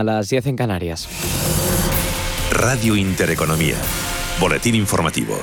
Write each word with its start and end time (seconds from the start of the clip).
A 0.00 0.04
las 0.04 0.28
10 0.28 0.46
en 0.46 0.54
Canarias. 0.54 1.08
Radio 2.52 2.94
Intereconomía. 2.94 3.74
Boletín 4.38 4.76
informativo. 4.76 5.34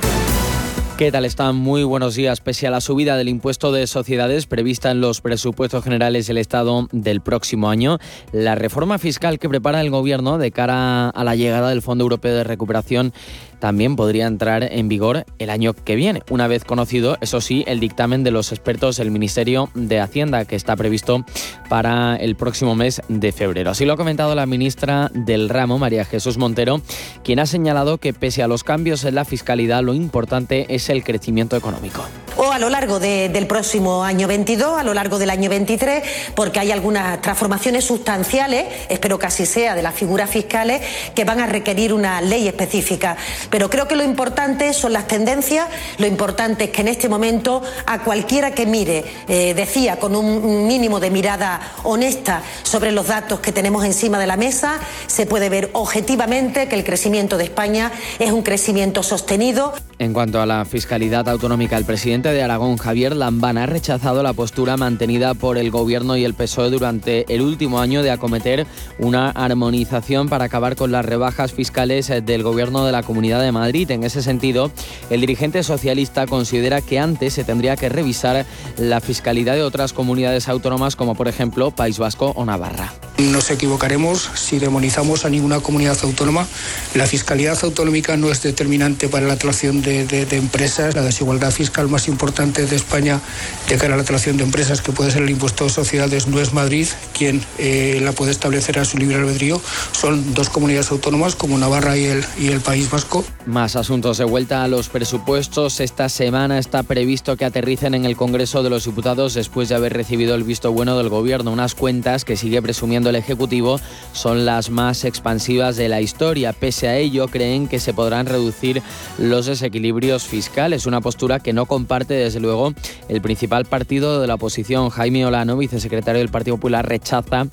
¿Qué 0.96 1.12
tal 1.12 1.26
están? 1.26 1.56
Muy 1.56 1.84
buenos 1.84 2.14
días. 2.14 2.40
Pese 2.40 2.66
a 2.66 2.70
la 2.70 2.80
subida 2.80 3.18
del 3.18 3.28
impuesto 3.28 3.70
de 3.70 3.86
sociedades 3.86 4.46
prevista 4.46 4.90
en 4.90 5.02
los 5.02 5.20
presupuestos 5.20 5.84
generales 5.84 6.26
del 6.26 6.38
Estado 6.38 6.88
del 6.90 7.20
próximo 7.20 7.68
año, 7.68 7.98
la 8.32 8.54
reforma 8.54 8.96
fiscal 8.96 9.38
que 9.38 9.50
prepara 9.50 9.82
el 9.82 9.90
Gobierno 9.90 10.38
de 10.38 10.50
cara 10.52 11.10
a 11.10 11.22
la 11.22 11.36
llegada 11.36 11.68
del 11.68 11.82
Fondo 11.82 12.04
Europeo 12.04 12.34
de 12.34 12.44
Recuperación 12.44 13.12
también 13.58 13.96
podría 13.96 14.26
entrar 14.26 14.62
en 14.64 14.88
vigor 14.88 15.24
el 15.38 15.50
año 15.50 15.72
que 15.74 15.96
viene, 15.96 16.22
una 16.30 16.48
vez 16.48 16.64
conocido, 16.64 17.18
eso 17.20 17.40
sí, 17.40 17.64
el 17.66 17.80
dictamen 17.80 18.24
de 18.24 18.30
los 18.30 18.52
expertos 18.52 18.96
del 18.96 19.10
Ministerio 19.10 19.70
de 19.74 20.00
Hacienda, 20.00 20.44
que 20.44 20.56
está 20.56 20.76
previsto 20.76 21.24
para 21.68 22.16
el 22.16 22.36
próximo 22.36 22.74
mes 22.74 23.02
de 23.08 23.32
febrero. 23.32 23.70
Así 23.70 23.84
lo 23.84 23.94
ha 23.94 23.96
comentado 23.96 24.34
la 24.34 24.46
ministra 24.46 25.10
del 25.14 25.48
ramo, 25.48 25.78
María 25.78 26.04
Jesús 26.04 26.38
Montero, 26.38 26.80
quien 27.24 27.38
ha 27.40 27.46
señalado 27.46 27.98
que 27.98 28.12
pese 28.12 28.42
a 28.42 28.48
los 28.48 28.64
cambios 28.64 29.04
en 29.04 29.14
la 29.14 29.24
fiscalidad, 29.24 29.82
lo 29.82 29.94
importante 29.94 30.66
es 30.68 30.88
el 30.88 31.04
crecimiento 31.04 31.56
económico. 31.56 32.04
O 32.38 32.52
a 32.52 32.58
lo 32.58 32.68
largo 32.68 33.00
del 33.00 33.46
próximo 33.46 34.04
año 34.04 34.28
22, 34.28 34.78
a 34.78 34.84
lo 34.84 34.92
largo 34.92 35.18
del 35.18 35.30
año 35.30 35.48
23, 35.48 36.02
porque 36.34 36.60
hay 36.60 36.70
algunas 36.70 37.22
transformaciones 37.22 37.84
sustanciales, 37.84 38.66
espero 38.90 39.18
que 39.18 39.26
así 39.26 39.46
sea, 39.46 39.74
de 39.74 39.82
las 39.82 39.94
figuras 39.94 40.28
fiscales, 40.28 40.82
que 41.14 41.24
van 41.24 41.40
a 41.40 41.46
requerir 41.46 41.94
una 41.94 42.20
ley 42.20 42.46
específica. 42.46 43.16
Pero 43.50 43.70
creo 43.70 43.88
que 43.88 43.96
lo 43.96 44.04
importante 44.04 44.72
son 44.72 44.92
las 44.92 45.06
tendencias, 45.06 45.68
lo 45.98 46.06
importante 46.06 46.64
es 46.64 46.70
que 46.70 46.82
en 46.82 46.88
este 46.88 47.08
momento 47.08 47.62
a 47.86 48.00
cualquiera 48.00 48.52
que 48.52 48.66
mire, 48.66 49.04
eh, 49.28 49.54
decía, 49.54 49.98
con 49.98 50.16
un 50.16 50.66
mínimo 50.66 51.00
de 51.00 51.10
mirada 51.10 51.60
honesta 51.84 52.42
sobre 52.62 52.92
los 52.92 53.06
datos 53.06 53.40
que 53.40 53.52
tenemos 53.52 53.84
encima 53.84 54.18
de 54.18 54.26
la 54.26 54.36
mesa, 54.36 54.78
se 55.06 55.26
puede 55.26 55.48
ver 55.48 55.70
objetivamente 55.72 56.68
que 56.68 56.74
el 56.74 56.84
crecimiento 56.84 57.38
de 57.38 57.44
España 57.44 57.92
es 58.18 58.32
un 58.32 58.42
crecimiento 58.42 59.02
sostenido. 59.02 59.74
En 59.98 60.12
cuanto 60.12 60.42
a 60.42 60.46
la 60.46 60.64
fiscalidad 60.66 61.26
autonómica, 61.26 61.78
el 61.78 61.86
presidente 61.86 62.30
de 62.30 62.42
Aragón, 62.42 62.76
Javier 62.76 63.16
Lambán, 63.16 63.56
ha 63.56 63.64
rechazado 63.64 64.22
la 64.22 64.34
postura 64.34 64.76
mantenida 64.76 65.32
por 65.32 65.56
el 65.56 65.70
Gobierno 65.70 66.18
y 66.18 66.24
el 66.24 66.34
PSOE 66.34 66.68
durante 66.68 67.24
el 67.34 67.40
último 67.40 67.80
año 67.80 68.02
de 68.02 68.10
acometer 68.10 68.66
una 68.98 69.30
armonización 69.30 70.28
para 70.28 70.44
acabar 70.44 70.76
con 70.76 70.92
las 70.92 71.04
rebajas 71.04 71.54
fiscales 71.54 72.12
del 72.24 72.42
Gobierno 72.42 72.84
de 72.84 72.92
la 72.92 73.02
Comunidad 73.02 73.35
de 73.42 73.52
Madrid. 73.52 73.90
En 73.90 74.04
ese 74.04 74.22
sentido, 74.22 74.70
el 75.10 75.20
dirigente 75.20 75.62
socialista 75.62 76.26
considera 76.26 76.80
que 76.80 76.98
antes 76.98 77.34
se 77.34 77.44
tendría 77.44 77.76
que 77.76 77.88
revisar 77.88 78.46
la 78.78 79.00
fiscalidad 79.00 79.54
de 79.54 79.62
otras 79.62 79.92
comunidades 79.92 80.48
autónomas 80.48 80.96
como 80.96 81.14
por 81.14 81.28
ejemplo 81.28 81.70
País 81.70 81.98
Vasco 81.98 82.32
o 82.36 82.44
Navarra. 82.44 82.92
Nos 83.18 83.50
equivocaremos 83.50 84.28
si 84.34 84.58
demonizamos 84.58 85.24
a 85.24 85.30
ninguna 85.30 85.60
comunidad 85.60 85.96
autónoma. 86.02 86.46
La 86.94 87.06
fiscalidad 87.06 87.58
autonómica 87.62 88.16
no 88.16 88.30
es 88.30 88.42
determinante 88.42 89.08
para 89.08 89.26
la 89.26 89.34
atracción 89.34 89.80
de, 89.80 90.26
empresas. 90.32 90.94
La 90.94 91.02
desigualdad 91.02 91.50
fiscal 91.50 91.88
más 91.88 92.08
importante 92.08 92.66
de 92.66 92.76
España 92.76 93.20
de 93.68 93.76
cara 93.76 93.94
a 93.94 93.96
la 93.96 94.02
atracción 94.02 94.36
de 94.36 94.44
empresas, 94.44 94.82
que 94.82 94.92
puede 94.92 95.10
ser 95.10 95.22
el 95.22 95.30
impuesto 95.30 95.64
de 95.64 95.70
sociedades, 95.70 96.26
no 96.26 96.40
es 96.40 96.52
Madrid 96.52 96.88
quien 97.16 97.42
eh, 97.58 98.00
la 98.02 98.12
puede 98.12 98.32
establecer 98.32 98.78
a 98.78 98.84
su 98.84 98.98
libre 98.98 99.16
albedrío. 99.16 99.60
Son 99.92 100.34
dos 100.34 100.50
comunidades 100.50 100.90
autónomas 100.90 101.34
como 101.34 101.56
Navarra 101.56 101.96
y 101.96 102.04
el, 102.04 102.24
y 102.38 102.48
el 102.48 102.60
País 102.60 102.90
Vasco. 102.90 103.24
Más 103.46 103.76
asuntos 103.76 104.18
de 104.18 104.24
vuelta 104.24 104.64
a 104.64 104.68
los 104.68 104.88
presupuestos. 104.88 105.78
Esta 105.78 106.08
semana 106.08 106.58
está 106.58 106.82
previsto 106.82 107.36
que 107.36 107.44
aterricen 107.44 107.94
en 107.94 108.04
el 108.04 108.16
Congreso 108.16 108.64
de 108.64 108.70
los 108.70 108.84
Diputados 108.84 109.34
después 109.34 109.68
de 109.68 109.76
haber 109.76 109.92
recibido 109.92 110.34
el 110.34 110.42
visto 110.42 110.72
bueno 110.72 110.98
del 110.98 111.08
Gobierno. 111.08 111.52
Unas 111.52 111.76
cuentas 111.76 112.24
que 112.24 112.36
sigue 112.36 112.60
presumiendo 112.60 113.10
el 113.10 113.16
Ejecutivo 113.16 113.78
son 114.12 114.46
las 114.46 114.70
más 114.70 115.04
expansivas 115.04 115.76
de 115.76 115.88
la 115.88 116.00
historia. 116.00 116.52
Pese 116.52 116.88
a 116.88 116.96
ello, 116.96 117.28
creen 117.28 117.68
que 117.68 117.78
se 117.78 117.94
podrán 117.94 118.26
reducir 118.26 118.82
los 119.18 119.46
desequilibrios 119.46 120.24
fiscales, 120.24 120.86
una 120.86 121.00
postura 121.00 121.38
que 121.38 121.52
no 121.52 121.66
comparte 121.66 122.14
desde 122.14 122.40
luego 122.40 122.74
el 123.08 123.20
principal 123.20 123.64
partido 123.64 124.20
de 124.20 124.26
la 124.26 124.34
oposición, 124.34 124.90
Jaime 124.90 125.24
Olano, 125.24 125.56
vicesecretario 125.56 126.18
del 126.18 126.30
Partido 126.30 126.56
Popular, 126.56 126.88
rechaza 126.88 127.46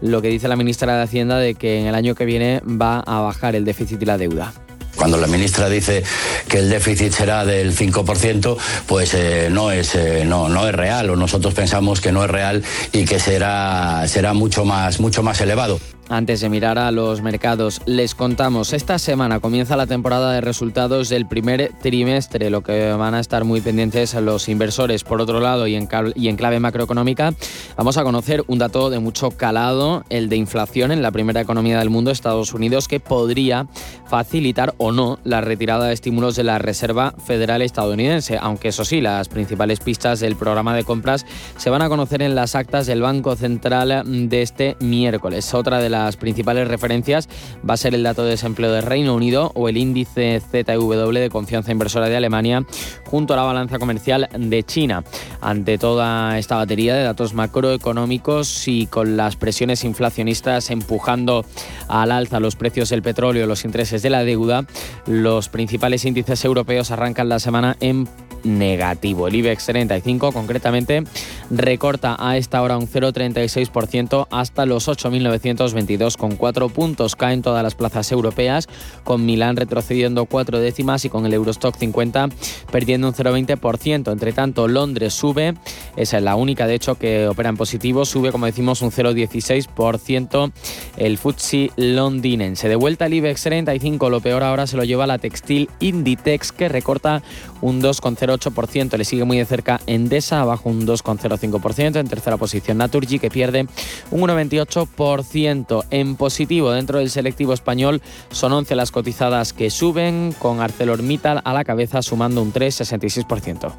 lo 0.00 0.22
que 0.22 0.28
dice 0.28 0.46
la 0.46 0.56
ministra 0.56 0.96
de 0.96 1.02
Hacienda 1.02 1.38
de 1.38 1.54
que 1.54 1.80
en 1.80 1.86
el 1.86 1.94
año 1.94 2.14
que 2.14 2.24
viene 2.24 2.60
va 2.60 3.00
a 3.00 3.20
bajar 3.20 3.56
el 3.56 3.64
déficit 3.64 4.00
y 4.02 4.06
la 4.06 4.16
deuda. 4.16 4.52
Cuando 5.00 5.16
la 5.16 5.26
ministra 5.28 5.70
dice 5.70 6.04
que 6.46 6.58
el 6.58 6.68
déficit 6.68 7.10
será 7.14 7.46
del 7.46 7.74
5%, 7.74 8.58
pues 8.86 9.14
eh, 9.14 9.48
no, 9.50 9.70
es, 9.70 9.94
eh, 9.94 10.26
no, 10.26 10.50
no 10.50 10.68
es 10.68 10.74
real, 10.74 11.08
o 11.08 11.16
nosotros 11.16 11.54
pensamos 11.54 12.02
que 12.02 12.12
no 12.12 12.22
es 12.22 12.30
real 12.30 12.62
y 12.92 13.06
que 13.06 13.18
será, 13.18 14.06
será 14.08 14.34
mucho, 14.34 14.66
más, 14.66 15.00
mucho 15.00 15.22
más 15.22 15.40
elevado. 15.40 15.80
Antes 16.12 16.40
de 16.40 16.48
mirar 16.48 16.76
a 16.76 16.90
los 16.90 17.22
mercados, 17.22 17.82
les 17.86 18.16
contamos, 18.16 18.72
esta 18.72 18.98
semana 18.98 19.38
comienza 19.38 19.76
la 19.76 19.86
temporada 19.86 20.32
de 20.32 20.40
resultados 20.40 21.08
del 21.08 21.24
primer 21.24 21.70
trimestre, 21.80 22.50
lo 22.50 22.64
que 22.64 22.90
van 22.94 23.14
a 23.14 23.20
estar 23.20 23.44
muy 23.44 23.60
pendientes 23.60 24.14
los 24.14 24.48
inversores. 24.48 25.04
Por 25.04 25.20
otro 25.20 25.38
lado, 25.38 25.68
y 25.68 25.76
en, 25.76 25.86
clave 25.86 26.58
macroeconómica, 26.58 27.32
vamos 27.76 27.96
a 27.96 28.02
conocer 28.02 28.42
un 28.48 28.58
dato 28.58 28.90
de 28.90 28.98
mucho 28.98 29.30
calado, 29.30 30.02
el 30.10 30.28
de 30.28 30.34
inflación 30.34 30.90
en 30.90 31.00
la 31.00 31.12
primera 31.12 31.42
economía 31.42 31.78
del 31.78 31.90
mundo, 31.90 32.10
Estados 32.10 32.54
Unidos, 32.54 32.88
que 32.88 32.98
podría 32.98 33.68
facilitar 34.08 34.74
o 34.78 34.90
no 34.90 35.20
la 35.22 35.40
retirada 35.40 35.86
de 35.86 35.94
estímulos 35.94 36.34
de 36.34 36.42
la 36.42 36.58
Reserva 36.58 37.14
Federal 37.24 37.62
estadounidense, 37.62 38.36
aunque 38.42 38.70
eso 38.70 38.84
sí, 38.84 39.00
las 39.00 39.28
principales 39.28 39.78
pistas 39.78 40.18
del 40.18 40.34
programa 40.34 40.74
de 40.74 40.82
compras 40.82 41.24
se 41.56 41.70
van 41.70 41.82
a 41.82 41.88
conocer 41.88 42.20
en 42.20 42.34
las 42.34 42.56
actas 42.56 42.88
del 42.88 43.00
Banco 43.00 43.36
Central 43.36 44.02
de 44.28 44.42
este 44.42 44.76
miércoles. 44.80 45.54
Otra 45.54 45.78
de 45.78 45.88
las 45.88 45.99
las 46.04 46.16
principales 46.16 46.68
referencias 46.68 47.28
va 47.68 47.74
a 47.74 47.76
ser 47.76 47.94
el 47.94 48.02
dato 48.02 48.24
de 48.24 48.30
desempleo 48.30 48.72
de 48.72 48.80
Reino 48.80 49.14
Unido 49.14 49.52
o 49.54 49.68
el 49.68 49.76
índice 49.76 50.40
ZW 50.40 51.10
de 51.12 51.30
confianza 51.30 51.72
inversora 51.72 52.08
de 52.08 52.16
Alemania 52.16 52.64
junto 53.10 53.34
a 53.34 53.36
la 53.36 53.42
balanza 53.42 53.78
comercial 53.78 54.28
de 54.38 54.62
China. 54.62 55.02
Ante 55.40 55.78
toda 55.78 56.38
esta 56.38 56.56
batería 56.56 56.94
de 56.94 57.02
datos 57.02 57.34
macroeconómicos 57.34 58.68
y 58.68 58.86
con 58.86 59.16
las 59.16 59.36
presiones 59.36 59.84
inflacionistas 59.84 60.70
empujando 60.70 61.44
al 61.88 62.12
alza 62.12 62.40
los 62.40 62.56
precios 62.56 62.90
del 62.90 63.02
petróleo, 63.02 63.46
los 63.46 63.64
intereses 63.64 64.02
de 64.02 64.10
la 64.10 64.24
deuda, 64.24 64.64
los 65.06 65.48
principales 65.48 66.04
índices 66.04 66.44
europeos 66.44 66.90
arrancan 66.90 67.28
la 67.28 67.40
semana 67.40 67.76
en 67.80 68.08
negativo. 68.44 69.28
El 69.28 69.34
IBEX 69.36 69.66
35 69.66 70.32
concretamente 70.32 71.04
recorta 71.50 72.16
a 72.18 72.36
esta 72.36 72.62
hora 72.62 72.78
un 72.78 72.88
0,36% 72.88 74.28
hasta 74.30 74.66
los 74.66 74.88
8.922 74.88 76.16
con 76.16 76.36
cuatro 76.36 76.68
puntos. 76.68 77.16
Caen 77.16 77.42
todas 77.42 77.62
las 77.62 77.74
plazas 77.74 78.10
europeas 78.12 78.68
con 79.04 79.24
Milán 79.24 79.56
retrocediendo 79.56 80.26
cuatro 80.26 80.58
décimas 80.58 81.04
y 81.04 81.08
con 81.08 81.26
el 81.26 81.34
Eurostock 81.34 81.76
50 81.76 82.28
perdiendo 82.70 82.99
un 83.08 83.14
0,20%. 83.14 84.12
Entre 84.12 84.32
tanto, 84.32 84.68
Londres 84.68 85.14
sube, 85.14 85.54
esa 85.96 86.18
es 86.18 86.22
la 86.22 86.36
única 86.36 86.66
de 86.66 86.74
hecho 86.74 86.96
que 86.96 87.28
opera 87.28 87.48
en 87.48 87.56
positivo, 87.56 88.04
sube 88.04 88.32
como 88.32 88.46
decimos 88.46 88.82
un 88.82 88.90
0,16% 88.90 90.52
el 90.96 91.18
FTSE 91.18 91.70
londinense. 91.76 92.68
De 92.68 92.76
vuelta 92.76 93.06
al 93.06 93.14
IBEX 93.14 93.42
35, 93.42 94.10
lo 94.10 94.20
peor 94.20 94.42
ahora 94.42 94.66
se 94.66 94.76
lo 94.76 94.84
lleva 94.84 95.06
la 95.06 95.18
textil 95.18 95.68
Inditex 95.80 96.52
que 96.52 96.68
recorta 96.68 97.22
un 97.60 97.82
2,08%. 97.82 98.96
Le 98.96 99.04
sigue 99.04 99.24
muy 99.24 99.38
de 99.38 99.44
cerca 99.44 99.80
Endesa, 99.86 100.40
abajo 100.40 100.68
un 100.68 100.86
2,05%. 100.86 101.98
En 101.98 102.08
tercera 102.08 102.36
posición 102.36 102.78
Naturgy, 102.78 103.18
que 103.18 103.30
pierde 103.30 103.66
un 104.10 104.20
1,28%. 104.22 105.84
En 105.90 106.16
positivo, 106.16 106.70
dentro 106.72 106.98
del 106.98 107.10
selectivo 107.10 107.52
español, 107.52 108.02
son 108.30 108.52
11 108.52 108.74
las 108.74 108.90
cotizadas 108.90 109.52
que 109.52 109.70
suben, 109.70 110.34
con 110.38 110.60
ArcelorMittal 110.60 111.40
a 111.44 111.52
la 111.52 111.64
cabeza 111.64 112.02
sumando 112.02 112.42
un 112.42 112.52
3,66%. 112.98 113.72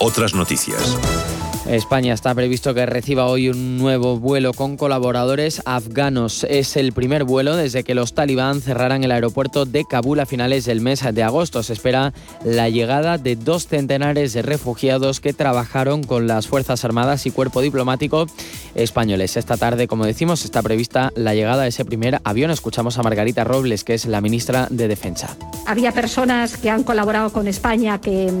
Otras 0.00 0.34
noticias. 0.34 1.31
España 1.68 2.12
está 2.12 2.34
previsto 2.34 2.74
que 2.74 2.84
reciba 2.86 3.26
hoy 3.26 3.48
un 3.48 3.78
nuevo 3.78 4.18
vuelo 4.18 4.52
con 4.52 4.76
colaboradores 4.76 5.62
afganos. 5.64 6.44
Es 6.44 6.76
el 6.76 6.92
primer 6.92 7.22
vuelo 7.22 7.56
desde 7.56 7.84
que 7.84 7.94
los 7.94 8.14
talibán 8.14 8.60
cerraran 8.60 9.04
el 9.04 9.12
aeropuerto 9.12 9.64
de 9.64 9.84
Kabul 9.84 10.18
a 10.18 10.26
finales 10.26 10.64
del 10.64 10.80
mes 10.80 11.04
de 11.12 11.22
agosto. 11.22 11.62
Se 11.62 11.72
espera 11.72 12.12
la 12.44 12.68
llegada 12.68 13.16
de 13.16 13.36
dos 13.36 13.68
centenares 13.68 14.32
de 14.32 14.42
refugiados 14.42 15.20
que 15.20 15.32
trabajaron 15.32 16.02
con 16.02 16.26
las 16.26 16.48
Fuerzas 16.48 16.84
Armadas 16.84 17.26
y 17.26 17.30
Cuerpo 17.30 17.60
Diplomático 17.60 18.26
españoles. 18.74 19.36
Esta 19.36 19.56
tarde, 19.56 19.86
como 19.86 20.04
decimos, 20.04 20.44
está 20.44 20.62
prevista 20.62 21.12
la 21.14 21.34
llegada 21.34 21.62
de 21.62 21.68
ese 21.68 21.84
primer 21.84 22.20
avión. 22.24 22.50
Escuchamos 22.50 22.98
a 22.98 23.04
Margarita 23.04 23.44
Robles, 23.44 23.84
que 23.84 23.94
es 23.94 24.06
la 24.06 24.20
ministra 24.20 24.66
de 24.68 24.88
Defensa. 24.88 25.36
Había 25.66 25.92
personas 25.92 26.56
que 26.56 26.70
han 26.70 26.82
colaborado 26.82 27.32
con 27.32 27.46
España 27.46 28.00
que 28.00 28.32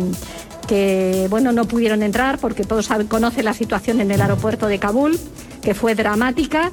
que 0.66 1.26
bueno, 1.30 1.52
no 1.52 1.66
pudieron 1.66 2.02
entrar 2.02 2.38
porque 2.38 2.64
todos 2.64 2.88
conocen 3.08 3.44
la 3.44 3.54
situación 3.54 4.00
en 4.00 4.10
el 4.10 4.20
aeropuerto 4.20 4.66
de 4.66 4.78
Kabul, 4.78 5.18
que 5.62 5.74
fue 5.74 5.94
dramática. 5.94 6.72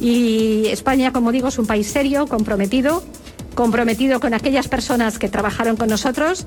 Y 0.00 0.66
España, 0.66 1.12
como 1.12 1.32
digo, 1.32 1.48
es 1.48 1.58
un 1.58 1.66
país 1.66 1.88
serio, 1.88 2.26
comprometido, 2.26 3.02
comprometido 3.54 4.20
con 4.20 4.34
aquellas 4.34 4.68
personas 4.68 5.18
que 5.18 5.28
trabajaron 5.28 5.76
con 5.76 5.88
nosotros. 5.88 6.46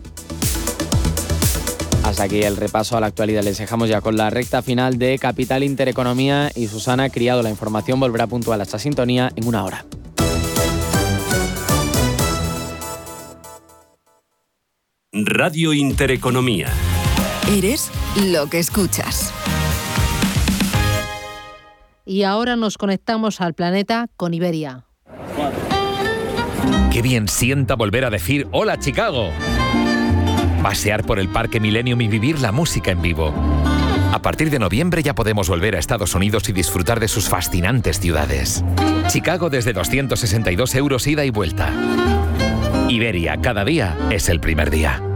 Hasta 2.04 2.24
aquí 2.24 2.42
el 2.42 2.58
repaso 2.58 2.98
a 2.98 3.00
la 3.00 3.08
actualidad. 3.08 3.44
Les 3.44 3.58
dejamos 3.58 3.90
ya 3.90 4.02
con 4.02 4.18
la 4.18 4.30
recta 4.30 4.62
final 4.62 4.98
de 4.98 5.18
Capital 5.20 5.64
Intereconomía 5.64 6.52
y 6.56 6.68
Susana 6.68 7.10
Criado. 7.10 7.44
La 7.44 7.50
información 7.50 8.00
volverá 8.00 8.28
puntual 8.28 8.60
a 8.60 8.64
esta 8.64 8.80
sintonía 8.80 9.32
en 9.36 9.48
una 9.48 9.64
hora. 9.64 9.86
Radio 15.14 15.74
Intereconomía. 15.74 16.70
Eres 17.50 17.92
lo 18.32 18.50
que 18.50 18.60
escuchas. 18.60 19.34
Y 22.06 22.24
ahora 22.24 22.56
nos 22.56 22.78
conectamos 22.78 23.42
al 23.42 23.54
planeta 23.54 24.08
con 24.16 24.34
Iberia. 24.34 24.86
Qué 26.94 27.02
bien 27.02 27.28
sienta 27.28 27.76
volver 27.76 28.06
a 28.06 28.10
decir 28.10 28.48
hola 28.54 28.80
Chicago. 28.80 29.32
Pasear 30.64 31.06
por 31.06 31.20
el 31.20 31.28
Parque 31.28 31.60
Millennium 31.60 32.00
y 32.00 32.08
vivir 32.08 32.40
la 32.40 32.54
música 32.54 32.92
en 32.92 33.02
vivo. 33.02 33.34
A 34.14 34.22
partir 34.22 34.50
de 34.50 34.60
noviembre 34.60 35.04
ya 35.04 35.14
podemos 35.14 35.50
volver 35.50 35.76
a 35.76 35.80
Estados 35.80 36.16
Unidos 36.16 36.48
y 36.48 36.54
disfrutar 36.54 37.02
de 37.02 37.10
sus 37.10 37.28
fascinantes 37.28 38.00
ciudades. 38.00 38.64
Chicago 39.10 39.50
desde 39.50 39.74
262 39.74 40.74
euros 40.76 41.06
ida 41.06 41.26
y 41.26 41.32
vuelta. 41.32 41.74
Iberia, 42.92 43.38
cada 43.38 43.64
día 43.64 43.98
es 44.10 44.28
el 44.28 44.42
primer 44.42 44.70
día. 44.70 45.11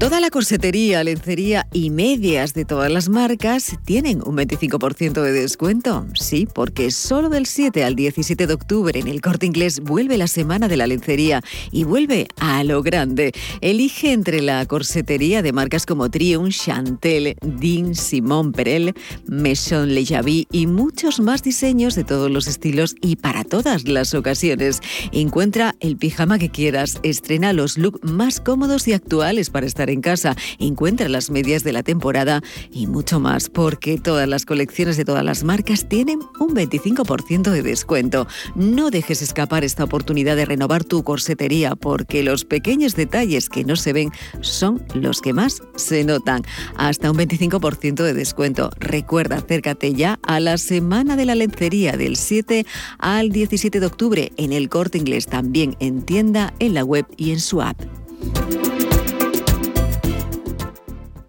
Toda 0.00 0.18
la 0.18 0.30
corsetería, 0.30 1.04
lencería 1.04 1.66
y 1.74 1.90
medias 1.90 2.54
de 2.54 2.64
todas 2.64 2.90
las 2.90 3.10
marcas 3.10 3.76
tienen 3.84 4.22
un 4.24 4.34
25% 4.34 5.20
de 5.20 5.30
descuento. 5.30 6.06
Sí, 6.14 6.48
porque 6.50 6.90
solo 6.90 7.28
del 7.28 7.44
7 7.44 7.84
al 7.84 7.96
17 7.96 8.46
de 8.46 8.54
octubre 8.54 8.98
en 8.98 9.08
el 9.08 9.20
Corte 9.20 9.44
Inglés 9.44 9.80
vuelve 9.80 10.16
la 10.16 10.26
Semana 10.26 10.68
de 10.68 10.78
la 10.78 10.86
Lencería 10.86 11.42
y 11.70 11.84
vuelve 11.84 12.28
a 12.38 12.64
lo 12.64 12.82
grande. 12.82 13.32
Elige 13.60 14.12
entre 14.12 14.40
la 14.40 14.64
corsetería 14.64 15.42
de 15.42 15.52
marcas 15.52 15.84
como 15.84 16.10
Triumph, 16.10 16.50
Chantel, 16.50 17.36
Dean, 17.42 17.94
Simón 17.94 18.52
Perel, 18.52 18.94
Maison 19.26 19.92
Le 19.94 20.06
Javi 20.06 20.48
y 20.50 20.66
muchos 20.66 21.20
más 21.20 21.42
diseños 21.42 21.94
de 21.94 22.04
todos 22.04 22.30
los 22.30 22.46
estilos 22.46 22.96
y 23.02 23.16
para 23.16 23.44
todas 23.44 23.86
las 23.86 24.14
ocasiones. 24.14 24.80
Encuentra 25.12 25.74
el 25.80 25.98
pijama 25.98 26.38
que 26.38 26.48
quieras, 26.48 27.00
estrena 27.02 27.52
los 27.52 27.76
looks 27.76 28.10
más 28.10 28.40
cómodos 28.40 28.88
y 28.88 28.94
actuales 28.94 29.50
para 29.50 29.66
estar 29.66 29.89
en 29.90 30.00
casa, 30.00 30.36
encuentra 30.58 31.08
las 31.08 31.30
medias 31.30 31.64
de 31.64 31.72
la 31.72 31.82
temporada 31.82 32.42
y 32.70 32.86
mucho 32.86 33.20
más, 33.20 33.48
porque 33.48 33.98
todas 33.98 34.28
las 34.28 34.46
colecciones 34.46 34.96
de 34.96 35.04
todas 35.04 35.24
las 35.24 35.44
marcas 35.44 35.88
tienen 35.88 36.20
un 36.38 36.54
25% 36.54 37.50
de 37.50 37.62
descuento. 37.62 38.26
No 38.54 38.90
dejes 38.90 39.22
escapar 39.22 39.64
esta 39.64 39.84
oportunidad 39.84 40.36
de 40.36 40.44
renovar 40.44 40.84
tu 40.84 41.02
corsetería, 41.02 41.76
porque 41.76 42.22
los 42.22 42.44
pequeños 42.44 42.96
detalles 42.96 43.48
que 43.48 43.64
no 43.64 43.76
se 43.76 43.92
ven 43.92 44.10
son 44.40 44.84
los 44.94 45.20
que 45.20 45.32
más 45.32 45.62
se 45.76 46.04
notan. 46.04 46.42
Hasta 46.76 47.10
un 47.10 47.18
25% 47.18 48.02
de 48.02 48.14
descuento. 48.14 48.70
Recuerda, 48.78 49.36
acércate 49.36 49.94
ya 49.94 50.18
a 50.22 50.40
la 50.40 50.58
Semana 50.58 51.16
de 51.16 51.24
la 51.24 51.34
Lencería 51.34 51.96
del 51.96 52.16
7 52.16 52.66
al 52.98 53.30
17 53.30 53.80
de 53.80 53.86
octubre 53.86 54.32
en 54.36 54.52
el 54.52 54.68
Corte 54.68 54.98
Inglés, 54.98 55.26
también 55.26 55.76
en 55.80 56.02
tienda, 56.02 56.54
en 56.58 56.74
la 56.74 56.84
web 56.84 57.06
y 57.16 57.32
en 57.32 57.40
su 57.40 57.62
app. 57.62 57.80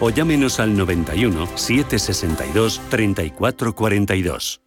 o 0.00 0.10
llámenos 0.10 0.60
al 0.60 0.76
91 0.76 1.46
762 1.56 2.80
3442. 2.88 4.62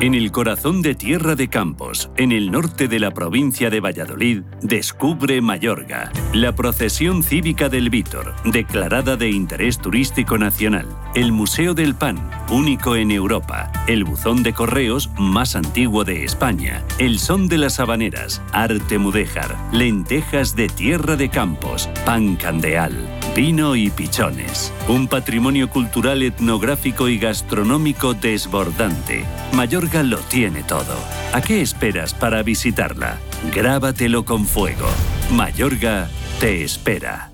En 0.00 0.16
el 0.16 0.32
corazón 0.32 0.82
de 0.82 0.96
Tierra 0.96 1.36
de 1.36 1.48
Campos, 1.48 2.10
en 2.16 2.32
el 2.32 2.50
norte 2.50 2.88
de 2.88 2.98
la 2.98 3.12
provincia 3.12 3.70
de 3.70 3.78
Valladolid, 3.78 4.42
descubre 4.60 5.40
Mayorga, 5.40 6.10
la 6.32 6.52
procesión 6.52 7.22
cívica 7.22 7.68
del 7.68 7.90
Vítor, 7.90 8.34
declarada 8.44 9.16
de 9.16 9.30
interés 9.30 9.78
turístico 9.78 10.36
nacional, 10.36 10.88
el 11.14 11.30
Museo 11.30 11.74
del 11.74 11.94
Pan, 11.94 12.28
único 12.50 12.96
en 12.96 13.12
Europa, 13.12 13.70
el 13.86 14.02
buzón 14.02 14.42
de 14.42 14.52
correos 14.52 15.10
más 15.16 15.54
antiguo 15.54 16.02
de 16.02 16.24
España, 16.24 16.82
el 16.98 17.20
son 17.20 17.46
de 17.46 17.58
las 17.58 17.78
habaneras, 17.78 18.42
arte 18.52 18.98
mudéjar, 18.98 19.56
lentejas 19.70 20.56
de 20.56 20.66
Tierra 20.66 21.14
de 21.14 21.30
Campos, 21.30 21.88
pan 22.04 22.34
candeal, 22.34 23.08
vino 23.34 23.76
y 23.76 23.90
pichones. 23.90 24.72
Un 24.88 25.08
patrimonio 25.08 25.68
cultural, 25.68 26.22
etnográfico 26.22 27.08
y 27.08 27.18
gastronómico 27.18 28.14
desbordante. 28.14 29.24
Mayorga 29.52 30.02
lo 30.02 30.18
tiene 30.18 30.62
todo. 30.62 30.94
¿A 31.32 31.40
qué 31.40 31.60
esperas 31.60 32.14
para 32.14 32.42
visitarla? 32.42 33.18
Grábatelo 33.52 34.24
con 34.24 34.46
fuego. 34.46 34.88
Mayorga 35.30 36.08
te 36.40 36.62
espera. 36.64 37.33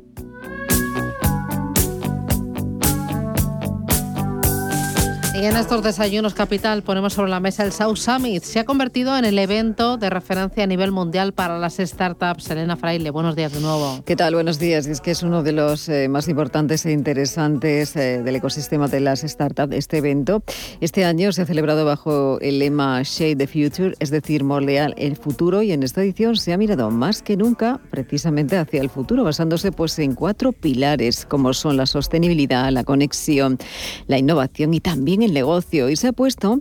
Y 5.41 5.45
en 5.45 5.57
estos 5.57 5.81
desayunos 5.81 6.35
capital 6.35 6.83
ponemos 6.83 7.13
sobre 7.13 7.31
la 7.31 7.39
mesa 7.39 7.63
el 7.63 7.71
South 7.71 7.95
Summit. 7.95 8.43
Se 8.43 8.59
ha 8.59 8.63
convertido 8.63 9.17
en 9.17 9.25
el 9.25 9.39
evento 9.39 9.97
de 9.97 10.11
referencia 10.11 10.65
a 10.65 10.67
nivel 10.67 10.91
mundial 10.91 11.33
para 11.33 11.57
las 11.57 11.77
startups. 11.77 12.51
Elena 12.51 12.77
Fraile, 12.77 13.09
buenos 13.09 13.35
días 13.35 13.51
de 13.51 13.59
nuevo. 13.59 14.03
¿Qué 14.05 14.15
tal? 14.15 14.35
Buenos 14.35 14.59
días. 14.59 14.85
Es 14.85 15.01
que 15.01 15.09
es 15.09 15.23
uno 15.23 15.41
de 15.41 15.51
los 15.51 15.89
eh, 15.89 16.07
más 16.09 16.27
importantes 16.27 16.85
e 16.85 16.91
interesantes 16.91 17.95
eh, 17.95 18.21
del 18.21 18.35
ecosistema 18.35 18.87
de 18.87 18.99
las 18.99 19.21
startups, 19.21 19.73
este 19.75 19.97
evento. 19.97 20.43
Este 20.79 21.05
año 21.05 21.31
se 21.31 21.41
ha 21.41 21.45
celebrado 21.47 21.85
bajo 21.85 22.39
el 22.39 22.59
lema 22.59 23.01
Shade 23.01 23.37
the 23.37 23.47
Future, 23.47 23.95
es 23.97 24.11
decir, 24.11 24.43
moldear 24.43 24.93
el 24.95 25.15
futuro. 25.15 25.63
Y 25.63 25.71
en 25.71 25.81
esta 25.81 26.03
edición 26.03 26.35
se 26.35 26.53
ha 26.53 26.57
mirado 26.57 26.91
más 26.91 27.23
que 27.23 27.35
nunca 27.35 27.79
precisamente 27.89 28.57
hacia 28.57 28.79
el 28.79 28.91
futuro, 28.91 29.23
basándose 29.23 29.71
pues, 29.71 29.97
en 29.97 30.13
cuatro 30.13 30.51
pilares, 30.51 31.25
como 31.25 31.51
son 31.55 31.77
la 31.77 31.87
sostenibilidad, 31.87 32.69
la 32.69 32.83
conexión, 32.83 33.57
la 34.05 34.19
innovación 34.19 34.75
y 34.75 34.81
también 34.81 35.23
el 35.23 35.30
negocio 35.31 35.89
y 35.89 35.95
se 35.95 36.09
ha 36.09 36.13
puesto 36.13 36.59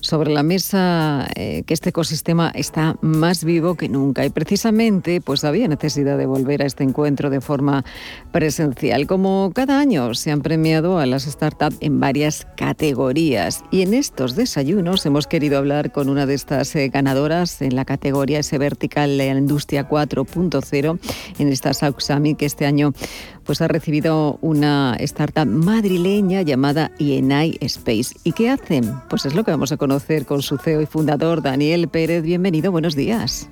sobre 0.00 0.30
la 0.30 0.42
mesa 0.42 1.28
eh, 1.34 1.62
que 1.66 1.74
este 1.74 1.90
ecosistema 1.90 2.50
está 2.54 2.96
más 3.02 3.44
vivo 3.44 3.74
que 3.74 3.88
nunca 3.88 4.24
y 4.24 4.30
precisamente 4.30 5.20
pues 5.20 5.44
había 5.44 5.68
necesidad 5.68 6.16
de 6.16 6.26
volver 6.26 6.62
a 6.62 6.66
este 6.66 6.84
encuentro 6.84 7.30
de 7.30 7.40
forma 7.40 7.84
presencial. 8.32 9.06
Como 9.06 9.52
cada 9.54 9.78
año 9.78 10.14
se 10.14 10.30
han 10.30 10.40
premiado 10.40 10.98
a 10.98 11.06
las 11.06 11.24
startups 11.24 11.76
en 11.80 12.00
varias 12.00 12.46
categorías 12.56 13.62
y 13.70 13.82
en 13.82 13.94
estos 13.94 14.36
desayunos 14.36 15.04
hemos 15.06 15.26
querido 15.26 15.58
hablar 15.58 15.92
con 15.92 16.08
una 16.08 16.26
de 16.26 16.34
estas 16.34 16.74
eh, 16.76 16.88
ganadoras 16.88 17.60
en 17.62 17.76
la 17.76 17.84
categoría 17.84 18.40
ese 18.40 18.58
vertical 18.58 19.18
de 19.18 19.32
la 19.34 19.38
industria 19.38 19.88
4.0 19.88 20.98
en 21.38 21.48
esta 21.48 21.74
Sauxami 21.74 22.34
que 22.34 22.46
este 22.46 22.66
año 22.66 22.92
pues 23.44 23.60
ha 23.60 23.68
recibido 23.68 24.38
una 24.42 24.96
startup 25.00 25.46
madrileña 25.46 26.42
llamada 26.42 26.92
IENAI 26.98 27.58
Space. 27.62 28.14
¿Y 28.22 28.32
qué 28.32 28.50
hacen? 28.50 28.94
Pues 29.08 29.26
es 29.26 29.34
lo 29.34 29.44
que 29.44 29.50
vamos 29.50 29.72
a 29.72 29.76
conocer 29.76 29.89
con 30.26 30.40
su 30.40 30.56
CEO 30.56 30.80
y 30.80 30.86
fundador, 30.86 31.42
Daniel 31.42 31.88
Pérez. 31.88 32.22
Bienvenido, 32.22 32.70
buenos 32.70 32.94
días. 32.94 33.50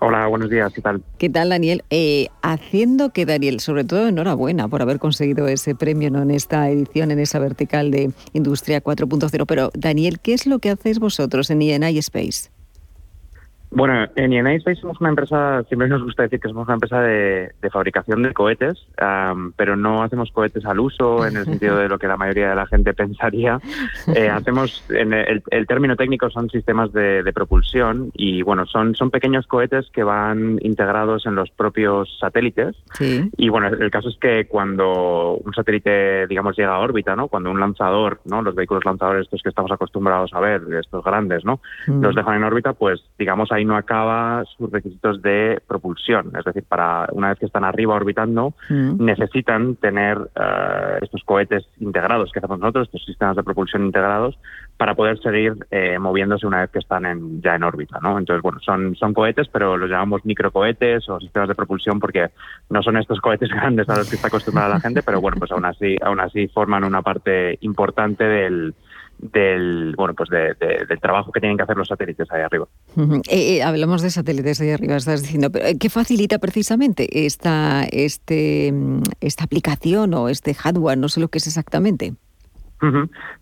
Hola, 0.00 0.26
buenos 0.26 0.50
días, 0.50 0.70
¿qué 0.74 0.82
tal? 0.82 1.02
¿Qué 1.16 1.30
tal, 1.30 1.48
Daniel? 1.48 1.82
Eh, 1.88 2.28
haciendo 2.42 3.08
que, 3.08 3.24
Daniel, 3.24 3.60
sobre 3.60 3.84
todo 3.84 4.06
enhorabuena 4.06 4.68
por 4.68 4.82
haber 4.82 4.98
conseguido 4.98 5.48
ese 5.48 5.74
premio 5.74 6.10
¿no? 6.10 6.20
en 6.20 6.30
esta 6.30 6.68
edición, 6.68 7.10
en 7.10 7.20
esa 7.20 7.38
vertical 7.38 7.90
de 7.90 8.10
Industria 8.34 8.84
4.0. 8.84 9.46
Pero, 9.46 9.70
Daniel, 9.72 10.20
¿qué 10.20 10.34
es 10.34 10.46
lo 10.46 10.58
que 10.58 10.70
hacéis 10.70 10.98
vosotros 10.98 11.50
en 11.50 11.62
INI 11.62 11.96
Space? 11.98 12.50
Bueno, 13.74 14.06
en 14.14 14.32
INI 14.32 14.56
Space 14.56 14.80
somos 14.80 15.00
una 15.00 15.08
empresa, 15.08 15.64
siempre 15.64 15.88
nos 15.88 16.04
gusta 16.04 16.22
decir 16.22 16.38
que 16.38 16.48
somos 16.48 16.66
una 16.66 16.74
empresa 16.74 17.00
de, 17.00 17.52
fabricación 17.72 18.22
de 18.22 18.32
cohetes, 18.32 18.86
pero 19.56 19.74
no 19.74 20.04
hacemos 20.04 20.30
cohetes 20.30 20.64
al 20.64 20.78
uso 20.78 21.26
en 21.26 21.36
el 21.36 21.44
sentido 21.44 21.76
de 21.78 21.88
lo 21.88 21.98
que 21.98 22.06
la 22.06 22.16
mayoría 22.16 22.50
de 22.50 22.54
la 22.54 22.66
gente 22.66 22.94
pensaría. 22.94 23.58
Eh, 24.14 24.28
hacemos, 24.28 24.84
en 24.90 25.12
el, 25.12 25.66
término 25.66 25.96
técnico 25.96 26.30
son 26.30 26.48
sistemas 26.50 26.92
de, 26.92 27.32
propulsión 27.34 28.12
y 28.14 28.42
bueno, 28.42 28.64
son, 28.66 28.94
son 28.94 29.10
pequeños 29.10 29.48
cohetes 29.48 29.90
que 29.90 30.04
van 30.04 30.58
integrados 30.62 31.26
en 31.26 31.34
los 31.34 31.50
propios 31.50 32.16
satélites. 32.20 32.76
Y 33.36 33.48
bueno, 33.48 33.66
el 33.66 33.90
caso 33.90 34.08
es 34.08 34.16
que 34.18 34.46
cuando 34.46 35.40
un 35.44 35.52
satélite, 35.52 36.28
digamos, 36.28 36.56
llega 36.56 36.76
a 36.76 36.78
órbita, 36.78 37.16
¿no? 37.16 37.26
Cuando 37.26 37.50
un 37.50 37.58
lanzador, 37.58 38.20
¿no? 38.24 38.40
Los 38.40 38.54
vehículos 38.54 38.84
lanzadores 38.84 39.24
estos 39.24 39.42
que 39.42 39.48
estamos 39.48 39.72
acostumbrados 39.72 40.32
a 40.32 40.38
ver, 40.38 40.62
estos 40.78 41.02
grandes, 41.02 41.44
¿no? 41.44 41.60
Mm. 41.88 42.02
Los 42.02 42.14
dejan 42.14 42.36
en 42.36 42.44
órbita, 42.44 42.72
pues 42.72 43.02
digamos 43.18 43.50
hay 43.50 43.63
no 43.64 43.76
acaba 43.76 44.44
sus 44.56 44.70
requisitos 44.70 45.20
de 45.22 45.60
propulsión. 45.66 46.32
Es 46.38 46.44
decir, 46.44 46.64
para 46.64 47.08
una 47.12 47.30
vez 47.30 47.38
que 47.38 47.46
están 47.46 47.64
arriba 47.64 47.94
orbitando, 47.94 48.54
mm. 48.68 49.04
necesitan 49.04 49.76
tener 49.76 50.18
eh, 50.36 50.98
estos 51.02 51.22
cohetes 51.24 51.66
integrados 51.80 52.30
que 52.32 52.38
hacemos 52.38 52.58
nosotros, 52.58 52.88
estos 52.88 53.04
sistemas 53.04 53.36
de 53.36 53.42
propulsión 53.42 53.84
integrados, 53.86 54.38
para 54.76 54.94
poder 54.94 55.18
seguir 55.18 55.54
eh, 55.70 55.98
moviéndose 55.98 56.46
una 56.46 56.60
vez 56.60 56.70
que 56.70 56.80
están 56.80 57.06
en, 57.06 57.40
ya 57.40 57.54
en 57.54 57.62
órbita. 57.62 57.98
¿no? 58.02 58.18
Entonces, 58.18 58.42
bueno, 58.42 58.58
son, 58.60 58.94
son 58.96 59.14
cohetes, 59.14 59.48
pero 59.48 59.76
los 59.76 59.88
llamamos 59.88 60.24
microcohetes 60.24 61.08
o 61.08 61.20
sistemas 61.20 61.48
de 61.48 61.54
propulsión 61.54 62.00
porque 62.00 62.30
no 62.70 62.82
son 62.82 62.96
estos 62.96 63.20
cohetes 63.20 63.48
grandes 63.54 63.88
a 63.88 63.96
los 63.96 64.08
que 64.08 64.16
está 64.16 64.28
acostumbrada 64.28 64.74
la 64.74 64.80
gente, 64.80 65.02
pero 65.02 65.20
bueno, 65.20 65.36
pues 65.38 65.50
aún 65.52 65.64
así, 65.64 65.96
aún 66.02 66.20
así 66.20 66.48
forman 66.48 66.84
una 66.84 67.02
parte 67.02 67.58
importante 67.60 68.24
del 68.24 68.74
del 69.32 69.94
bueno 69.96 70.14
pues 70.14 70.28
del 70.28 71.00
trabajo 71.00 71.32
que 71.32 71.40
tienen 71.40 71.56
que 71.56 71.62
hacer 71.62 71.76
los 71.76 71.88
satélites 71.88 72.30
ahí 72.30 72.42
arriba. 72.42 72.66
Eh, 72.96 73.56
eh, 73.56 73.62
hablamos 73.62 74.02
de 74.02 74.10
satélites 74.10 74.60
ahí 74.60 74.70
arriba, 74.70 74.96
estás 74.96 75.22
diciendo, 75.22 75.50
pero 75.50 75.66
eh, 75.66 75.78
¿qué 75.78 75.88
facilita 75.88 76.38
precisamente 76.38 77.26
esta, 77.26 77.84
este, 77.90 78.70
mm, 78.72 79.02
esta 79.20 79.44
aplicación 79.44 80.12
o 80.14 80.28
este 80.28 80.52
hardware? 80.54 80.98
No 80.98 81.08
sé 81.08 81.20
lo 81.20 81.28
que 81.28 81.38
es 81.38 81.46
exactamente. 81.46 82.14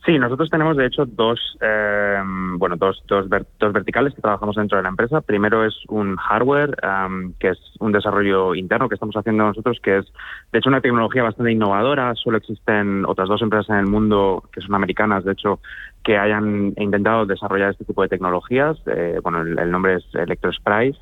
Sí, 0.05 0.19
nosotros 0.19 0.51
tenemos 0.51 0.77
de 0.77 0.87
hecho 0.87 1.05
dos, 1.07 1.57
em, 1.61 2.59
bueno, 2.59 2.77
dos, 2.77 3.03
dos, 3.07 3.27
dos, 3.29 3.73
verticales 3.73 4.15
que 4.15 4.21
trabajamos 4.21 4.57
dentro 4.57 4.77
de 4.77 4.83
la 4.83 4.89
empresa. 4.89 5.21
Primero 5.21 5.65
es 5.65 5.75
un 5.89 6.17
hardware, 6.17 6.77
em, 6.83 7.33
que 7.39 7.51
es 7.51 7.59
un 7.81 7.93
desarrollo 7.93 8.55
interno 8.55 8.89
que 8.89 8.95
estamos 8.95 9.17
haciendo 9.17 9.45
nosotros, 9.45 9.79
que 9.83 9.99
es 9.99 10.13
de 10.53 10.59
hecho 10.59 10.69
una 10.69 10.81
tecnología 10.81 11.23
bastante 11.23 11.53
innovadora. 11.53 12.15
Solo 12.15 12.39
existen 12.39 13.05
otras 13.07 13.29
dos 13.29 13.43
empresas 13.43 13.71
en 13.71 13.77
el 13.77 13.87
mundo 13.87 14.45
que 14.53 14.61
son 14.61 14.75
americanas, 14.75 15.25
de 15.25 15.33
hecho, 15.33 15.61
que 16.05 16.19
hayan 16.19 16.75
intentado 16.77 17.27
desarrollar 17.27 17.71
este 17.71 17.85
tipo 17.85 18.03
de 18.03 18.09
tecnologías. 18.09 18.77
Eh, 18.87 19.19
bueno, 19.23 19.43
el, 19.43 19.59
el, 19.59 19.71
nombre 19.71 19.95
es 19.97 20.05
ElectroSprice 20.15 20.99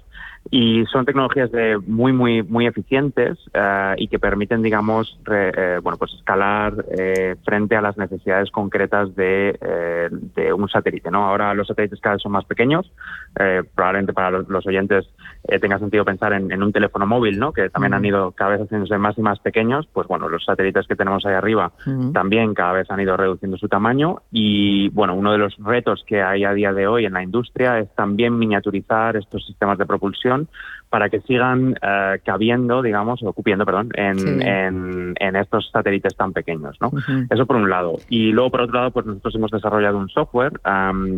y 0.49 0.85
son 0.87 1.05
tecnologías 1.05 1.53
de 1.53 1.79
muy 1.79 2.13
muy 2.13 2.43
muy 2.43 2.67
eficientes 2.67 3.39
eh, 3.53 3.95
y 3.99 4.09
que 4.09 4.19
permiten 4.19 4.63
digamos 4.63 5.19
eh, 5.31 5.79
bueno 5.83 5.99
pues 5.99 6.13
escalar 6.15 6.85
eh, 6.97 7.37
frente 7.45 7.77
a 7.77 7.83
las 7.83 7.97
necesidades 7.99 8.51
concretas 8.51 9.15
de, 9.15 9.59
de, 10.35 10.53
un 10.53 10.69
satélite 10.69 11.11
no 11.11 11.27
ahora 11.27 11.53
los 11.55 11.69
satélites 11.69 12.01
cada 12.01 12.15
vez 12.15 12.23
son 12.23 12.33
más 12.33 12.45
pequeños 12.47 12.91
probablemente 13.75 14.13
para 14.13 14.31
los, 14.31 14.67
oyentes 14.67 15.07
tenga 15.61 15.79
sentido 15.79 16.05
pensar 16.05 16.33
en, 16.33 16.63
un 16.63 16.73
teléfono 16.73 17.07
móvil 17.07 17.39
no 17.39 17.53
que 17.53 17.69
también 17.71 17.95
han 17.95 18.05
ido 18.05 18.33
cada 18.33 18.53
vez 18.53 18.63
haciéndose 18.63 18.99
más 18.99 19.17
y 19.19 19.23
más 19.23 19.39
pequeños 19.41 19.89
pues 19.93 20.09
bueno 20.09 20.29
los 20.29 20.45
satélites 20.45 20.87
que 20.87 20.97
tenemos 20.97 21.25
ahí 21.27 21.35
arriba 21.35 21.73
también 22.13 22.55
cada 22.55 22.73
vez 22.73 22.91
han 22.91 23.01
ido 23.01 23.17
reduciendo 23.17 23.57
su 23.57 23.69
tamaño 23.69 24.23
y 24.33 24.89
bueno 24.91 25.15
uno 25.15 25.33
de 25.33 25.39
los 25.39 25.57
retos 25.59 26.03
que 26.07 26.23
hay 26.23 26.45
a 26.45 26.53
día 26.53 26.73
de 26.73 26.87
hoy 26.87 27.05
en 27.05 27.13
la 27.13 27.23
industria 27.23 27.79
es 27.79 27.95
también 27.95 28.39
miniaturizar 28.39 29.17
estos 29.17 29.47
sistemas 29.47 29.79
de 29.79 29.87
propulsión 29.87 30.30
On. 30.31 30.47
Para 30.91 31.09
que 31.09 31.21
sigan 31.21 31.77
eh, 31.81 32.19
cabiendo, 32.25 32.83
digamos, 32.83 33.23
o 33.23 33.33
cupiendo, 33.33 33.65
perdón, 33.65 33.91
en, 33.95 35.17
en, 35.17 35.37
estos 35.37 35.71
satélites 35.73 36.17
tan 36.17 36.33
pequeños, 36.33 36.77
¿no? 36.81 36.91
Eso 37.31 37.47
por 37.47 37.57
un 37.57 37.71
lado. 37.71 37.97
Y 38.09 38.33
luego, 38.33 38.51
por 38.51 38.63
otro 38.63 38.75
lado, 38.75 38.91
pues 38.91 39.07
nosotros 39.07 39.37
hemos 39.37 39.51
desarrollado 39.53 39.97
un 39.99 40.09
software 40.09 40.61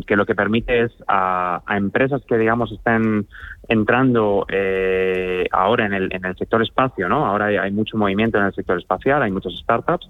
que 0.06 0.16
lo 0.16 0.26
que 0.26 0.34
permite 0.34 0.82
es 0.82 0.92
a, 1.08 1.62
empresas 1.70 2.22
que, 2.28 2.36
digamos, 2.36 2.70
estén 2.70 3.26
entrando 3.68 4.44
eh, 4.50 5.46
ahora 5.50 5.86
en 5.86 5.94
el, 5.94 6.12
en 6.12 6.26
el 6.26 6.36
sector 6.36 6.62
espacio, 6.62 7.08
¿no? 7.08 7.24
Ahora 7.24 7.46
hay, 7.46 7.70
mucho 7.72 7.96
movimiento 7.96 8.38
en 8.38 8.44
el 8.44 8.54
sector 8.54 8.78
espacial, 8.78 9.22
hay 9.22 9.30
muchas 9.30 9.54
startups, 9.54 10.06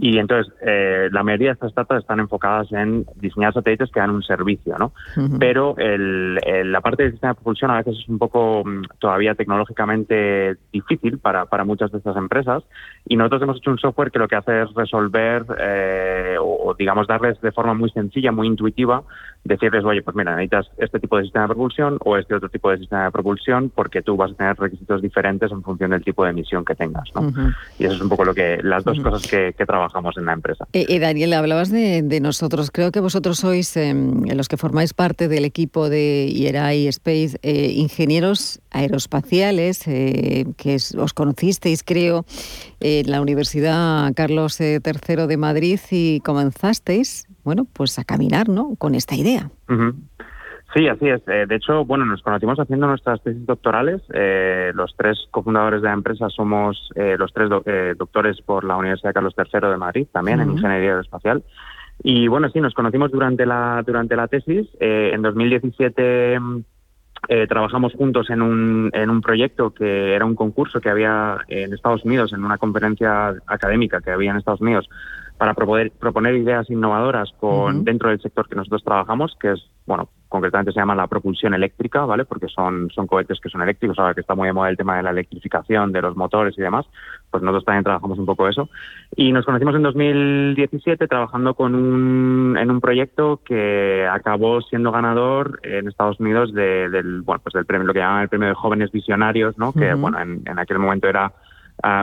y 0.00 0.16
entonces 0.16 0.52
eh, 0.62 1.08
la 1.12 1.22
mayoría 1.22 1.48
de 1.48 1.54
estas 1.54 1.72
startups 1.72 2.00
están 2.00 2.20
enfocadas 2.20 2.72
en 2.72 3.04
diseñar 3.16 3.52
satélites 3.52 3.90
que 3.92 4.00
dan 4.00 4.10
un 4.10 4.22
servicio, 4.22 4.78
¿no? 4.78 4.92
Pero 5.38 5.76
el, 5.76 6.36
la 6.72 6.80
parte 6.80 7.02
del 7.02 7.12
sistema 7.12 7.32
de 7.32 7.34
propulsión 7.34 7.70
a 7.70 7.76
veces 7.76 7.98
es 7.98 8.08
un 8.08 8.18
poco 8.18 8.62
mm, 8.64 8.82
todavía 9.02 9.34
tecnológicamente 9.34 10.56
difícil 10.72 11.18
para, 11.18 11.46
para 11.46 11.64
muchas 11.64 11.90
de 11.90 11.98
estas 11.98 12.16
empresas. 12.16 12.62
Y 13.04 13.16
nosotros 13.16 13.42
hemos 13.42 13.56
hecho 13.56 13.72
un 13.72 13.78
software 13.78 14.12
que 14.12 14.20
lo 14.20 14.28
que 14.28 14.36
hace 14.36 14.62
es 14.62 14.72
resolver 14.74 15.44
eh, 15.58 16.36
o, 16.40 16.72
digamos 16.78 17.08
darles 17.08 17.40
de 17.40 17.50
forma 17.50 17.74
muy 17.74 17.90
sencilla, 17.90 18.30
muy 18.30 18.46
intuitiva, 18.46 19.02
decirles, 19.44 19.84
oye, 19.84 20.02
pues 20.02 20.16
mira, 20.16 20.36
necesitas 20.36 20.70
este 20.78 21.00
tipo 21.00 21.16
de 21.16 21.24
sistema 21.24 21.44
de 21.44 21.48
propulsión 21.48 21.98
o 22.04 22.16
este 22.16 22.34
otro 22.34 22.48
tipo 22.48 22.70
de 22.70 22.78
sistema 22.78 23.04
de 23.04 23.10
propulsión 23.10 23.70
porque 23.74 24.02
tú 24.02 24.16
vas 24.16 24.32
a 24.32 24.34
tener 24.34 24.56
requisitos 24.56 25.02
diferentes 25.02 25.50
en 25.50 25.62
función 25.62 25.90
del 25.90 26.04
tipo 26.04 26.24
de 26.24 26.32
misión 26.32 26.64
que 26.64 26.74
tengas, 26.74 27.08
¿no? 27.14 27.32
Y 27.78 27.84
eso 27.84 27.94
es 27.94 28.00
un 28.00 28.08
poco 28.08 28.24
lo 28.24 28.34
que 28.34 28.60
las 28.62 28.84
dos 28.84 29.00
cosas 29.00 29.26
que, 29.28 29.52
trabajamos 29.62 30.16
en 30.18 30.26
la 30.26 30.32
empresa. 30.32 30.66
Eh, 30.72 30.86
eh, 30.88 30.98
Daniel, 30.98 31.32
hablabas 31.34 31.70
de, 31.70 32.20
nosotros. 32.20 32.70
Creo 32.70 32.90
que 32.90 33.00
vosotros 33.00 33.38
sois 33.38 33.76
em, 33.76 34.24
los 34.34 34.48
que 34.48 34.56
formáis 34.56 34.92
parte 34.92 35.28
del 35.28 35.44
equipo 35.44 35.88
de 35.88 36.26
IERAI 36.28 36.88
Space, 36.88 37.38
ingenieros 37.42 38.60
aeroespaciales, 38.70 39.84
que 39.84 40.76
os 40.98 41.14
conocisteis, 41.14 41.82
creo, 41.84 42.24
en 42.80 43.10
la 43.10 43.20
Universidad 43.20 44.12
Carlos 44.14 44.60
III 44.60 44.78
eh, 44.78 45.26
de 45.26 45.36
Madrid 45.36 45.80
y 45.90 46.20
comenzasteis, 46.20 47.26
bueno, 47.44 47.66
pues 47.72 47.98
a 47.98 48.04
caminar, 48.04 48.48
¿no? 48.48 48.74
Con 48.76 48.94
esta 48.94 49.14
idea. 49.14 49.50
Sí, 50.74 50.88
así 50.88 51.08
es. 51.08 51.20
Eh, 51.28 51.44
de 51.46 51.56
hecho, 51.56 51.84
bueno, 51.84 52.06
nos 52.06 52.22
conocimos 52.22 52.58
haciendo 52.58 52.86
nuestras 52.86 53.22
tesis 53.22 53.44
doctorales. 53.44 54.00
Eh, 54.14 54.72
los 54.74 54.94
tres 54.96 55.18
cofundadores 55.30 55.82
de 55.82 55.88
la 55.88 55.94
empresa 55.94 56.28
somos 56.30 56.90
los 56.94 57.32
tres 57.32 57.50
doctores 57.98 58.40
por 58.42 58.64
la 58.64 58.76
Universidad 58.76 59.12
Carlos 59.12 59.34
III 59.36 59.70
de 59.70 59.76
Madrid, 59.76 60.06
también 60.12 60.40
en 60.40 60.52
ingeniería 60.52 60.90
aeroespacial. 60.90 61.42
Y 62.02 62.26
bueno, 62.26 62.48
sí, 62.50 62.60
nos 62.60 62.74
conocimos 62.74 63.10
durante 63.10 63.44
la 63.44 63.82
durante 63.86 64.16
la 64.16 64.28
tesis. 64.28 64.66
en 64.80 65.20
2017 65.22 66.38
eh, 67.28 67.46
trabajamos 67.46 67.92
juntos 67.94 68.30
en 68.30 68.42
un, 68.42 68.90
en 68.92 69.10
un 69.10 69.20
proyecto 69.20 69.72
que 69.72 70.14
era 70.14 70.24
un 70.24 70.34
concurso 70.34 70.80
que 70.80 70.90
había 70.90 71.38
en 71.48 71.72
Estados 71.72 72.04
Unidos, 72.04 72.32
en 72.32 72.44
una 72.44 72.58
conferencia 72.58 73.34
académica 73.46 74.00
que 74.00 74.10
había 74.10 74.32
en 74.32 74.38
Estados 74.38 74.60
Unidos, 74.60 74.88
para 75.38 75.54
proponer, 75.54 75.92
proponer 75.92 76.34
ideas 76.34 76.68
innovadoras 76.70 77.30
con, 77.38 77.84
dentro 77.84 78.10
del 78.10 78.20
sector 78.20 78.48
que 78.48 78.56
nosotros 78.56 78.82
trabajamos, 78.84 79.36
que 79.40 79.52
es, 79.52 79.60
bueno, 79.86 80.08
concretamente 80.32 80.72
se 80.72 80.80
llama 80.80 80.94
la 80.94 81.06
propulsión 81.06 81.52
eléctrica, 81.52 82.06
¿vale? 82.06 82.24
Porque 82.24 82.48
son, 82.48 82.90
son 82.90 83.06
cohetes 83.06 83.38
que 83.38 83.50
son 83.50 83.60
eléctricos, 83.60 83.98
ahora 83.98 84.14
que 84.14 84.22
está 84.22 84.34
muy 84.34 84.48
de 84.48 84.54
moda 84.54 84.70
el 84.70 84.78
tema 84.78 84.96
de 84.96 85.02
la 85.02 85.10
electrificación 85.10 85.92
de 85.92 86.00
los 86.00 86.16
motores 86.16 86.56
y 86.56 86.62
demás, 86.62 86.86
pues 87.30 87.42
nosotros 87.42 87.66
también 87.66 87.84
trabajamos 87.84 88.18
un 88.18 88.24
poco 88.24 88.48
eso. 88.48 88.70
Y 89.14 89.30
nos 89.30 89.44
conocimos 89.44 89.74
en 89.74 89.82
2017 89.82 91.06
trabajando 91.06 91.52
con 91.52 91.74
un, 91.74 92.56
en 92.56 92.70
un 92.70 92.80
proyecto 92.80 93.40
que 93.44 94.08
acabó 94.10 94.62
siendo 94.62 94.90
ganador 94.90 95.60
en 95.64 95.86
Estados 95.86 96.18
Unidos 96.18 96.54
del, 96.54 97.20
bueno, 97.20 97.42
pues 97.42 97.52
del 97.52 97.66
premio, 97.66 97.86
lo 97.86 97.92
que 97.92 98.00
llaman 98.00 98.22
el 98.22 98.28
premio 98.30 98.48
de 98.48 98.54
jóvenes 98.54 98.90
visionarios, 98.90 99.58
¿no? 99.58 99.74
Que, 99.74 99.92
bueno, 99.92 100.18
en, 100.18 100.42
en 100.46 100.58
aquel 100.58 100.78
momento 100.78 101.08
era 101.08 101.30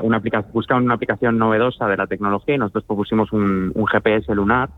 una 0.04 0.18
aplicación, 0.18 0.52
buscaban 0.54 0.84
una 0.84 0.94
aplicación 0.94 1.38
novedosa 1.40 1.88
de 1.88 1.98
la 1.98 2.06
tecnología 2.06 2.56
y 2.56 2.58
nosotros 2.60 2.84
propusimos 2.84 3.32
un, 3.32 3.72
un 3.74 3.88
GPS 3.88 4.36
lunar 4.36 4.70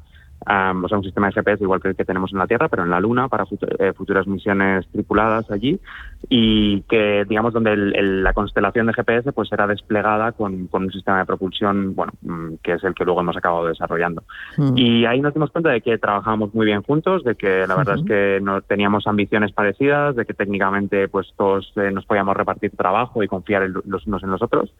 o 0.41 0.87
sea, 0.87 0.97
un 0.97 1.03
sistema 1.03 1.27
de 1.27 1.33
GPS 1.33 1.63
igual 1.63 1.81
que 1.81 1.89
el 1.89 1.95
que 1.95 2.05
tenemos 2.05 2.31
en 2.31 2.39
la 2.39 2.47
Tierra, 2.47 2.67
pero 2.67 2.83
en 2.83 2.89
la 2.89 2.99
Luna 2.99 3.27
para 3.27 3.45
eh, 3.79 3.93
futuras 3.93 4.25
misiones 4.27 4.87
tripuladas 4.91 5.49
allí 5.51 5.79
y 6.29 6.81
que, 6.83 7.25
digamos, 7.27 7.53
donde 7.53 7.75
la 7.75 8.33
constelación 8.33 8.87
de 8.87 8.93
GPS 8.93 9.31
pues 9.33 9.49
será 9.49 9.67
desplegada 9.67 10.31
con, 10.31 10.67
un 10.71 10.91
sistema 10.91 11.19
de 11.19 11.25
propulsión, 11.25 11.93
bueno, 11.95 12.13
mm, 12.21 12.55
que 12.63 12.73
es 12.73 12.83
el 12.83 12.95
que 12.95 13.05
luego 13.05 13.21
hemos 13.21 13.37
acabado 13.37 13.67
desarrollando. 13.67 14.23
Mm. 14.57 14.77
Y 14.77 15.05
ahí 15.05 15.21
nos 15.21 15.33
dimos 15.33 15.51
cuenta 15.51 15.69
de 15.69 15.81
que 15.81 15.97
trabajábamos 15.97 16.53
muy 16.53 16.65
bien 16.65 16.81
juntos, 16.81 17.23
de 17.23 17.35
que 17.35 17.67
la 17.67 17.75
verdad 17.75 17.99
es 17.99 18.05
que 18.05 18.39
no 18.41 18.61
teníamos 18.61 19.07
ambiciones 19.07 19.51
parecidas, 19.51 20.15
de 20.15 20.25
que 20.25 20.33
técnicamente 20.33 21.07
pues 21.07 21.33
todos 21.37 21.71
eh, 21.75 21.91
nos 21.91 22.05
podíamos 22.05 22.35
repartir 22.35 22.71
trabajo 22.71 23.23
y 23.23 23.27
confiar 23.27 23.69
los 23.85 24.07
unos 24.07 24.23
en 24.23 24.31
los 24.31 24.41
otros. 24.41 24.73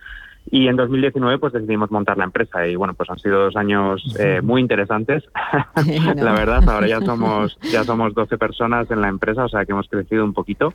Y 0.49 0.67
en 0.67 0.75
2019 0.75 1.37
pues 1.37 1.53
decidimos 1.53 1.91
montar 1.91 2.17
la 2.17 2.25
empresa 2.25 2.67
y 2.67 2.75
bueno, 2.75 2.93
pues 2.93 3.09
han 3.09 3.19
sido 3.19 3.43
dos 3.43 3.55
años 3.55 4.03
eh, 4.19 4.41
muy 4.41 4.61
interesantes. 4.61 5.23
la 6.15 6.33
verdad, 6.33 6.67
ahora 6.67 6.87
ya 6.87 6.99
somos 7.05 7.57
ya 7.61 7.83
somos 7.83 8.13
12 8.13 8.37
personas 8.37 8.89
en 8.91 9.01
la 9.01 9.09
empresa, 9.09 9.45
o 9.45 9.49
sea 9.49 9.65
que 9.65 9.71
hemos 9.71 9.87
crecido 9.87 10.23
un 10.25 10.33
poquito. 10.33 10.73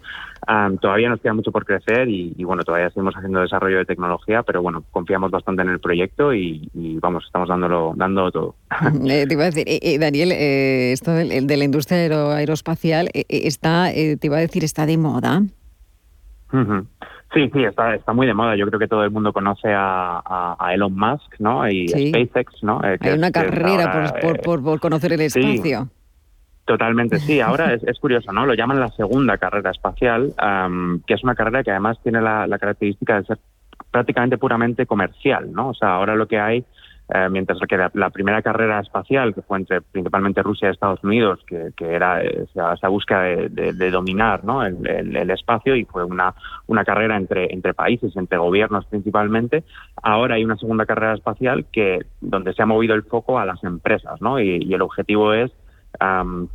todavía 0.80 1.08
nos 1.08 1.20
queda 1.20 1.34
mucho 1.34 1.52
por 1.52 1.64
crecer 1.64 2.08
y, 2.08 2.44
bueno, 2.44 2.62
todavía 2.62 2.90
seguimos 2.90 3.14
haciendo 3.16 3.40
desarrollo 3.40 3.78
de 3.78 3.84
tecnología, 3.84 4.42
pero 4.42 4.62
bueno, 4.62 4.84
confiamos 4.90 5.30
bastante 5.30 5.62
en 5.62 5.70
el 5.70 5.80
proyecto 5.80 6.32
y, 6.32 6.70
vamos, 7.00 7.24
estamos 7.26 7.48
dándolo 7.48 7.92
dando 7.96 8.30
todo. 8.30 8.54
Eh, 9.08 9.26
te 9.26 9.34
iba 9.34 9.44
a 9.44 9.46
decir, 9.46 9.64
eh, 9.66 9.98
Daniel, 9.98 10.32
esto 10.32 11.12
de, 11.12 11.40
de, 11.42 11.56
la 11.56 11.64
industria 11.64 11.98
aeroespacial 12.36 13.10
está, 13.12 13.90
te 13.92 14.18
iba 14.22 14.36
a 14.36 14.40
decir, 14.40 14.64
está 14.64 14.86
de 14.86 14.96
moda. 14.96 15.42
Sí, 17.34 17.50
sí, 17.52 17.64
está, 17.64 17.94
está 17.94 18.12
muy 18.12 18.26
de 18.26 18.34
moda. 18.34 18.56
Yo 18.56 18.66
creo 18.66 18.78
que 18.78 18.88
todo 18.88 19.04
el 19.04 19.10
mundo 19.10 19.32
conoce 19.32 19.68
a, 19.74 20.56
Elon 20.72 20.94
Musk, 20.94 21.38
¿no? 21.38 21.68
Y 21.68 21.88
SpaceX, 21.88 22.62
¿no? 22.62 22.80
Eh, 22.84 22.98
Hay 23.00 23.12
una 23.12 23.30
carrera 23.30 24.12
eh, 24.22 24.38
por, 24.42 24.62
por, 24.62 24.80
conocer 24.80 25.12
el 25.12 25.20
espacio. 25.20 25.88
Totalmente, 26.64 27.18
sí. 27.18 27.40
Ahora 27.40 27.74
es, 27.82 27.98
curioso, 27.98 28.32
¿no? 28.32 28.46
Lo 28.46 28.54
llaman 28.54 28.80
la 28.80 28.88
segunda 28.88 29.38
carrera 29.38 29.70
espacial, 29.70 30.34
que 31.06 31.14
es 31.14 31.24
una 31.24 31.34
carrera 31.34 31.62
que 31.62 31.70
además 31.70 31.98
tiene 32.02 32.20
la, 32.20 32.46
la, 32.46 32.58
característica 32.58 33.20
de 33.20 33.26
ser 33.26 33.38
prácticamente 33.90 34.38
puramente 34.38 34.86
comercial, 34.86 35.52
¿no? 35.52 35.70
O 35.70 35.74
sea, 35.74 35.94
ahora 35.94 36.14
lo 36.14 36.26
que 36.26 36.38
hay 36.38 36.64
eh, 37.08 37.28
mientras 37.30 37.60
que 37.68 37.76
la, 37.76 38.10
primera 38.10 38.42
carrera 38.42 38.80
espacial, 38.80 39.32
que 39.32 39.42
fue 39.42 39.58
entre 39.58 39.80
principalmente 39.80 40.42
Rusia 40.42 40.68
y 40.68 40.72
Estados 40.72 41.04
Unidos, 41.04 41.38
que, 41.46 41.72
era 41.78 42.20
esa, 42.22 42.88
búsqueda 42.88 43.22
de, 43.22 43.90
dominar 43.90 44.42
¿no? 44.44 44.64
el, 44.64 45.30
espacio 45.30 45.76
y 45.76 45.84
fue 45.84 46.02
una, 46.02 46.34
una 46.66 46.84
carrera 46.84 47.16
entre, 47.16 47.52
entre 47.52 47.74
países, 47.74 48.16
entre 48.16 48.38
gobiernos 48.38 48.86
principalmente, 48.86 49.62
ahora 50.02 50.34
hay 50.34 50.44
una 50.44 50.56
segunda 50.56 50.84
carrera 50.84 51.14
espacial 51.14 51.66
que 51.70 52.00
donde 52.20 52.52
se 52.54 52.62
ha 52.62 52.66
movido 52.66 52.94
el 52.96 53.04
foco 53.04 53.38
a 53.38 53.46
las 53.46 53.62
empresas 53.62 54.20
¿no? 54.20 54.40
y, 54.40 54.74
el 54.74 54.82
objetivo 54.82 55.32
es 55.32 55.52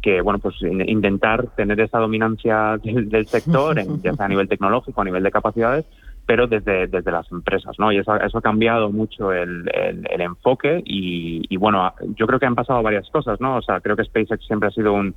que 0.02 0.22
bueno 0.22 0.38
pues 0.38 0.56
intentar 0.62 1.48
tener 1.56 1.80
esa 1.80 1.98
dominancia 1.98 2.78
del, 2.84 3.26
sector 3.26 3.76
ya 4.04 4.14
sea 4.14 4.26
a 4.26 4.30
nivel 4.30 4.48
tecnológico 4.48 5.02
a 5.02 5.04
nivel 5.04 5.24
de 5.24 5.32
capacidades 5.32 5.86
pero 6.32 6.48
desde, 6.48 6.88
desde 6.88 7.12
las 7.12 7.30
empresas, 7.30 7.78
¿no? 7.78 7.92
Y 7.92 7.98
eso, 7.98 8.16
eso 8.16 8.38
ha 8.38 8.42
cambiado 8.42 8.90
mucho 8.90 9.34
el, 9.34 9.70
el, 9.74 10.22
enfoque 10.22 10.82
y, 10.86 11.42
y, 11.50 11.58
bueno, 11.58 11.92
yo 12.16 12.26
creo 12.26 12.40
que 12.40 12.46
han 12.46 12.56
pasado 12.56 12.82
varias 12.82 13.10
cosas, 13.10 13.42
¿no? 13.42 13.58
O 13.58 13.62
sea, 13.62 13.82
creo 13.82 13.98
que 13.98 14.06
SpaceX 14.06 14.46
siempre 14.46 14.70
ha 14.70 14.72
sido 14.72 14.94
un, 14.94 15.14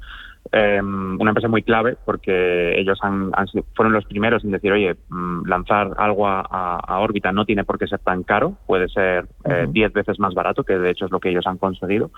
Em, 0.53 1.19
una 1.19 1.31
empresa 1.31 1.49
muy 1.49 1.63
clave 1.63 1.97
porque 2.05 2.79
ellos 2.79 2.99
han, 3.03 3.33
fueron 3.75 3.95
los 3.95 4.05
primeros 4.05 4.45
en 4.45 4.51
decir, 4.51 4.71
oye, 4.73 4.95
mm, 5.09 5.47
lanzar 5.47 5.93
algo 5.97 6.29
a, 6.29 6.99
órbita 7.01 7.33
no 7.33 7.45
tiene 7.45 7.65
por 7.65 7.79
qué 7.79 7.87
ser 7.87 7.99
tan 8.01 8.23
caro, 8.23 8.57
puede 8.67 8.89
ser 8.89 9.27
10 9.69 9.91
eh, 9.91 9.93
veces 9.93 10.19
más 10.19 10.35
barato, 10.35 10.63
que 10.63 10.79
de 10.79 10.91
hecho 10.91 11.07
es 11.07 11.11
lo 11.11 11.19
que 11.19 11.31
ellos 11.31 11.47
han 11.47 11.59
conseguido. 11.59 12.11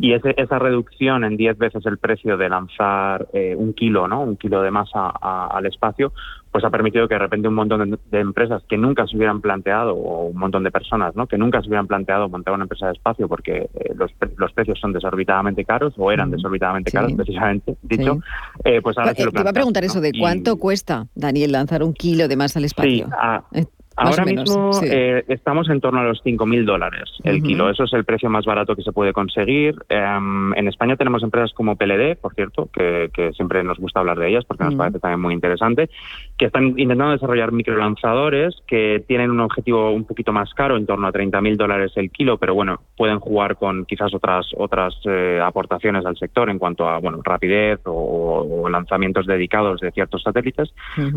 Y 0.00 0.12
ese, 0.12 0.34
esa 0.36 0.58
reducción 0.58 1.24
en 1.24 1.36
10 1.36 1.58
veces 1.58 1.84
el 1.86 1.98
precio 1.98 2.36
de 2.36 2.48
lanzar 2.48 3.26
eh, 3.32 3.54
un 3.56 3.72
kilo, 3.72 4.06
¿no? 4.06 4.22
un 4.22 4.36
kilo 4.36 4.62
de 4.62 4.70
masa 4.70 5.08
al 5.10 5.66
espacio, 5.66 6.12
pues 6.50 6.64
ha 6.64 6.70
permitido 6.70 7.06
que 7.06 7.14
de 7.14 7.20
repente 7.20 7.48
un 7.48 7.54
montón 7.54 7.98
de, 8.10 8.20
empresas 8.20 8.62
que 8.68 8.76
nunca 8.76 9.06
se 9.06 9.16
hubieran 9.16 9.40
planteado, 9.40 9.94
o 9.94 10.26
un 10.26 10.36
montón 10.36 10.64
de 10.64 10.70
personas 10.70 11.14
¿no? 11.14 11.26
que 11.26 11.38
nunca 11.38 11.60
se 11.60 11.68
hubieran 11.68 11.86
planteado 11.86 12.28
montar 12.28 12.54
una 12.54 12.64
empresa 12.64 12.86
de 12.86 12.92
espacio 12.92 13.28
porque 13.28 13.70
eh, 13.74 13.94
los, 13.94 14.10
los 14.36 14.52
precios 14.52 14.78
son 14.80 14.92
desorbitadamente 14.92 15.64
caros 15.64 15.94
o 15.96 16.10
eran 16.10 16.30
desorbitadamente 16.30 16.90
caros 16.90 17.12
precisamente 17.12 17.76
dicho, 17.82 18.20
eh, 18.64 18.80
pues 18.82 18.98
ahora 18.98 19.14
te, 19.14 19.24
lo 19.24 19.32
te 19.32 19.40
iba 19.40 19.50
a 19.50 19.54
preguntar 19.54 19.84
eso 19.84 20.00
de 20.00 20.12
cuánto 20.18 20.56
cuesta, 20.56 21.06
Daniel, 21.14 21.52
lanzar 21.52 21.82
un 21.82 21.94
kilo 21.94 22.26
de 22.26 22.36
masa 22.36 22.58
al 22.58 22.64
espacio. 22.64 23.06
Sí, 23.06 23.60
eh, 23.60 23.66
Ahora 24.00 24.24
mismo 24.24 24.70
eh, 24.82 25.24
estamos 25.28 25.68
en 25.68 25.80
torno 25.80 26.00
a 26.00 26.04
los 26.04 26.24
5.000 26.24 26.64
dólares 26.64 27.10
el 27.22 27.42
kilo. 27.42 27.68
Eso 27.68 27.84
es 27.84 27.92
el 27.92 28.04
precio 28.04 28.30
más 28.30 28.46
barato 28.46 28.74
que 28.74 28.82
se 28.82 28.92
puede 28.92 29.12
conseguir. 29.12 29.74
Em, 29.90 30.54
en 30.54 30.68
España 30.68 30.96
tenemos 30.96 31.22
empresas 31.22 31.52
como 31.52 31.76
PLD, 31.76 32.16
por 32.16 32.34
cierto, 32.34 32.70
que, 32.72 33.10
siempre 33.34 33.62
nos 33.62 33.78
gusta 33.78 34.00
hablar 34.00 34.18
de 34.18 34.28
ellas 34.28 34.44
porque 34.44 34.64
nos 34.64 34.74
parece 34.74 34.98
también 34.98 35.20
muy 35.20 35.34
interesante, 35.34 35.90
que 36.38 36.46
están 36.46 36.78
intentando 36.78 37.12
desarrollar 37.12 37.52
microlanzadores 37.52 38.56
que 38.66 39.04
tienen 39.06 39.30
un 39.30 39.40
objetivo 39.40 39.90
un 39.90 40.04
poquito 40.04 40.32
más 40.32 40.52
caro, 40.54 40.76
en 40.76 40.86
torno 40.86 41.06
a 41.06 41.12
30.000 41.12 41.56
dólares 41.56 41.92
el 41.96 42.10
kilo, 42.10 42.38
pero 42.38 42.54
bueno, 42.54 42.80
pueden 42.96 43.20
jugar 43.20 43.56
con 43.56 43.84
quizás 43.84 44.14
otras 44.14 44.46
otras 44.56 44.94
eh, 45.04 45.40
aportaciones 45.42 46.06
al 46.06 46.16
sector 46.16 46.48
en 46.48 46.58
cuanto 46.58 46.88
a 46.88 46.98
bueno 46.98 47.20
rapidez 47.22 47.80
o, 47.84 48.68
lanzamientos 48.70 49.26
dedicados 49.26 49.80
de 49.80 49.90
ciertos 49.90 50.22
satélites. 50.22 50.72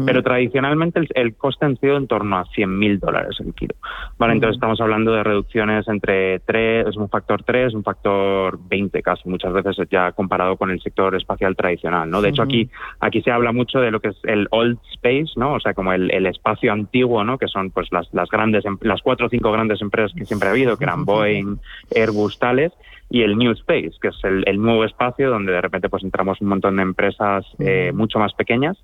Pero 0.05 0.23
tradicionalmente 0.23 0.99
el, 0.99 1.07
el 1.13 1.35
coste 1.35 1.65
ha 1.65 1.75
sido 1.75 1.97
en 1.97 2.07
torno 2.07 2.37
a 2.37 2.45
100 2.45 2.72
mil 2.77 2.99
dólares 2.99 3.37
el 3.39 3.53
kilo. 3.53 3.75
Vale, 4.17 4.33
entonces 4.33 4.55
estamos 4.55 4.79
hablando 4.81 5.13
de 5.13 5.23
reducciones 5.23 5.87
entre 5.87 6.39
3, 6.39 6.87
es 6.87 6.97
un 6.97 7.09
factor 7.09 7.43
3, 7.43 7.73
un 7.73 7.83
factor 7.83 8.59
20 8.67 9.01
casi, 9.01 9.27
muchas 9.29 9.53
veces 9.53 9.77
ya 9.89 10.11
comparado 10.11 10.57
con 10.57 10.71
el 10.71 10.81
sector 10.81 11.15
espacial 11.15 11.55
tradicional, 11.55 12.09
¿no? 12.09 12.21
De 12.21 12.29
hecho, 12.29 12.41
aquí, 12.41 12.69
aquí 12.99 13.21
se 13.21 13.31
habla 13.31 13.51
mucho 13.51 13.79
de 13.79 13.91
lo 13.91 13.99
que 13.99 14.09
es 14.09 14.17
el 14.23 14.47
old 14.51 14.77
space, 14.93 15.33
¿no? 15.35 15.53
O 15.53 15.59
sea, 15.59 15.73
como 15.73 15.93
el, 15.93 16.23
espacio 16.25 16.71
antiguo, 16.71 17.23
¿no? 17.23 17.37
Que 17.37 17.47
son 17.47 17.69
pues 17.71 17.91
las, 17.91 18.11
las 18.13 18.29
grandes, 18.29 18.65
em, 18.65 18.77
las 18.81 19.01
cuatro 19.01 19.27
o 19.27 19.29
cinco 19.29 19.51
grandes 19.51 19.81
empresas 19.81 20.13
que 20.17 20.25
siempre 20.25 20.47
ha 20.47 20.51
habido, 20.51 20.77
que 20.77 20.85
eran 20.85 21.05
Boeing, 21.05 21.59
Airbus, 21.95 22.39
tales, 22.39 22.71
y 23.13 23.21
el 23.21 23.37
New 23.37 23.51
Space, 23.51 23.91
que 24.01 24.07
es 24.07 24.15
el, 24.23 24.59
nuevo 24.59 24.83
espacio 24.85 25.29
donde 25.29 25.51
de 25.51 25.61
repente 25.61 25.87
pues 25.87 26.03
entramos 26.03 26.41
un 26.41 26.47
montón 26.47 26.77
de 26.77 26.81
empresas 26.81 27.45
eh, 27.59 27.91
mucho 27.93 28.17
más 28.17 28.33
pequeñas 28.33 28.75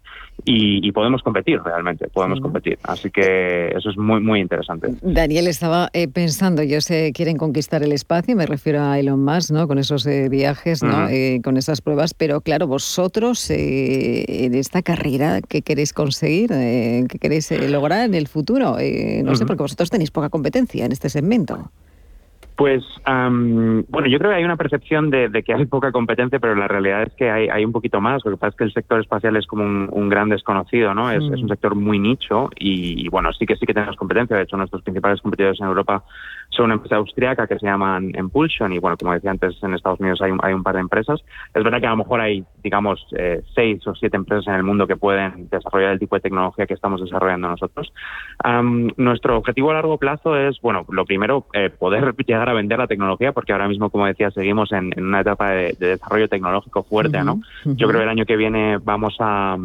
y, 0.45 0.91
podemos 0.91 1.23
competir 1.23 1.59
realmente, 1.63 2.07
podemos 2.09 2.39
competir. 2.39 2.77
Así 2.83 3.09
que 3.09 3.69
eso 3.75 3.89
es 3.89 3.97
muy, 3.97 4.19
muy 4.19 4.39
interesante. 4.39 4.89
Daniel 5.01 5.47
estaba 5.47 5.89
eh, 5.93 6.07
pensando, 6.07 6.61
yo 6.61 6.79
sé, 6.79 7.11
quieren 7.11 7.37
conquistar 7.37 7.81
el 7.81 7.91
espacio, 7.91 8.35
me 8.35 8.45
refiero 8.45 8.81
a 8.81 8.99
Elon 8.99 9.23
Musk, 9.23 9.51
¿no? 9.51 9.67
Con 9.67 9.79
esos 9.79 10.05
eh, 10.05 10.29
viajes, 10.29 10.83
¿no? 10.83 11.07
con 11.43 11.57
esas 11.57 11.81
pruebas, 11.81 12.13
pero 12.13 12.41
claro, 12.41 12.67
vosotros 12.67 13.49
en 13.49 14.53
esta 14.53 14.83
carrera, 14.83 15.39
¿qué 15.41 15.63
queréis 15.63 15.91
conseguir? 15.91 16.49
¿Qué 16.49 17.17
queréis 17.19 17.49
lograr 17.67 18.05
en 18.05 18.13
el 18.13 18.27
futuro? 18.27 18.77
no 19.23 19.35
sé, 19.35 19.45
porque 19.47 19.63
vosotros 19.63 19.89
tenéis 19.89 20.11
poca 20.11 20.29
competencia 20.29 20.85
en 20.85 20.91
este 20.91 21.09
segmento. 21.09 21.71
Pues 22.59 22.83
bueno, 23.05 24.07
yo 24.09 24.19
creo 24.19 24.31
que 24.31 24.35
hay 24.35 24.43
una 24.43 24.57
percepción 24.57 25.09
de, 25.09 25.31
que 25.45 25.53
hay 25.53 25.65
poca 25.65 25.93
competencia, 25.93 26.39
pero 26.39 26.55
la 26.55 26.67
realidad 26.67 27.03
es 27.03 27.13
que 27.13 27.31
hay, 27.31 27.63
un 27.63 27.71
poquito 27.71 28.01
más. 28.01 28.21
Lo 28.25 28.31
que 28.31 28.37
pasa 28.37 28.49
es 28.49 28.55
que 28.57 28.63
el 28.65 28.73
sector 28.73 28.99
espacial 28.99 29.37
es 29.37 29.47
como 29.47 29.63
un, 29.63 30.09
gran 30.09 30.27
desconocido, 30.27 30.93
¿no? 30.93 31.09
Es, 31.09 31.23
un 31.23 31.47
sector 31.47 31.73
muy 31.75 31.99
nicho 31.99 32.49
y, 32.57 33.07
bueno, 33.07 33.31
sí 33.31 33.45
que 33.45 33.55
sí 33.55 33.65
que 33.65 33.73
tenemos 33.73 33.95
competencia. 33.95 34.35
De 34.35 34.43
hecho, 34.43 34.57
nuestros 34.57 34.81
principales 34.81 35.21
competidores 35.21 35.57
en 35.61 35.67
Europa 35.67 36.03
son 36.49 36.65
una 36.65 36.75
empresa 36.75 36.97
austriaca 36.97 37.47
que 37.47 37.59
se 37.59 37.65
llaman 37.65 38.11
Impulsion 38.17 38.73
y 38.73 38.79
bueno, 38.79 38.97
como 38.97 39.13
decía 39.13 39.31
antes, 39.31 39.61
en 39.61 39.73
Estados 39.73 39.99
Unidos 39.99 40.21
hay 40.21 40.31
un, 40.31 40.39
hay 40.43 40.53
un 40.53 40.63
par 40.63 40.75
de 40.75 40.81
empresas. 40.81 41.21
Es 41.53 41.63
verdad 41.63 41.79
que 41.79 41.87
a 41.87 41.91
lo 41.91 41.97
mejor 41.97 42.21
hay, 42.21 42.43
digamos, 42.63 43.05
eh, 43.17 43.41
seis 43.53 43.85
o 43.87 43.95
siete 43.95 44.17
empresas 44.17 44.47
en 44.47 44.55
el 44.55 44.63
mundo 44.63 44.87
que 44.87 44.95
pueden 44.95 45.47
desarrollar 45.49 45.93
el 45.93 45.99
tipo 45.99 46.15
de 46.15 46.21
tecnología 46.21 46.65
que 46.65 46.73
estamos 46.73 47.01
desarrollando 47.01 47.49
nosotros. 47.49 47.93
nuestro 48.97 49.37
objetivo 49.37 49.71
a 49.71 49.75
largo 49.75 49.97
plazo 49.97 50.35
es, 50.35 50.59
bueno, 50.61 50.85
lo 50.89 51.05
primero, 51.05 51.45
eh, 51.53 51.69
poder 51.69 52.15
llegar 52.25 52.49
a 52.49 52.53
vender 52.53 52.79
la 52.79 52.87
tecnología, 52.87 53.31
porque 53.31 53.53
ahora 53.53 53.67
mismo, 53.67 53.89
como 53.89 54.05
decía, 54.05 54.31
seguimos 54.31 54.71
en, 54.71 54.91
una 54.97 55.21
etapa 55.21 55.51
de, 55.51 55.75
desarrollo 55.79 56.27
tecnológico 56.27 56.83
fuerte, 56.83 57.23
¿no? 57.23 57.41
Yo 57.65 57.87
creo 57.87 57.99
que 57.99 58.03
el 58.03 58.09
año 58.09 58.25
que 58.25 58.35
viene 58.35 58.77
vamos 58.77 59.15
a 59.19 59.57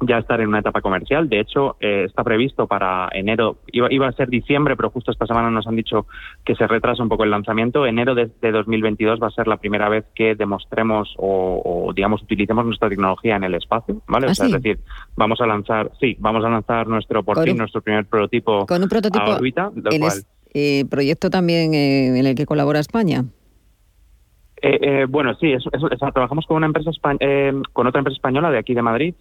ya 0.00 0.18
estar 0.18 0.40
en 0.40 0.48
una 0.48 0.60
etapa 0.60 0.80
comercial. 0.80 1.28
De 1.28 1.40
hecho, 1.40 1.76
eh, 1.80 2.04
está 2.06 2.24
previsto 2.24 2.66
para 2.66 3.08
enero, 3.12 3.58
iba, 3.72 3.92
iba, 3.92 4.08
a 4.08 4.12
ser 4.12 4.28
diciembre, 4.28 4.76
pero 4.76 4.90
justo 4.90 5.10
esta 5.10 5.26
semana 5.26 5.50
nos 5.50 5.66
han 5.66 5.76
dicho 5.76 6.06
que 6.44 6.54
se 6.54 6.66
retrasa 6.66 7.02
un 7.02 7.08
poco 7.08 7.24
el 7.24 7.30
lanzamiento. 7.30 7.86
Enero 7.86 8.14
de, 8.14 8.30
2022 8.40 9.20
va 9.22 9.28
a 9.28 9.30
ser 9.30 9.48
la 9.48 9.56
primera 9.56 9.88
vez 9.88 10.04
que 10.14 10.34
demostremos 10.34 11.14
o, 11.18 11.92
digamos, 11.94 12.22
utilicemos 12.22 12.64
nuestra 12.64 12.88
tecnología 12.88 13.36
en 13.36 13.44
el 13.44 13.54
espacio, 13.54 14.02
¿vale? 14.06 14.26
¿Ah, 14.28 14.32
es 14.32 14.52
decir, 14.52 14.78
vamos 15.16 15.40
a 15.40 15.46
lanzar, 15.46 15.90
sí, 16.00 16.16
vamos 16.18 16.44
a 16.44 16.48
lanzar 16.48 16.86
nuestro, 16.86 17.22
por 17.22 17.42
fin, 17.42 17.56
nuestro 17.56 17.80
primer 17.80 18.06
prototipo, 18.06 18.66
con 18.66 18.82
un 18.82 18.88
prototipo 18.88 19.24
a 19.24 19.36
órbita, 19.36 19.70
eh, 20.56 20.84
proyecto 20.88 21.30
también 21.30 21.74
eh, 21.74 22.18
en 22.18 22.26
el 22.26 22.34
que 22.34 22.46
colabora 22.46 22.78
España. 22.78 23.24
Eh, 24.62 25.06
bueno, 25.08 25.34
sí, 25.34 25.54
trabajamos 26.12 26.46
con 26.46 26.56
una 26.56 26.66
empresa 26.66 26.90
con 27.72 27.86
otra 27.86 27.98
empresa 27.98 28.16
española 28.16 28.50
de 28.50 28.58
aquí 28.58 28.74
de 28.74 28.82
Madrid, 28.82 29.14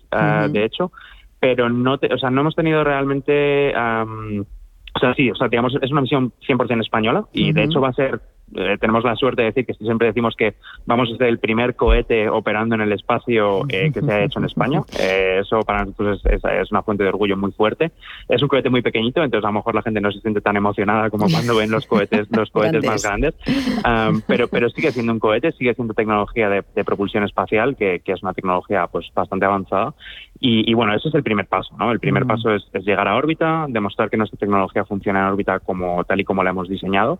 de 0.50 0.66
hecho, 0.66 0.92
pero 1.40 1.70
no, 1.70 1.96
o 1.96 2.18
sea, 2.18 2.30
no 2.30 2.42
hemos 2.42 2.56
tenido 2.56 2.84
realmente, 2.84 3.70
o 3.76 5.00
sea, 5.00 5.14
sí, 5.16 5.30
o 5.30 5.36
sea, 5.36 5.50
digamos, 5.50 5.76
es 5.82 5.92
una 5.92 6.02
misión 6.02 6.32
100% 6.48 6.82
española 6.82 7.26
y 7.34 7.52
de 7.52 7.64
hecho 7.64 7.82
va 7.82 7.90
a 7.90 7.94
ser 7.94 8.22
eh, 8.56 8.78
tenemos 8.80 9.04
la 9.04 9.16
suerte 9.16 9.42
de 9.42 9.48
decir 9.50 9.66
que 9.66 9.74
siempre 9.74 10.08
decimos 10.08 10.36
que 10.36 10.56
vamos 10.86 11.10
a 11.12 11.18
ser 11.18 11.28
el 11.28 11.40
primer 11.40 11.76
cohete 11.76 12.30
operando 12.30 12.76
en 12.76 12.82
el 12.82 12.92
espacio 12.92 13.64
eh, 13.70 13.92
que 13.94 14.02
se 14.02 14.12
ha 14.12 14.24
hecho 14.24 14.40
en 14.40 14.46
España. 14.46 14.82
Eh, 15.04 15.40
eso 15.42 15.60
para 15.62 15.84
nosotros 15.84 16.22
es, 16.26 16.42
es, 16.44 16.72
una 16.72 16.82
fuente 16.82 17.04
de 17.04 17.10
orgullo 17.10 17.36
muy 17.36 17.52
fuerte. 17.52 17.92
Es 18.30 18.42
un 18.42 18.48
cohete 18.48 18.70
muy 18.70 18.82
pequeñito, 18.82 19.24
entonces 19.24 19.44
a 19.44 19.50
lo 19.50 19.56
mejor 19.56 19.76
la 19.76 19.82
gente 19.82 20.00
no 20.00 20.12
se 20.12 20.20
siente 20.22 20.40
tan 20.40 20.56
emocionada 20.56 21.10
como 21.10 21.28
cuando 21.30 21.56
ven 21.58 21.72
los 21.72 21.86
cohetes, 21.88 22.28
los 22.32 22.50
cohetes 22.52 22.86
más 22.86 23.04
grandes. 23.04 23.34
Um, 23.48 24.22
pero, 24.28 24.48
pero 24.48 24.70
sigue 24.70 24.92
siendo 24.92 25.12
un 25.12 25.20
cohete, 25.20 25.52
sigue 25.54 25.74
siendo 25.74 25.94
tecnología 25.94 26.48
de, 26.48 26.64
de 26.76 26.86
propulsión 26.86 27.24
espacial, 27.24 27.76
que, 27.76 28.00
que, 28.00 28.14
es 28.14 28.24
una 28.24 28.34
tecnología 28.34 28.88
pues 28.88 29.08
bastante 29.14 29.46
avanzada. 29.46 29.94
Y, 30.40 30.70
y, 30.70 30.74
bueno, 30.74 30.94
ese 30.94 31.10
es 31.10 31.16
el 31.16 31.24
primer 31.24 31.48
paso, 31.48 31.76
¿no? 31.78 31.92
El 31.92 32.00
primer 32.00 32.26
paso 32.26 32.54
es, 32.54 32.64
es, 32.74 32.84
llegar 32.86 33.08
a 33.08 33.16
órbita, 33.16 33.66
demostrar 33.70 34.10
que 34.10 34.18
nuestra 34.18 34.38
tecnología 34.38 34.84
funciona 34.86 35.20
en 35.20 35.26
órbita 35.26 35.60
como 35.60 36.04
tal 36.04 36.20
y 36.20 36.24
como 36.24 36.44
la 36.44 36.50
hemos 36.50 36.68
diseñado. 36.68 37.20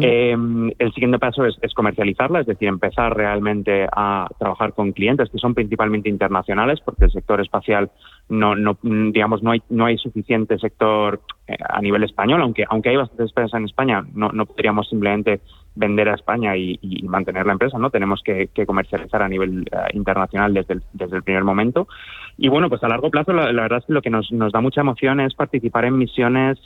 eh, 0.00 0.36
el 0.78 0.92
siguiente 0.92 1.18
paso 1.18 1.44
es, 1.44 1.56
comercializarla, 1.74 2.40
es 2.40 2.46
decir, 2.46 2.68
empezar 2.68 3.16
realmente 3.16 3.86
a 3.90 4.28
trabajar 4.38 4.72
con 4.74 4.92
clientes 4.92 5.30
que 5.30 5.38
son 5.38 5.54
principalmente 5.54 6.08
internacionales, 6.08 6.80
porque 6.84 7.06
el 7.06 7.10
sector 7.10 7.40
espacial 7.40 7.90
no, 8.28 8.54
no 8.54 8.78
digamos, 8.82 9.42
no 9.42 9.52
hay, 9.52 9.62
no 9.68 9.86
hay 9.86 9.98
suficiente 9.98 10.58
sector 10.58 11.20
eh, 11.46 11.56
a 11.68 11.80
nivel 11.80 12.04
español, 12.04 12.42
aunque, 12.42 12.64
aunque 12.68 12.90
hay 12.90 12.96
bastantes 12.96 13.30
empresas 13.30 13.58
en 13.58 13.64
España, 13.64 14.04
no, 14.14 14.46
podríamos 14.46 14.88
simplemente 14.88 15.40
vender 15.74 16.08
a 16.08 16.14
España 16.14 16.56
y, 16.56 16.78
mantener 17.08 17.46
la 17.46 17.52
empresa, 17.52 17.78
¿no? 17.78 17.90
Tenemos 17.90 18.22
que, 18.22 18.48
comercializar 18.66 19.22
a 19.22 19.28
nivel 19.28 19.62
uh, 19.72 19.96
internacional 19.96 20.54
desde 20.54 20.74
el, 20.74 20.82
desde 20.92 21.16
el 21.16 21.22
primer 21.22 21.44
momento. 21.44 21.88
Y 22.36 22.48
bueno, 22.48 22.68
pues 22.68 22.82
a 22.84 22.88
largo 22.88 23.10
plazo, 23.10 23.32
la, 23.32 23.50
verdad 23.50 23.78
es 23.78 23.86
que 23.86 23.92
lo 23.92 24.02
que 24.02 24.10
nos, 24.10 24.30
da 24.30 24.60
mucha 24.60 24.82
emoción 24.82 25.20
es 25.20 25.34
participar 25.34 25.84
en 25.86 25.98
misiones 25.98 26.58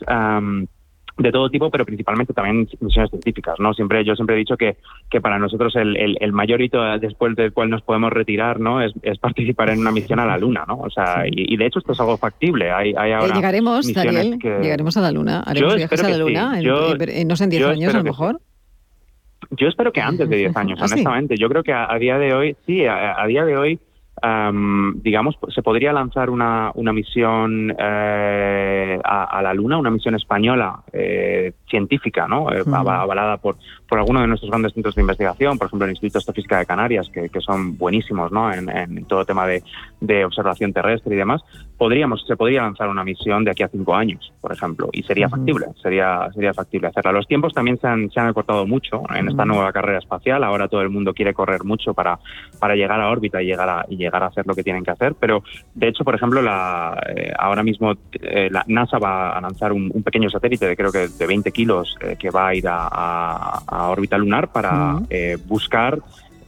de 1.16 1.30
todo 1.30 1.48
tipo, 1.48 1.70
pero 1.70 1.84
principalmente 1.84 2.32
también 2.32 2.68
misiones 2.80 3.10
científicas, 3.10 3.54
¿no? 3.60 3.72
Siempre, 3.72 4.04
yo 4.04 4.16
siempre 4.16 4.34
he 4.34 4.38
dicho 4.40 4.56
que, 4.56 4.76
que 5.08 5.20
para 5.20 5.38
nosotros 5.38 5.74
el, 5.76 5.96
el, 5.96 6.16
el 6.20 6.32
mayor 6.32 6.60
hito 6.60 6.82
después 6.98 7.36
del 7.36 7.52
cual 7.52 7.70
nos 7.70 7.82
podemos 7.82 8.12
retirar, 8.12 8.58
¿no? 8.58 8.82
Es, 8.82 8.92
es, 9.02 9.18
participar 9.18 9.70
en 9.70 9.78
una 9.78 9.92
misión 9.92 10.18
a 10.18 10.26
la 10.26 10.36
Luna, 10.38 10.64
¿no? 10.66 10.78
O 10.78 10.90
sea, 10.90 11.22
sí. 11.22 11.30
y, 11.32 11.54
y, 11.54 11.56
de 11.56 11.66
hecho 11.66 11.78
esto 11.78 11.92
es 11.92 12.00
algo 12.00 12.16
factible. 12.16 12.72
Hay, 12.72 12.94
hay 12.96 13.12
ahora 13.12 13.32
eh, 13.32 13.36
llegaremos, 13.36 13.92
Daniel, 13.92 14.38
que... 14.40 14.58
llegaremos 14.60 14.96
a 14.96 15.00
la 15.02 15.12
Luna. 15.12 15.40
Haremos 15.46 15.76
viajes 15.76 16.02
a 16.02 16.08
la 16.08 16.18
Luna, 16.18 16.56
sí. 16.58 16.64
yo, 16.64 16.94
en, 16.98 17.28
no 17.28 17.36
sé, 17.36 17.44
en 17.44 17.50
10 17.50 17.66
años 17.66 17.94
a 17.94 17.98
lo 17.98 18.04
mejor. 18.04 18.40
Sí. 18.40 19.56
Yo 19.58 19.68
espero 19.68 19.92
que 19.92 20.00
antes 20.00 20.28
de 20.28 20.36
10 20.36 20.56
años, 20.56 20.78
¿Ah, 20.80 20.86
honestamente. 20.86 21.36
sí? 21.36 21.40
Yo 21.40 21.48
creo 21.48 21.62
que 21.62 21.72
a, 21.72 21.92
a, 21.92 21.98
día 21.98 22.18
de 22.18 22.34
hoy, 22.34 22.56
sí, 22.66 22.84
a, 22.86 23.22
a 23.22 23.26
día 23.28 23.44
de 23.44 23.56
hoy, 23.56 23.78
um, 24.22 25.00
digamos, 25.02 25.36
se 25.54 25.62
podría 25.62 25.92
lanzar 25.92 26.30
una, 26.30 26.70
una 26.74 26.92
misión 26.92 27.74
eh, 27.78 28.98
a, 29.02 29.24
a, 29.24 29.42
la 29.42 29.54
Luna, 29.54 29.78
una 29.78 29.90
misión 29.90 30.14
española 30.14 30.82
eh, 30.92 31.52
científica, 31.68 32.26
¿no? 32.28 32.52
Eh, 32.52 32.62
avalada 32.66 33.36
por, 33.38 33.56
por 33.88 33.98
algunos 33.98 34.22
de 34.22 34.28
nuestros 34.28 34.50
grandes 34.50 34.72
centros 34.72 34.94
de 34.94 35.02
investigación, 35.02 35.58
por 35.58 35.66
ejemplo, 35.66 35.86
el 35.86 35.92
Instituto 35.92 36.18
de 36.18 36.20
Astrofísica 36.20 36.58
de 36.58 36.66
Canarias, 36.66 37.08
que, 37.12 37.28
que 37.28 37.40
son 37.40 37.76
buenísimos, 37.76 38.30
¿no? 38.30 38.52
En, 38.52 38.68
en 38.68 39.04
todo 39.06 39.24
tema 39.24 39.46
de, 39.46 39.62
de, 40.00 40.24
observación 40.24 40.72
terrestre 40.72 41.14
y 41.14 41.18
demás. 41.18 41.42
Podríamos, 41.76 42.24
se 42.26 42.36
podría 42.36 42.62
lanzar 42.62 42.88
una 42.88 43.02
misión 43.02 43.44
de 43.44 43.50
aquí 43.50 43.62
a 43.62 43.68
cinco 43.68 43.94
años, 43.94 44.32
por 44.40 44.52
ejemplo, 44.52 44.88
y 44.92 45.02
sería 45.02 45.26
uh 45.26 45.30
-huh. 45.30 45.36
factible, 45.36 45.66
sería, 45.82 46.28
sería 46.32 46.54
factible 46.54 46.88
hacerla. 46.88 47.12
Los 47.12 47.26
tiempos 47.26 47.52
también 47.52 47.78
se 47.80 47.86
han, 47.86 48.10
se 48.10 48.20
han 48.20 48.28
acortado 48.28 48.66
mucho 48.66 49.02
en 49.14 49.28
esta 49.28 49.42
uh 49.42 49.46
-huh. 49.46 49.48
nueva 49.54 49.72
carrera 49.72 49.98
espacial. 49.98 50.44
Ahora 50.44 50.68
todo 50.68 50.82
el 50.82 50.90
mundo 50.90 51.12
quiere 51.12 51.34
correr 51.34 51.64
mucho 51.64 51.92
para, 51.92 52.18
para 52.60 52.76
llegar 52.76 53.00
a 53.00 53.10
órbita 53.10 53.42
y 53.42 53.46
llegar 53.46 53.68
a, 53.68 53.84
y 53.88 53.96
llegar 53.96 54.22
a 54.22 54.26
hacer 54.26 54.46
lo 54.46 54.54
que 54.54 54.62
tienen 54.62 54.84
que 54.84 54.92
hacer. 54.92 55.14
Pero, 55.18 55.42
de 55.74 55.88
hecho, 55.88 56.04
por 56.04 56.14
ejemplo, 56.14 56.40
la, 56.42 56.96
eh, 57.14 57.32
ahora 57.38 57.62
mismo 57.62 57.94
eh, 58.20 58.48
la 58.50 58.64
NASA 58.68 58.98
va 58.98 59.30
a 59.36 59.40
lanzar 59.40 59.72
un, 59.72 59.90
un, 59.92 60.02
pequeño 60.02 60.30
satélite 60.30 60.66
de 60.66 60.76
creo 60.76 60.92
que 60.92 61.08
de 61.08 61.26
20 61.26 61.50
kilos 61.52 61.96
eh, 62.00 62.16
que 62.18 62.30
va 62.30 62.48
a 62.48 62.54
ir 62.54 62.68
a, 62.68 62.88
a, 62.90 63.62
a 63.66 63.88
órbita 63.88 64.16
lunar 64.16 64.52
para 64.52 64.94
-huh. 64.94 65.38
buscar 65.46 65.98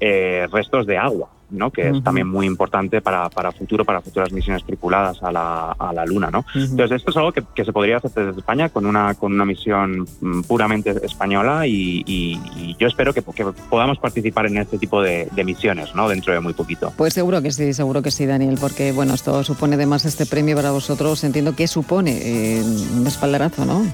eh, 0.00 0.46
restos 0.52 0.86
de 0.86 0.98
agua. 0.98 1.28
¿No? 1.50 1.70
que 1.70 1.82
uh 1.82 1.84
-huh. 1.92 1.98
es 1.98 2.04
también 2.04 2.28
muy 2.28 2.46
importante 2.46 3.00
para, 3.00 3.28
para 3.30 3.52
futuro, 3.52 3.84
para 3.84 4.00
futuras 4.00 4.32
misiones 4.32 4.64
tripuladas 4.64 5.22
a 5.22 5.30
la, 5.32 5.72
a 5.72 5.92
la 5.92 6.04
Luna. 6.04 6.30
¿no? 6.30 6.40
Uh 6.40 6.42
-huh. 6.58 6.70
Entonces, 6.70 6.96
esto 6.96 7.10
es 7.10 7.16
algo 7.16 7.32
que, 7.32 7.42
que, 7.54 7.64
se 7.64 7.72
podría 7.72 7.98
hacer 7.98 8.10
desde 8.12 8.40
España 8.40 8.68
con 8.68 8.86
una, 8.86 9.14
con 9.14 9.32
una 9.32 9.44
misión 9.44 10.06
mm, 10.20 10.42
puramente 10.42 10.90
española 11.04 11.66
y, 11.66 12.02
y, 12.06 12.40
y 12.56 12.76
yo 12.78 12.86
espero 12.86 13.12
que, 13.12 13.22
que, 13.22 13.44
podamos 13.70 13.98
participar 13.98 14.46
en 14.46 14.58
este 14.58 14.78
tipo 14.78 15.02
de, 15.02 15.28
de, 15.32 15.44
misiones 15.44 15.94
¿no? 15.94 16.08
dentro 16.08 16.32
de 16.32 16.40
muy 16.40 16.52
poquito. 16.52 16.92
Pues 16.96 17.14
seguro 17.14 17.42
que 17.42 17.50
sí, 17.52 17.72
seguro 17.72 18.02
que 18.02 18.10
sí, 18.10 18.26
Daniel, 18.26 18.58
porque 18.60 18.92
bueno, 18.92 19.14
esto 19.14 19.42
supone 19.44 19.76
además 19.76 20.04
este 20.04 20.26
premio 20.26 20.56
para 20.56 20.70
vosotros, 20.70 21.22
entiendo 21.24 21.54
que 21.54 21.66
supone 21.66 22.18
eh, 22.22 22.62
un 22.62 23.06
espaldarazo, 23.06 23.64
¿no? 23.64 23.84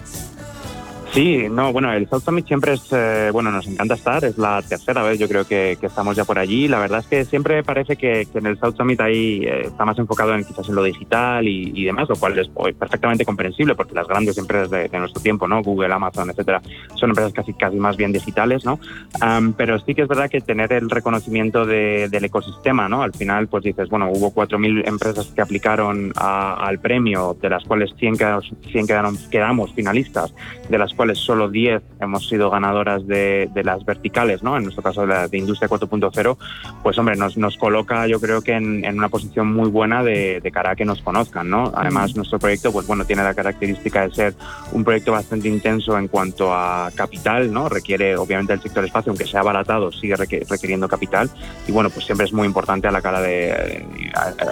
Sí, 1.12 1.46
no, 1.50 1.74
bueno, 1.74 1.92
el 1.92 2.08
South 2.08 2.22
Summit 2.24 2.46
siempre 2.46 2.72
es, 2.72 2.90
eh, 2.90 3.28
bueno, 3.34 3.50
nos 3.50 3.66
encanta 3.66 3.92
estar, 3.92 4.24
es 4.24 4.38
la 4.38 4.62
tercera 4.62 5.02
vez 5.02 5.18
yo 5.18 5.28
creo 5.28 5.46
que, 5.46 5.76
que 5.78 5.86
estamos 5.86 6.16
ya 6.16 6.24
por 6.24 6.38
allí. 6.38 6.68
La 6.68 6.78
verdad 6.78 7.00
es 7.00 7.06
que 7.06 7.26
siempre 7.26 7.62
parece 7.62 7.96
que, 7.96 8.26
en 8.32 8.46
el 8.46 8.58
South 8.58 8.76
Summit 8.78 8.98
ahí 9.02 9.44
eh, 9.44 9.66
está 9.66 9.84
más 9.84 9.98
enfocado 9.98 10.34
en 10.34 10.42
quizás 10.42 10.70
en 10.70 10.74
lo 10.74 10.82
digital 10.82 11.46
y, 11.46 11.84
demás, 11.84 12.08
lo 12.08 12.16
cual 12.16 12.38
es 12.38 12.48
perfectamente 12.48 13.26
comprensible 13.26 13.74
porque 13.74 13.94
las 13.94 14.08
grandes 14.08 14.38
empresas 14.38 14.70
de, 14.70 14.88
nuestro 14.98 15.20
tiempo, 15.20 15.46
¿no? 15.46 15.62
Google, 15.62 15.92
Amazon, 15.92 16.30
etcétera, 16.30 16.62
son 16.94 17.10
empresas 17.10 17.34
casi, 17.34 17.52
casi 17.52 17.76
más 17.76 17.98
bien 17.98 18.12
digitales, 18.12 18.64
¿no? 18.64 18.80
Um, 19.20 19.52
pero 19.52 19.78
sí 19.80 19.94
que 19.94 20.02
es 20.02 20.08
verdad 20.08 20.30
que 20.30 20.40
tener 20.40 20.72
el 20.72 20.88
reconocimiento 20.88 21.66
de, 21.66 22.08
del 22.08 22.24
ecosistema, 22.24 22.88
¿no? 22.88 23.02
Al 23.02 23.12
final, 23.12 23.48
pues 23.48 23.64
dices, 23.64 23.90
bueno, 23.90 24.08
hubo 24.10 24.32
4.000 24.32 24.88
empresas 24.88 25.26
que 25.26 25.42
aplicaron 25.42 26.12
a, 26.16 26.54
al 26.54 26.78
premio, 26.78 27.36
de 27.38 27.50
las 27.50 27.64
cuales 27.64 27.90
100, 27.98 28.16
quedamos, 28.16 28.50
100 28.70 28.86
quedaron, 28.86 29.18
quedamos 29.30 29.74
finalistas, 29.74 30.32
de 30.70 30.78
las 30.78 30.94
cuales 30.94 31.01
cuales 31.02 31.18
solo 31.18 31.48
10 31.48 31.82
hemos 32.00 32.28
sido 32.28 32.48
ganadoras 32.48 33.04
de, 33.08 33.50
de, 33.52 33.64
las 33.64 33.84
verticales, 33.84 34.40
¿no? 34.44 34.56
En 34.56 34.62
nuestro 34.62 34.84
caso 34.84 35.00
de, 35.00 35.08
la, 35.08 35.26
de 35.26 35.36
Industria 35.36 35.68
4.0, 35.68 36.36
pues 36.80 36.96
hombre, 36.96 37.16
nos, 37.16 37.36
nos, 37.36 37.56
coloca 37.56 38.06
yo 38.06 38.20
creo 38.20 38.40
que 38.40 38.52
en, 38.52 38.84
en 38.84 38.98
una 38.98 39.08
posición 39.08 39.52
muy 39.52 39.68
buena 39.68 40.04
de, 40.04 40.38
de, 40.40 40.52
cara 40.52 40.70
a 40.70 40.76
que 40.76 40.84
nos 40.84 41.02
conozcan, 41.02 41.50
¿no? 41.50 41.72
Además, 41.74 42.14
nuestro 42.14 42.38
proyecto, 42.38 42.70
pues 42.70 42.86
bueno, 42.86 43.04
tiene 43.04 43.24
la 43.24 43.34
característica 43.34 44.06
de 44.06 44.14
ser 44.14 44.34
un 44.70 44.84
proyecto 44.84 45.10
bastante 45.10 45.48
intenso 45.48 45.98
en 45.98 46.06
cuanto 46.06 46.54
a 46.54 46.92
capital, 46.94 47.52
¿no? 47.52 47.68
Requiere, 47.68 48.16
obviamente, 48.16 48.52
el 48.52 48.62
sector 48.62 48.84
espacio, 48.84 49.10
aunque 49.10 49.26
sea 49.26 49.40
abaratado, 49.40 49.90
sigue 49.90 50.14
requiriendo 50.14 50.86
capital. 50.86 51.28
Y 51.66 51.72
bueno, 51.72 51.90
pues 51.90 52.06
siempre 52.06 52.26
es 52.26 52.32
muy 52.32 52.46
importante 52.46 52.86
a 52.86 52.92
la 52.92 53.02
cara 53.02 53.20
de 53.20 53.50
eh, 53.50 53.86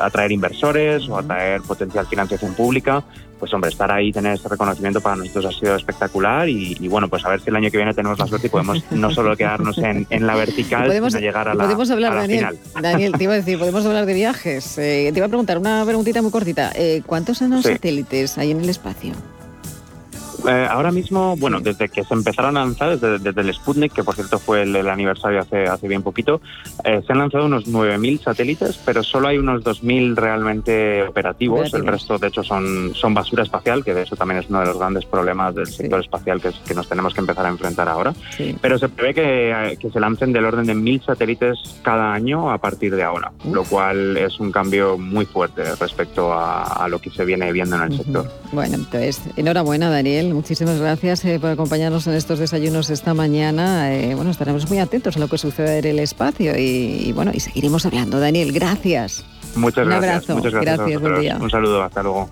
atraer 0.03 0.33
inversores 0.33 1.09
o 1.09 1.17
atraer 1.17 1.61
potencial 1.61 2.09
financiación 2.09 2.55
pública 2.55 3.05
pues 3.41 3.53
hombre, 3.55 3.71
estar 3.71 3.91
ahí, 3.91 4.13
tener 4.13 4.35
este 4.35 4.49
reconocimiento 4.49 5.01
para 5.01 5.17
nosotros 5.17 5.47
ha 5.47 5.59
sido 5.59 5.75
espectacular 5.75 6.49
y, 6.49 6.77
y, 6.79 6.89
bueno, 6.89 7.09
pues 7.09 7.25
a 7.25 7.31
ver 7.31 7.41
si 7.41 7.49
el 7.49 7.57
año 7.57 7.71
que 7.71 7.79
viene 7.79 7.95
tenemos 7.95 8.19
la 8.19 8.27
suerte 8.27 8.47
y 8.47 8.51
podemos 8.51 8.85
no 8.91 9.11
solo 9.11 9.37
quedarnos 9.37 9.79
en, 9.79 10.07
en 10.11 10.27
la 10.27 10.37
vertical, 10.37 10.87
podemos, 10.87 11.13
sino 11.13 11.25
llegar 11.25 11.49
a 11.49 11.55
la, 11.55 11.65
podemos 11.65 11.91
hablar, 11.91 12.13
a 12.13 12.15
la 12.17 12.21
Daniel, 12.21 12.39
final. 12.39 12.83
Daniel, 12.83 13.13
te 13.17 13.25
iba 13.25 13.33
a 13.33 13.37
decir, 13.41 13.59
podemos 13.59 13.85
hablar 13.87 14.07
de 14.07 14.15
viajes. 14.15 14.79
Eh, 14.79 15.11
te 15.13 15.19
iba 15.19 15.27
a 15.27 15.29
preguntar 15.29 15.59
una 15.59 15.85
preguntita 15.85 16.23
muy 16.23 16.31
cortita. 16.31 16.71
Eh, 16.75 17.03
¿Cuántos 17.07 17.39
son 17.39 17.51
los 17.51 17.63
sí. 17.63 17.73
satélites 17.73 18.39
hay 18.39 18.51
en 18.51 18.61
el 18.61 18.69
espacio? 18.69 19.15
Eh, 20.49 20.67
ahora 20.71 20.91
mismo, 20.91 21.37
bueno, 21.37 21.61
desde 21.61 21.89
que 21.89 22.05
se 22.05 22.15
empezaron 22.15 22.57
a 22.57 22.61
lanzar, 22.61 22.99
desde, 22.99 23.19
desde 23.19 23.41
el 23.41 23.55
Sputnik, 23.55 23.93
que 23.93 24.05
por 24.05 24.15
cierto 24.15 24.39
fue 24.39 24.63
el, 24.63 24.75
el 24.75 24.89
aniversario 24.89 25.41
hace, 25.41 25.67
hace 25.67 25.89
bien 25.89 26.03
poquito, 26.03 26.41
eh, 26.85 27.03
se 27.07 27.13
han 27.13 27.19
lanzado 27.19 27.47
unos 27.47 27.67
9.000 27.67 28.23
satélites, 28.23 28.79
pero 28.85 29.03
solo 29.03 29.29
hay 29.29 29.39
unos 29.39 29.63
2.000 29.63 30.15
realmente 30.15 31.03
operativos. 31.03 31.61
operativos. 31.61 31.75
El 31.75 31.87
resto, 31.87 32.19
de 32.19 32.29
hecho, 32.29 32.43
son, 32.43 32.95
son 32.95 33.15
basura 33.15 33.43
espacial, 33.43 33.85
que 33.85 33.95
de 33.95 34.03
eso 34.03 34.17
también 34.17 34.41
es 34.41 34.49
uno 34.49 34.61
de 34.61 34.67
los 34.67 34.79
grandes 34.79 35.05
problemas 35.05 35.55
del 35.55 35.67
sí. 35.67 35.75
sector 35.75 36.01
espacial 36.01 36.41
que, 36.41 36.49
es, 36.49 36.57
que 36.67 36.75
nos 36.75 36.89
tenemos 36.89 37.15
que 37.15 37.21
empezar 37.21 37.47
a 37.47 37.49
enfrentar 37.49 37.89
ahora. 37.89 38.15
Sí. 38.37 38.57
Pero 38.61 38.79
se 38.79 38.89
prevé 38.89 39.15
que, 39.15 39.79
que, 39.81 39.91
se 39.91 40.01
lancen 40.01 40.33
del 40.33 40.45
orden 40.45 40.67
de 40.67 40.75
1.000 40.75 41.05
satélites 41.05 41.81
cada 41.83 42.13
año 42.13 42.51
a 42.51 42.59
partir 42.59 42.95
de 42.95 43.03
ahora, 43.03 43.33
lo 43.51 43.65
cual 43.65 44.17
es 44.17 44.39
un 44.41 44.53
cambio 44.53 44.97
muy 44.99 45.27
fuerte 45.27 45.63
respecto 45.77 46.33
a, 46.33 46.63
a 46.63 46.89
lo 46.89 46.99
que 47.01 47.11
se 47.11 47.25
viene 47.25 47.53
viendo 47.53 47.77
en 47.77 47.83
el 47.83 47.91
uh 47.91 47.95
-huh. 47.95 47.99
sector. 47.99 48.31
Bueno, 48.53 48.77
entonces, 48.77 49.21
enhorabuena, 49.37 49.91
Daniel 49.91 50.30
muchísimas 50.35 50.79
gracias 50.79 51.25
eh, 51.25 51.39
por 51.41 51.51
acompañarnos 51.51 52.07
en 52.07 52.15
estos 52.15 52.39
desayunos 52.39 52.91
esta 52.91 53.15
mañana. 53.15 53.93
Eh, 53.95 54.15
bueno, 54.15 54.31
estaremos 54.31 54.69
muy 54.69 54.79
atentos 54.79 55.17
a 55.17 55.21
lo 55.21 55.29
que 55.29 55.39
sucede 55.39 55.79
en 55.79 55.85
el 55.87 55.99
espacio 55.99 56.57
y, 56.57 57.09
y 57.09 57.13
bueno, 57.13 57.31
y 57.35 57.41
seguiremos 57.41 57.87
hablando. 57.87 58.21
Daniel, 58.21 58.53
gracias. 58.53 59.25
Muchas 59.57 59.85
Un 59.85 59.91
gracias. 59.91 60.13
abrazo. 60.15 60.37
Muchas 60.37 60.53
gracias. 60.53 60.77
gracias 60.79 61.01
buen 61.01 61.21
día. 61.21 61.39
Un 61.41 61.51
saludo, 61.51 61.83
hasta 61.83 62.03
luego. 62.03 62.31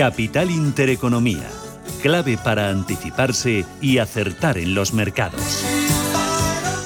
Capital 0.00 0.50
Intereconomía, 0.50 1.46
clave 2.02 2.38
para 2.38 2.70
anticiparse 2.70 3.66
y 3.82 3.98
acertar 3.98 4.56
en 4.56 4.74
los 4.74 4.94
mercados. 4.94 5.89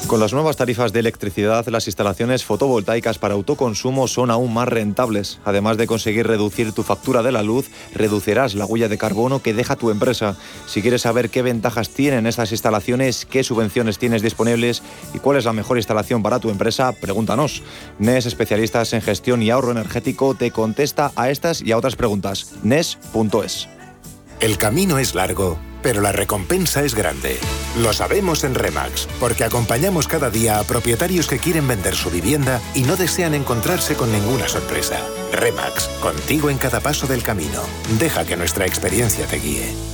Con 0.06 0.20
las 0.20 0.34
nuevas 0.34 0.56
tarifas 0.56 0.92
de 0.92 1.00
electricidad, 1.00 1.66
las 1.68 1.86
instalaciones 1.86 2.44
fotovoltaicas 2.44 3.18
para 3.18 3.34
autoconsumo 3.34 4.06
son 4.06 4.30
aún 4.30 4.52
más 4.52 4.68
rentables. 4.68 5.40
Además 5.46 5.78
de 5.78 5.86
conseguir 5.86 6.26
reducir 6.26 6.72
tu 6.72 6.82
factura 6.82 7.22
de 7.22 7.32
la 7.32 7.42
luz, 7.42 7.70
reducirás 7.94 8.54
la 8.54 8.66
huella 8.66 8.88
de 8.88 8.98
carbono 8.98 9.40
que 9.40 9.54
deja 9.54 9.76
tu 9.76 9.90
empresa. 9.90 10.36
Si 10.66 10.82
quieres 10.82 11.02
saber 11.02 11.30
qué 11.30 11.40
ventajas 11.40 11.88
tienen 11.88 12.26
estas 12.26 12.52
instalaciones, 12.52 13.24
qué 13.24 13.42
subvenciones 13.42 13.98
tienes 13.98 14.20
disponibles 14.20 14.82
y 15.14 15.20
cuál 15.20 15.38
es 15.38 15.46
la 15.46 15.54
mejor 15.54 15.78
instalación 15.78 16.22
para 16.22 16.38
tu 16.38 16.50
empresa, 16.50 16.92
pregúntanos. 16.92 17.62
NES, 17.98 18.26
especialistas 18.26 18.92
en 18.92 19.00
gestión 19.00 19.42
y 19.42 19.50
ahorro 19.50 19.72
energético, 19.72 20.34
te 20.34 20.50
contesta 20.50 21.12
a 21.16 21.30
estas 21.30 21.62
y 21.62 21.72
a 21.72 21.78
otras 21.78 21.96
preguntas. 21.96 22.52
NES.es. 22.62 23.68
El 24.40 24.58
camino 24.58 24.98
es 24.98 25.14
largo 25.14 25.58
pero 25.84 26.00
la 26.00 26.10
recompensa 26.12 26.82
es 26.82 26.94
grande. 26.94 27.38
Lo 27.80 27.92
sabemos 27.92 28.42
en 28.42 28.54
Remax, 28.54 29.06
porque 29.20 29.44
acompañamos 29.44 30.08
cada 30.08 30.30
día 30.30 30.58
a 30.58 30.64
propietarios 30.64 31.28
que 31.28 31.38
quieren 31.38 31.68
vender 31.68 31.94
su 31.94 32.10
vivienda 32.10 32.60
y 32.74 32.84
no 32.84 32.96
desean 32.96 33.34
encontrarse 33.34 33.94
con 33.94 34.10
ninguna 34.10 34.48
sorpresa. 34.48 34.98
Remax, 35.32 35.88
contigo 36.00 36.48
en 36.48 36.56
cada 36.56 36.80
paso 36.80 37.06
del 37.06 37.22
camino. 37.22 37.60
Deja 37.98 38.24
que 38.24 38.36
nuestra 38.36 38.64
experiencia 38.64 39.26
te 39.26 39.36
guíe. 39.36 39.93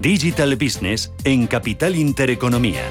Digital 0.00 0.54
Business 0.54 1.12
en 1.24 1.48
Capital 1.48 1.96
Intereconomía. 1.96 2.82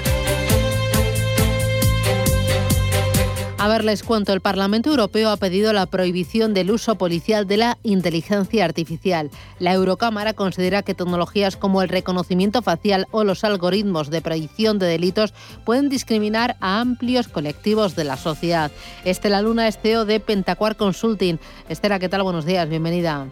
A 3.56 3.66
ver, 3.66 3.82
les 3.82 4.02
cuento, 4.02 4.34
el 4.34 4.42
Parlamento 4.42 4.90
Europeo 4.90 5.30
ha 5.30 5.36
pedido 5.38 5.72
la 5.72 5.86
prohibición 5.86 6.52
del 6.52 6.70
uso 6.70 6.96
policial 6.96 7.46
de 7.46 7.56
la 7.56 7.78
inteligencia 7.82 8.64
artificial. 8.64 9.30
La 9.58 9.72
Eurocámara 9.72 10.34
considera 10.34 10.82
que 10.82 10.94
tecnologías 10.94 11.56
como 11.56 11.80
el 11.82 11.88
reconocimiento 11.88 12.60
facial 12.60 13.06
o 13.10 13.24
los 13.24 13.42
algoritmos 13.42 14.10
de 14.10 14.20
predicción 14.20 14.78
de 14.78 14.86
delitos 14.86 15.32
pueden 15.64 15.88
discriminar 15.88 16.56
a 16.60 16.80
amplios 16.80 17.26
colectivos 17.26 17.96
de 17.96 18.04
la 18.04 18.18
sociedad. 18.18 18.70
Estela 19.04 19.40
Luna 19.40 19.66
es 19.66 19.78
CEO 19.78 20.04
de 20.04 20.20
Pentacuar 20.20 20.76
Consulting. 20.76 21.38
Estela, 21.70 21.98
¿qué 21.98 22.08
tal? 22.08 22.22
Buenos 22.22 22.44
días, 22.44 22.68
bienvenida. 22.68 23.28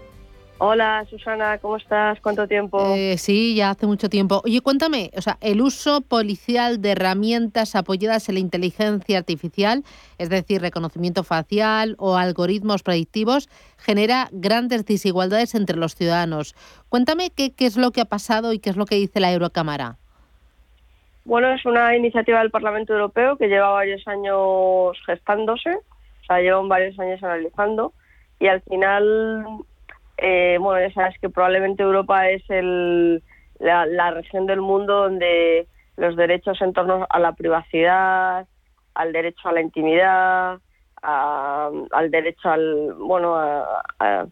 Hola 0.58 1.04
Susana, 1.10 1.58
¿cómo 1.58 1.76
estás? 1.76 2.18
¿Cuánto 2.22 2.48
tiempo? 2.48 2.94
Eh, 2.94 3.18
sí, 3.18 3.54
ya 3.54 3.70
hace 3.70 3.86
mucho 3.86 4.08
tiempo. 4.08 4.40
Oye, 4.42 4.62
cuéntame, 4.62 5.10
o 5.14 5.20
sea, 5.20 5.36
el 5.42 5.60
uso 5.60 6.00
policial 6.00 6.80
de 6.80 6.92
herramientas 6.92 7.76
apoyadas 7.76 8.30
en 8.30 8.36
la 8.36 8.40
inteligencia 8.40 9.18
artificial, 9.18 9.84
es 10.16 10.30
decir, 10.30 10.62
reconocimiento 10.62 11.24
facial 11.24 11.94
o 11.98 12.16
algoritmos 12.16 12.82
predictivos, 12.82 13.50
genera 13.76 14.28
grandes 14.32 14.86
desigualdades 14.86 15.54
entre 15.54 15.76
los 15.76 15.94
ciudadanos. 15.94 16.54
Cuéntame 16.88 17.28
qué, 17.36 17.52
qué 17.52 17.66
es 17.66 17.76
lo 17.76 17.90
que 17.90 18.00
ha 18.00 18.06
pasado 18.06 18.54
y 18.54 18.58
qué 18.58 18.70
es 18.70 18.76
lo 18.76 18.86
que 18.86 18.94
dice 18.94 19.20
la 19.20 19.32
Eurocámara. 19.32 19.98
Bueno, 21.26 21.52
es 21.52 21.66
una 21.66 21.94
iniciativa 21.94 22.38
del 22.38 22.50
Parlamento 22.50 22.94
Europeo 22.94 23.36
que 23.36 23.48
lleva 23.48 23.72
varios 23.72 24.08
años 24.08 24.96
gestándose, 25.04 25.74
o 25.74 26.24
sea, 26.26 26.40
llevan 26.40 26.68
varios 26.68 26.98
años 26.98 27.22
analizando 27.22 27.92
y 28.40 28.46
al 28.46 28.62
final 28.62 29.44
eh, 30.18 30.56
bueno, 30.60 30.86
ya 30.86 30.92
sabes 30.94 31.18
que 31.20 31.28
probablemente 31.28 31.82
Europa 31.82 32.28
es 32.28 32.42
el, 32.48 33.22
la, 33.58 34.10
región 34.10 34.46
del 34.46 34.60
mundo 34.60 35.02
donde 35.02 35.66
los 35.96 36.16
derechos 36.16 36.60
en 36.62 36.72
torno 36.72 37.06
a 37.08 37.18
la 37.18 37.32
privacidad, 37.32 38.46
al 38.94 39.12
derecho 39.12 39.48
a 39.48 39.52
la 39.52 39.60
intimidad, 39.60 40.58
al 41.02 42.10
derecho 42.10 42.50
al 42.50 42.94
bueno 42.94 43.36
a, 43.36 44.26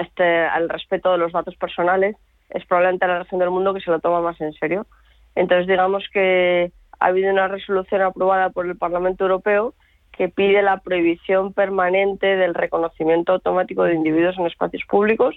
este 0.00 0.24
al 0.24 0.68
respeto 0.68 1.10
de 1.12 1.18
los 1.18 1.32
datos 1.32 1.56
personales 1.56 2.16
es 2.50 2.64
probablemente 2.66 3.06
la 3.08 3.20
región 3.20 3.40
del 3.40 3.50
mundo 3.50 3.74
que 3.74 3.80
se 3.80 3.90
lo 3.90 3.98
toma 3.98 4.20
más 4.20 4.40
en 4.40 4.52
serio. 4.52 4.86
Entonces 5.34 5.66
digamos 5.66 6.04
que 6.12 6.70
ha 7.00 7.06
habido 7.06 7.32
una 7.32 7.48
resolución 7.48 8.02
aprobada 8.02 8.50
por 8.50 8.66
el 8.66 8.76
Parlamento 8.76 9.24
Europeo 9.24 9.74
que 10.22 10.28
pide 10.28 10.62
la 10.62 10.76
prohibición 10.76 11.52
permanente 11.52 12.36
del 12.36 12.54
reconocimiento 12.54 13.32
automático 13.32 13.82
de 13.82 13.94
individuos 13.94 14.38
en 14.38 14.46
espacios 14.46 14.84
públicos 14.88 15.34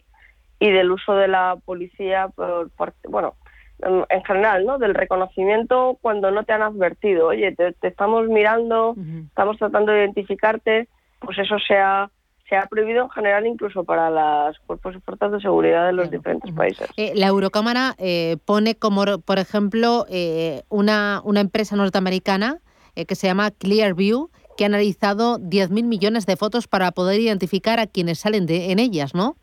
y 0.60 0.70
del 0.70 0.92
uso 0.92 1.16
de 1.16 1.28
la 1.28 1.58
policía 1.66 2.28
por, 2.28 2.70
bueno 3.10 3.34
en 3.80 4.24
general 4.26 4.64
no 4.64 4.78
del 4.78 4.94
reconocimiento 4.94 5.98
cuando 6.04 6.30
no 6.30 6.44
te 6.44 6.54
han 6.54 6.62
advertido. 6.62 7.30
Oye 7.30 7.56
te, 7.56 7.74
estamos 7.82 8.28
mirando 8.28 8.96
estamos 9.30 9.58
tratando 9.58 9.92
de 9.92 10.02
identificarte 10.02 10.88
pues 11.20 11.40
eso 11.40 11.56
se 11.68 11.80
ha 11.80 12.12
se 12.48 12.56
ha 12.56 12.68
prohibido 12.68 13.06
en 13.06 13.10
general 13.10 13.48
incluso 13.48 13.86
para 13.86 14.12
los 14.12 14.60
cuerpos 14.68 14.96
y 14.96 15.00
fuerzas 15.00 15.32
de 15.32 15.40
seguridad 15.40 15.88
de 15.88 15.94
los 15.94 16.12
diferentes 16.12 16.54
países. 16.54 16.88
Eh, 16.96 17.14
la 17.16 17.26
Eurocámara 17.26 17.96
eh, 17.98 18.38
pone 18.46 18.76
como, 18.76 19.04
por 19.18 19.40
ejemplo, 19.40 20.06
eh, 20.12 20.62
una, 20.70 21.22
una 21.24 21.40
empresa 21.40 21.76
norteamericana 21.76 22.60
que 22.96 23.16
se 23.16 23.28
llama 23.28 23.52
Clearview, 23.52 24.30
que 24.58 24.64
ha 24.64 24.68
analizado 24.68 25.38
10.000 25.40 25.84
millones 25.84 26.26
de 26.26 26.38
fotos 26.38 26.68
para 26.68 26.92
poder 26.92 27.20
identificar 27.20 27.80
a 27.80 27.88
quienes 27.88 28.20
salen 28.20 28.46
de, 28.46 28.72
en 28.72 28.80
ellas, 28.80 29.14
¿no? 29.14 29.36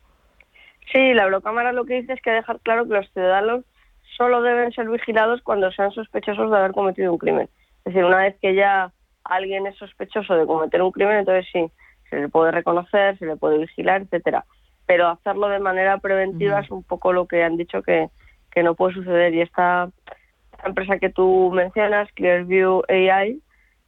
Sí, 0.92 1.14
la 1.14 1.24
Eurocámara 1.24 1.72
lo 1.72 1.84
que 1.84 2.00
dice 2.00 2.12
es 2.12 2.22
que 2.22 2.30
dejar 2.30 2.60
claro 2.60 2.86
que 2.86 2.94
los 2.94 3.10
ciudadanos 3.12 3.64
solo 4.16 4.42
deben 4.42 4.72
ser 4.72 4.88
vigilados 4.88 5.40
cuando 5.42 5.70
sean 5.72 5.90
sospechosos 5.92 6.50
de 6.50 6.56
haber 6.56 6.72
cometido 6.72 7.12
un 7.12 7.18
crimen. 7.18 7.48
Es 7.84 7.94
decir, 7.94 8.04
una 8.04 8.18
vez 8.18 8.36
que 8.40 8.54
ya 8.54 8.92
alguien 9.24 9.66
es 9.66 9.76
sospechoso 9.76 10.34
de 10.34 10.46
cometer 10.46 10.82
un 10.82 10.92
crimen, 10.92 11.18
entonces 11.18 11.46
sí, 11.52 11.70
se 12.10 12.20
le 12.20 12.28
puede 12.28 12.50
reconocer, 12.50 13.18
se 13.18 13.26
le 13.26 13.36
puede 13.36 13.58
vigilar, 13.58 14.02
etcétera. 14.02 14.44
Pero 14.86 15.08
hacerlo 15.08 15.48
de 15.48 15.60
manera 15.60 15.98
preventiva 15.98 16.60
es 16.60 16.70
un 16.70 16.82
poco 16.82 17.12
lo 17.12 17.26
que 17.26 17.42
han 17.42 17.56
dicho 17.56 17.82
que, 17.82 18.08
que 18.50 18.62
no 18.62 18.74
puede 18.74 18.94
suceder. 18.94 19.32
Y 19.34 19.40
esta, 19.40 19.88
esta 20.52 20.68
empresa 20.68 20.98
que 20.98 21.08
tú 21.08 21.50
mencionas, 21.54 22.10
Clearview 22.12 22.82
AI, 22.88 23.40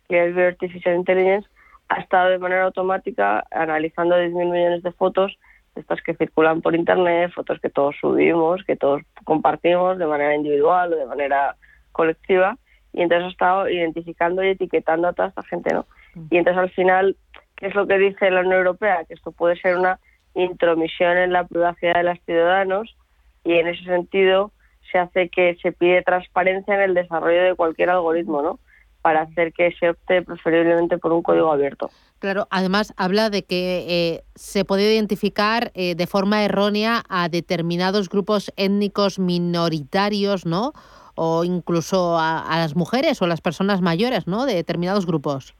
que 0.09 0.29
es 0.29 0.37
Artificial 0.37 0.97
Intelligence, 0.97 1.49
ha 1.89 2.01
estado 2.01 2.31
de 2.31 2.39
manera 2.39 2.65
automática 2.65 3.45
analizando 3.51 4.17
10.000 4.17 4.51
millones 4.51 4.83
de 4.83 4.93
fotos, 4.93 5.39
estas 5.75 6.01
que 6.03 6.15
circulan 6.15 6.63
por 6.63 6.75
Internet, 6.75 7.33
fotos 7.35 7.61
que 7.61 7.71
todos 7.71 7.97
subimos, 8.01 8.63
que 8.65 8.77
todos 8.77 9.03
compartimos 9.25 9.99
de 9.99 10.07
manera 10.07 10.35
individual 10.35 10.93
o 10.93 10.97
de 10.97 11.07
manera 11.07 11.57
colectiva, 11.93 12.57
y 12.93 13.03
entonces 13.03 13.27
ha 13.27 13.31
estado 13.31 13.69
identificando 13.69 14.43
y 14.43 14.49
etiquetando 14.49 15.09
a 15.09 15.13
toda 15.13 15.29
esta 15.29 15.43
gente, 15.43 15.75
¿no? 15.75 15.87
Mm. 16.15 16.27
Y 16.31 16.39
entonces 16.39 16.63
al 16.63 16.71
final, 16.71 17.17
¿qué 17.57 17.67
es 17.67 17.75
lo 17.75 17.87
que 17.87 17.99
dice 17.99 18.31
la 18.31 18.41
Unión 18.41 18.59
Europea? 18.59 19.05
Que 19.05 19.15
esto 19.15 19.33
puede 19.33 19.57
ser 19.57 19.77
una 19.77 19.99
intromisión 20.35 21.17
en 21.19 21.33
la 21.33 21.45
privacidad 21.45 21.95
de 21.95 22.05
los 22.05 22.21
ciudadanos 22.25 22.97
y 23.45 23.55
en 23.55 23.69
ese 23.69 23.85
sentido 23.85 24.53
se 24.91 24.99
hace 24.99 25.29
que 25.29 25.57
se 25.61 25.73
pide 25.73 26.03
transparencia 26.03 26.75
en 26.75 26.83
el 26.83 26.95
desarrollo 26.95 27.43
de 27.43 27.55
cualquier 27.55 27.91
algoritmo, 27.91 28.43
¿no? 28.43 28.59
Para 29.05 29.21
hacer 29.21 29.53
que 29.53 29.71
se 29.79 29.91
opte 29.91 30.23
preferiblemente 30.23 30.97
por 30.97 31.13
un 31.13 31.23
código 31.23 31.53
abierto. 31.53 31.91
Claro, 32.21 32.47
además 32.51 32.95
habla 32.97 33.29
de 33.29 33.43
que 33.43 33.85
eh, 33.87 34.23
se 34.35 34.65
puede 34.65 34.95
identificar 34.95 35.73
eh, 35.75 35.95
de 35.95 36.07
forma 36.07 36.43
errónea 36.43 37.03
a 37.11 37.29
determinados 37.29 38.09
grupos 38.09 38.51
étnicos 38.57 39.19
minoritarios, 39.19 40.47
¿no? 40.47 40.73
O 41.17 41.45
incluso 41.45 42.17
a, 42.19 42.47
las 42.57 42.77
mujeres 42.77 43.21
o 43.21 43.27
las 43.27 43.43
personas 43.43 43.83
mayores, 43.83 44.27
¿no? 44.27 44.47
De 44.47 44.55
determinados 44.55 45.05
grupos. 45.05 45.55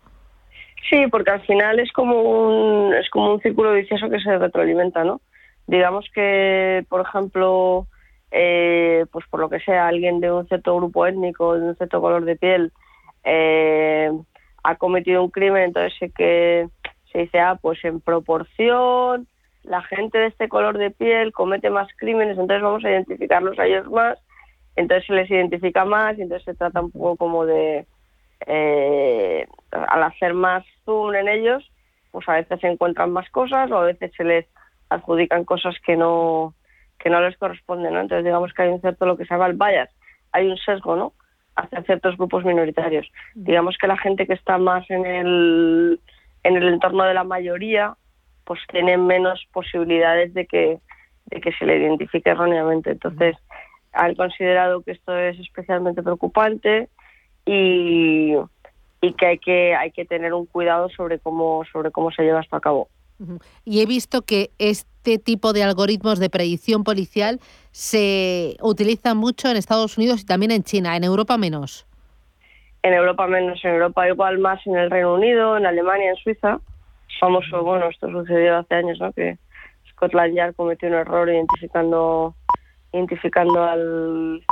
Sí, 0.89 1.07
porque 1.11 1.33
al 1.33 1.43
final 1.43 1.79
es 1.81 1.93
como 1.93 2.23
un, 2.23 2.95
es 2.95 3.11
como 3.11 3.35
un 3.35 3.43
círculo 3.43 3.75
vicioso 3.75 4.09
que 4.09 4.21
se 4.21 4.39
retroalimenta, 4.39 5.05
¿no? 5.05 5.21
Digamos 5.67 6.07
que, 6.15 6.87
por 6.89 7.03
ejemplo, 7.03 7.87
eh, 8.31 9.05
pues 9.13 9.27
por 9.29 9.41
lo 9.41 9.51
que 9.51 9.61
sea, 9.61 9.87
alguien 9.87 10.21
de 10.21 10.33
un 10.33 10.49
cierto 10.49 10.75
grupo 10.75 11.07
étnico, 11.07 11.59
de 11.59 11.69
un 11.69 11.77
cierto 11.77 12.01
color 12.01 12.25
de 12.25 12.37
piel, 12.37 12.73
eh, 13.25 14.11
ha 14.63 14.77
cometido 14.77 15.23
un 15.23 15.31
crimen, 15.31 15.65
entonces 15.65 15.93
sé 15.99 16.11
que 16.11 16.69
se 17.13 17.19
dice, 17.19 17.39
ah, 17.39 17.59
pues 17.61 17.85
en 17.85 18.01
proporción 18.01 19.27
la 19.63 19.83
gente 19.83 20.19
de 20.19 20.27
este 20.27 20.49
color 20.49 20.77
de 20.77 20.91
piel 20.91 21.33
comete 21.33 21.71
más 21.71 21.89
crímenes, 21.97 22.39
entonces 22.39 22.63
vamos 22.63 22.85
a 22.85 22.91
identificarlos 22.91 23.59
a 23.59 23.67
ellos 23.67 23.91
más, 23.91 24.19
entonces 24.77 25.07
se 25.07 25.15
les 25.15 25.31
identifica 25.31 25.85
más 25.85 26.19
y 26.19 26.23
entonces 26.23 26.45
se 26.45 26.55
trata 26.55 26.83
un 26.83 26.91
poco 26.91 27.17
como 27.17 27.47
de, 27.47 27.87
eh, 28.47 29.47
al 29.71 30.03
hacer 30.03 30.35
más 30.35 30.65
zoom 30.85 31.15
en 31.15 31.29
ellos, 31.29 31.71
pues 32.11 32.29
a 32.29 32.35
veces 32.35 32.61
se 32.61 32.69
encuentran 32.69 33.11
más 33.11 33.29
cosas 33.31 33.71
o 33.71 33.79
a 33.79 33.85
veces 33.85 34.13
se 34.17 34.25
les 34.25 34.47
adjudican 34.91 35.45
cosas 35.45 35.75
que 35.85 35.97
no 35.97 36.55
que 36.99 37.11
no 37.11 37.21
les 37.21 37.37
corresponden, 37.37 37.93
¿no? 37.93 38.01
Entonces 38.01 38.25
digamos 38.25 38.53
que 38.55 38.63
hay 38.63 38.69
un 38.71 38.81
cierto 38.81 39.05
lo 39.05 39.17
que 39.17 39.25
se 39.25 39.35
llama 39.35 39.47
el 39.47 39.55
bias, 39.55 39.91
hay 40.33 40.47
un 40.47 40.57
sesgo, 40.57 40.97
¿no? 40.97 41.13
Hacia 41.57 41.83
ciertos 41.83 42.17
grupos 42.17 42.45
minoritarios. 42.45 43.07
Digamos 43.35 43.77
que 43.79 43.87
la 43.87 43.97
gente 43.97 44.27
que 44.27 44.35
está 44.35 44.59
más 44.59 44.89
en 44.91 45.07
el, 45.07 46.01
en 46.43 46.57
el 46.57 46.69
entorno 46.69 47.05
de 47.05 47.15
la 47.15 47.25
mayoría, 47.25 47.97
pues 48.45 48.61
tiene 48.71 48.97
menos 48.97 49.47
posibilidades 49.53 50.35
de 50.35 50.47
que, 50.47 50.79
de 51.27 51.41
que 51.41 51.53
se 51.53 51.65
le 51.65 51.79
identifique 51.79 52.31
erróneamente. 52.31 52.91
Entonces, 52.91 53.37
han 53.93 54.15
considerado 54.15 54.83
que 54.83 54.93
esto 54.93 55.17
es 55.17 55.39
especialmente 55.39 56.03
preocupante 56.03 56.89
y, 57.47 58.35
y 59.01 59.13
que 59.13 59.27
hay 59.27 59.39
que 59.39 59.75
hay 59.75 59.91
que 59.93 60.05
tener 60.05 60.35
un 60.35 60.47
cuidado 60.47 60.89
sobre 60.91 61.19
cómo 61.19 61.63
sobre 61.73 61.91
cómo 61.91 62.11
se 62.11 62.23
lleva 62.23 62.41
esto 62.41 62.57
a 62.57 62.61
cabo. 62.61 62.89
Y 63.65 63.81
he 63.81 63.87
visto 63.87 64.23
que 64.23 64.51
este 65.05 65.19
tipo 65.19 65.53
de 65.53 65.63
algoritmos 65.63 66.19
de 66.19 66.31
predicción 66.31 66.83
policial 66.83 67.39
se 67.73 68.57
utiliza 68.63 69.15
mucho 69.15 69.51
en 69.51 69.59
Estados 69.59 69.99
Unidos 69.99 70.23
y 70.23 70.27
también 70.27 70.51
en 70.51 70.63
China, 70.63 70.97
en 70.97 71.05
Europa 71.05 71.37
menos. 71.37 71.87
En 72.83 72.95
Europa 72.95 73.27
menos, 73.27 73.63
en 73.65 73.73
Europa 73.75 74.09
igual 74.09 74.39
más 74.39 74.67
en 74.67 74.77
el 74.77 74.91
Reino 74.91 75.15
Unido, 75.15 75.59
en 75.59 75.67
Alemania, 75.67 76.09
en 76.09 76.17
Suiza. 76.17 76.59
Famoso, 77.21 77.63
bueno, 77.63 77.91
esto 77.91 78.11
sucedió 78.11 78.57
hace 78.57 78.77
años, 78.77 78.99
¿no? 78.99 79.13
Que 79.13 79.37
Scotland 79.91 80.35
Yard 80.35 80.55
cometió 80.55 80.89
un 80.89 80.95
error 80.95 81.29
identificando 81.29 82.35
identificando 82.95 83.63
al, 83.63 84.43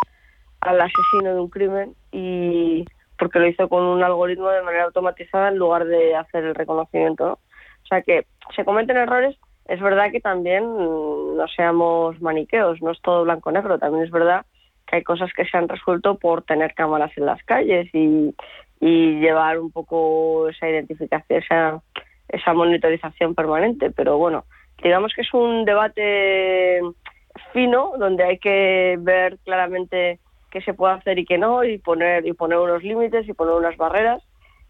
al 0.60 0.80
asesino 0.80 1.34
de 1.34 1.40
un 1.40 1.48
crimen 1.48 1.94
y 2.10 2.84
porque 3.18 3.38
lo 3.38 3.46
hizo 3.46 3.68
con 3.70 3.84
un 3.84 4.02
algoritmo 4.02 4.50
de 4.50 4.62
manera 4.62 4.84
automatizada 4.84 5.48
en 5.48 5.56
lugar 5.56 5.86
de 5.86 6.14
hacer 6.14 6.44
el 6.44 6.54
reconocimiento. 6.54 7.24
¿no? 7.24 7.32
O 7.32 7.86
sea 7.88 8.02
que 8.02 8.26
se 8.54 8.64
cometen 8.66 8.98
errores. 8.98 9.36
Es 9.72 9.80
verdad 9.80 10.12
que 10.12 10.20
también 10.20 10.64
mm, 10.66 11.36
no 11.38 11.48
seamos 11.48 12.20
maniqueos, 12.20 12.82
no 12.82 12.90
es 12.90 13.00
todo 13.00 13.24
blanco-negro. 13.24 13.78
También 13.78 14.04
es 14.04 14.10
verdad 14.10 14.44
que 14.86 14.96
hay 14.96 15.02
cosas 15.02 15.32
que 15.32 15.46
se 15.46 15.56
han 15.56 15.66
resuelto 15.66 16.18
por 16.18 16.42
tener 16.42 16.74
cámaras 16.74 17.10
en 17.16 17.24
las 17.24 17.42
calles 17.44 17.88
y, 17.94 18.34
llevar 18.80 19.58
un 19.58 19.70
poco 19.70 20.48
esa 20.50 20.68
identificación, 20.68 21.38
esa, 21.38 21.80
esa 22.28 22.52
monitorización 22.52 23.34
permanente. 23.34 23.90
Pero 23.90 24.18
bueno, 24.18 24.44
digamos 24.82 25.14
que 25.14 25.22
es 25.22 25.32
un 25.32 25.64
debate 25.64 26.82
fino 27.54 27.92
donde 27.98 28.24
hay 28.24 28.38
que 28.38 28.98
ver 29.00 29.38
claramente 29.42 30.18
qué 30.50 30.60
se 30.60 30.74
puede 30.74 30.92
hacer 30.96 31.18
y 31.18 31.24
qué 31.24 31.38
no 31.38 31.64
y 31.64 31.78
poner 31.78 32.26
y 32.26 32.34
poner 32.34 32.58
unos 32.58 32.82
límites 32.82 33.26
y 33.26 33.32
poner 33.32 33.54
unas 33.54 33.78
barreras 33.78 34.22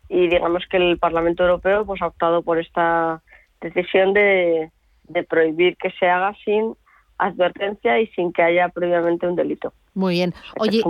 y 0.09 0.29
digamos 0.29 0.65
que 0.71 0.77
el 0.77 0.99
Parlamento 0.99 1.43
Europeo 1.43 1.85
pues 1.85 2.01
ha 2.03 2.07
optado 2.07 2.43
por 2.43 2.61
esta 2.61 3.21
decisión 3.61 4.13
de, 4.13 4.71
de 5.13 5.23
prohibir 5.25 5.77
que 5.77 5.91
se 5.99 6.09
haga 6.09 6.35
sin 6.45 6.75
advertencia 7.19 8.01
y 8.01 8.09
sin 8.09 8.33
que 8.33 8.43
haya 8.43 8.69
previamente 8.69 9.27
un 9.27 9.37
delito. 9.37 9.73
Muy 9.95 10.15
bien. 10.15 10.35
Oye, 10.59 10.83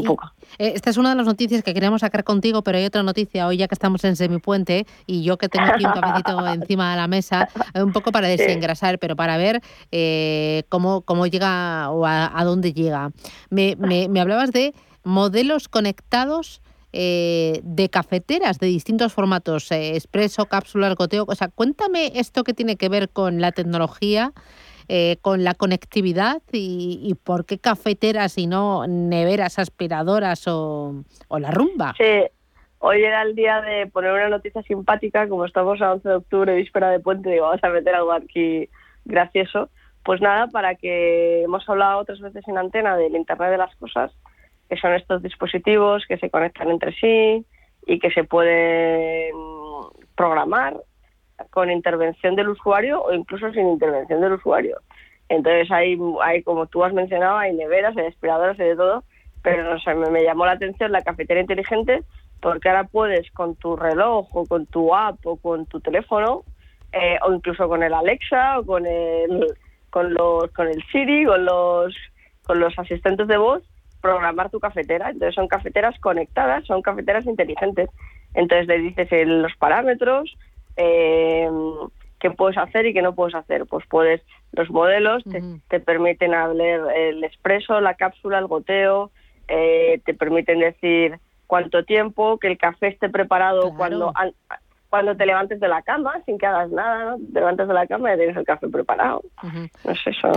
eh, 0.58 0.72
esta 0.74 0.90
es 0.90 0.96
una 0.96 1.10
de 1.10 1.16
las 1.16 1.26
noticias 1.26 1.62
que 1.62 1.74
queríamos 1.74 2.02
sacar 2.02 2.22
contigo, 2.22 2.62
pero 2.62 2.78
hay 2.78 2.84
otra 2.84 3.02
noticia 3.02 3.46
hoy 3.48 3.56
ya 3.56 3.66
que 3.66 3.74
estamos 3.74 4.04
en 4.04 4.14
semipuente 4.14 4.86
y 5.06 5.24
yo 5.24 5.36
que 5.38 5.48
tengo 5.48 5.66
aquí 5.66 5.84
un 5.84 5.92
cafecito 5.92 6.46
encima 6.54 6.92
de 6.92 6.96
la 6.96 7.08
mesa, 7.08 7.48
eh, 7.74 7.82
un 7.82 7.92
poco 7.92 8.12
para 8.12 8.28
desengrasar, 8.28 8.98
pero 8.98 9.16
para 9.16 9.36
ver 9.36 9.60
eh, 9.90 10.62
cómo, 10.68 11.02
cómo 11.02 11.26
llega 11.26 11.90
o 11.90 12.06
a, 12.06 12.44
dónde 12.44 12.72
llega. 12.72 13.10
Me, 13.50 13.76
me, 13.76 14.08
me, 14.08 14.20
hablabas 14.20 14.52
de 14.52 14.72
modelos 15.02 15.68
conectados 15.68 16.62
de 16.92 17.88
cafeteras 17.90 18.58
de 18.58 18.66
distintos 18.66 19.12
formatos, 19.12 19.70
expreso, 19.72 20.46
cápsula, 20.46 20.94
goteo. 20.94 21.24
O 21.26 21.34
sea, 21.34 21.48
cuéntame 21.48 22.12
esto 22.14 22.44
que 22.44 22.52
tiene 22.52 22.76
que 22.76 22.88
ver 22.88 23.08
con 23.08 23.40
la 23.40 23.52
tecnología 23.52 24.32
eh, 24.88 25.18
con 25.22 25.44
la 25.44 25.54
conectividad 25.54 26.42
y, 26.52 27.14
por 27.24 27.46
qué 27.46 27.58
cafeteras 27.58 28.36
y 28.36 28.46
no 28.46 28.86
neveras, 28.86 29.58
aspiradoras 29.58 30.46
o, 30.48 31.04
la 31.30 31.50
rumba. 31.50 31.94
Sí, 31.96 32.24
hoy 32.78 33.02
era 33.02 33.22
el 33.22 33.34
día 33.34 33.60
de 33.60 33.86
poner 33.86 34.12
una 34.12 34.28
noticia 34.28 34.62
simpática, 34.62 35.28
como 35.28 35.44
estamos 35.44 35.80
a 35.80 35.92
11 35.92 36.08
de 36.08 36.14
octubre, 36.16 36.56
víspera 36.56 36.90
de 36.90 37.00
puente, 37.00 37.30
digo, 37.30 37.46
vamos 37.46 37.62
a 37.62 37.68
meter 37.68 37.94
algo 37.94 38.12
aquí 38.12 38.68
gracioso. 39.04 39.70
Pues 40.04 40.20
nada, 40.20 40.48
para 40.48 40.74
que 40.74 41.42
hemos 41.44 41.66
hablado 41.68 42.00
otras 42.00 42.20
veces 42.20 42.46
en 42.48 42.58
antena 42.58 42.96
del 42.96 43.14
Internet 43.14 43.50
de 43.50 43.58
las 43.58 43.74
Cosas, 43.76 44.12
que 44.72 44.78
son 44.78 44.94
estos 44.94 45.22
dispositivos 45.22 46.02
que 46.08 46.16
se 46.16 46.30
conectan 46.30 46.70
entre 46.70 46.94
sí 46.94 47.44
y 47.86 47.98
que 47.98 48.10
se 48.10 48.24
pueden 48.24 49.34
programar 50.16 50.78
con 51.50 51.70
intervención 51.70 52.36
del 52.36 52.48
usuario 52.48 53.02
o 53.02 53.12
incluso 53.12 53.52
sin 53.52 53.68
intervención 53.68 54.22
del 54.22 54.32
usuario. 54.32 54.78
Entonces 55.28 55.70
hay, 55.70 55.98
hay 56.22 56.42
como 56.42 56.68
tú 56.68 56.84
has 56.84 56.94
mencionado, 56.94 57.36
hay 57.36 57.52
neveras, 57.52 57.94
hay 57.98 58.06
aspiradoras, 58.06 58.58
hay 58.58 58.68
de 58.68 58.76
todo, 58.76 59.04
pero 59.42 59.62
no 59.62 60.10
me, 60.10 60.24
llamó 60.24 60.46
la 60.46 60.52
atención 60.52 60.90
la 60.90 61.02
cafetera 61.02 61.42
inteligente 61.42 62.02
porque 62.40 62.70
ahora 62.70 62.84
puedes 62.84 63.30
con 63.32 63.54
tu 63.56 63.76
reloj 63.76 64.34
o 64.34 64.46
con 64.46 64.64
tu 64.64 64.94
app 64.94 65.18
o 65.26 65.36
con 65.36 65.66
tu 65.66 65.80
teléfono 65.80 66.44
eh, 66.92 67.18
o 67.20 67.34
incluso 67.34 67.68
con 67.68 67.82
el 67.82 67.92
Alexa 67.92 68.58
o 68.58 68.64
con 68.64 68.86
el 68.86 69.48
con 69.90 70.14
los 70.14 70.50
con 70.52 70.68
el 70.68 70.82
Siri 70.90 71.26
con 71.26 71.44
los 71.44 71.94
con 72.46 72.58
los 72.58 72.78
asistentes 72.78 73.28
de 73.28 73.36
voz 73.36 73.62
programar 74.02 74.50
tu 74.50 74.60
cafetera. 74.60 75.08
Entonces 75.08 75.34
son 75.34 75.48
cafeteras 75.48 75.98
conectadas 76.00 76.66
son 76.66 76.82
cafeteras 76.82 77.24
inteligentes. 77.24 77.88
Entonces 78.34 78.66
le 78.66 78.78
dices 78.78 79.08
los 79.26 79.54
parámetros 79.56 80.36
eh, 80.76 81.48
qué 82.18 82.30
puedes 82.30 82.58
hacer 82.58 82.86
y 82.86 82.92
qué 82.92 83.00
no 83.00 83.14
puedes 83.14 83.34
hacer. 83.34 83.64
Pues 83.66 83.86
puedes, 83.88 84.20
los 84.52 84.68
modelos 84.70 85.22
te, 85.68 85.80
permiten 85.80 86.34
hablar 86.34 86.94
el 86.94 87.24
expreso, 87.24 87.80
la 87.80 87.94
cápsula, 87.94 88.38
el 88.38 88.46
goteo, 88.46 89.10
eh, 89.48 90.00
te 90.04 90.12
permiten 90.14 90.60
decir 90.60 91.18
cuánto 91.46 91.84
tiempo, 91.84 92.38
que 92.38 92.48
el 92.48 92.58
café 92.58 92.88
esté 92.88 93.08
preparado 93.08 93.74
cuando 93.76 94.12
cuando 94.92 95.16
te 95.16 95.24
levantes 95.24 95.58
de 95.58 95.68
la 95.68 95.80
cama, 95.80 96.12
sin 96.26 96.36
que 96.36 96.44
hagas 96.44 96.70
nada, 96.70 97.04
¿no? 97.04 97.16
Te 97.32 97.40
levantas 97.40 97.66
de 97.66 97.72
la 97.72 97.86
cama 97.86 98.12
y 98.12 98.18
tienes 98.18 98.36
el 98.36 98.44
café 98.44 98.68
preparado. 98.68 99.22
No 99.42 99.94
sé, 99.96 100.12
son 100.12 100.32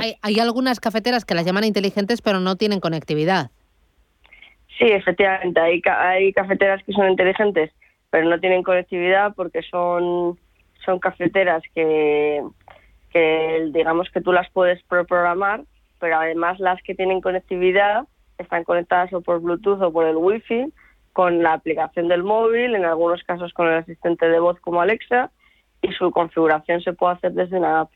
hay, 0.00 0.14
hay, 0.22 0.38
algunas 0.38 0.78
cafeteras 0.78 1.24
que 1.24 1.34
las 1.34 1.44
llaman 1.44 1.64
inteligentes, 1.64 2.22
pero 2.22 2.38
no 2.38 2.54
tienen 2.54 2.78
conectividad. 2.78 3.50
Sí, 4.78 4.84
efectivamente, 4.84 5.58
hay, 5.58 5.82
hay 5.84 6.32
cafeteras 6.32 6.84
que 6.84 6.92
son 6.92 7.10
inteligentes 7.10 7.72
pero 8.10 8.28
no 8.28 8.38
tienen 8.38 8.62
conectividad 8.62 9.34
porque 9.34 9.62
son, 9.62 10.38
son 10.84 11.00
cafeteras 11.00 11.64
que, 11.74 12.40
que 13.10 13.70
digamos 13.72 14.08
que 14.10 14.20
tú 14.20 14.32
las 14.32 14.48
puedes 14.50 14.80
programar, 14.84 15.64
pero 15.98 16.16
además 16.16 16.60
las 16.60 16.80
que 16.84 16.94
tienen 16.94 17.20
conectividad 17.20 18.04
están 18.38 18.62
conectadas 18.62 19.12
o 19.12 19.20
por 19.20 19.40
Bluetooth 19.40 19.82
o 19.82 19.92
por 19.92 20.06
el 20.06 20.14
Wi-Fi 20.14 20.72
con 21.16 21.42
la 21.42 21.54
aplicación 21.54 22.08
del 22.08 22.22
móvil, 22.22 22.74
en 22.74 22.84
algunos 22.84 23.24
casos 23.24 23.54
con 23.54 23.68
el 23.68 23.78
asistente 23.78 24.28
de 24.28 24.38
voz 24.38 24.60
como 24.60 24.82
Alexa, 24.82 25.30
y 25.80 25.90
su 25.92 26.10
configuración 26.10 26.82
se 26.82 26.92
puede 26.92 27.14
hacer 27.14 27.32
desde 27.32 27.56
una 27.56 27.80
app. 27.80 27.90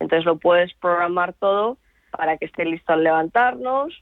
Entonces 0.00 0.24
lo 0.24 0.38
puedes 0.38 0.74
programar 0.74 1.34
todo 1.34 1.78
para 2.10 2.36
que 2.36 2.46
esté 2.46 2.64
listo 2.64 2.92
al 2.92 3.04
levantarnos. 3.04 3.94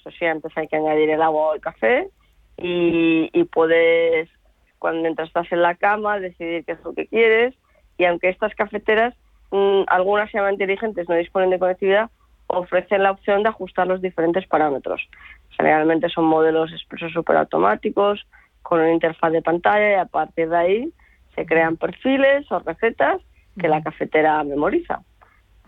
Eso 0.00 0.10
sí, 0.10 0.24
antes 0.24 0.50
hay 0.56 0.66
que 0.66 0.74
añadir 0.74 1.10
el 1.10 1.22
agua 1.22 1.50
o 1.50 1.54
el 1.54 1.60
café. 1.60 2.10
Y, 2.56 3.44
puedes 3.52 4.28
cuando 4.80 5.08
estás 5.22 5.46
en 5.52 5.62
la 5.62 5.76
cama, 5.76 6.18
decidir 6.18 6.64
qué 6.64 6.72
es 6.72 6.82
lo 6.82 6.94
que 6.94 7.06
quieres. 7.06 7.54
Y 7.96 8.06
aunque 8.06 8.28
estas 8.28 8.52
cafeteras, 8.56 9.14
mm, 9.52 9.82
algunas 9.86 10.32
se 10.32 10.38
llaman 10.38 10.54
inteligentes, 10.54 11.08
no 11.08 11.14
disponen 11.14 11.50
de 11.50 11.60
conectividad, 11.60 12.10
ofrecen 12.48 13.02
la 13.02 13.10
opción 13.10 13.42
de 13.42 13.48
ajustar 13.48 13.86
los 13.86 14.00
diferentes 14.00 14.46
parámetros. 14.46 15.08
Generalmente 15.50 16.08
son 16.08 16.24
modelos 16.24 16.72
expresos 16.72 17.12
superautomáticos 17.12 18.26
con 18.62 18.80
una 18.80 18.92
interfaz 18.92 19.32
de 19.32 19.42
pantalla 19.42 19.90
y 19.90 19.94
a 19.94 20.06
partir 20.06 20.48
de 20.48 20.56
ahí 20.56 20.92
se 21.34 21.46
crean 21.46 21.76
perfiles 21.76 22.50
o 22.50 22.58
recetas 22.60 23.20
que 23.58 23.68
la 23.68 23.82
cafetera 23.82 24.42
memoriza. 24.44 25.00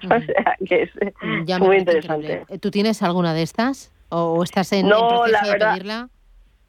O 0.05 0.07
sea, 0.07 0.57
que 0.65 0.83
es 0.85 1.61
muy 1.61 1.79
interesante. 1.79 2.45
¿Tú 2.61 2.71
tienes 2.71 3.03
alguna 3.03 3.35
de 3.35 3.43
estas? 3.43 3.93
¿O 4.11 4.45
estás 4.45 4.73
en, 4.73 4.89
no, 4.89 5.09
proceso 5.09 5.33
la 5.33 5.51
verdad, 5.51 5.73
de 5.73 5.73
pedirla? 5.73 6.09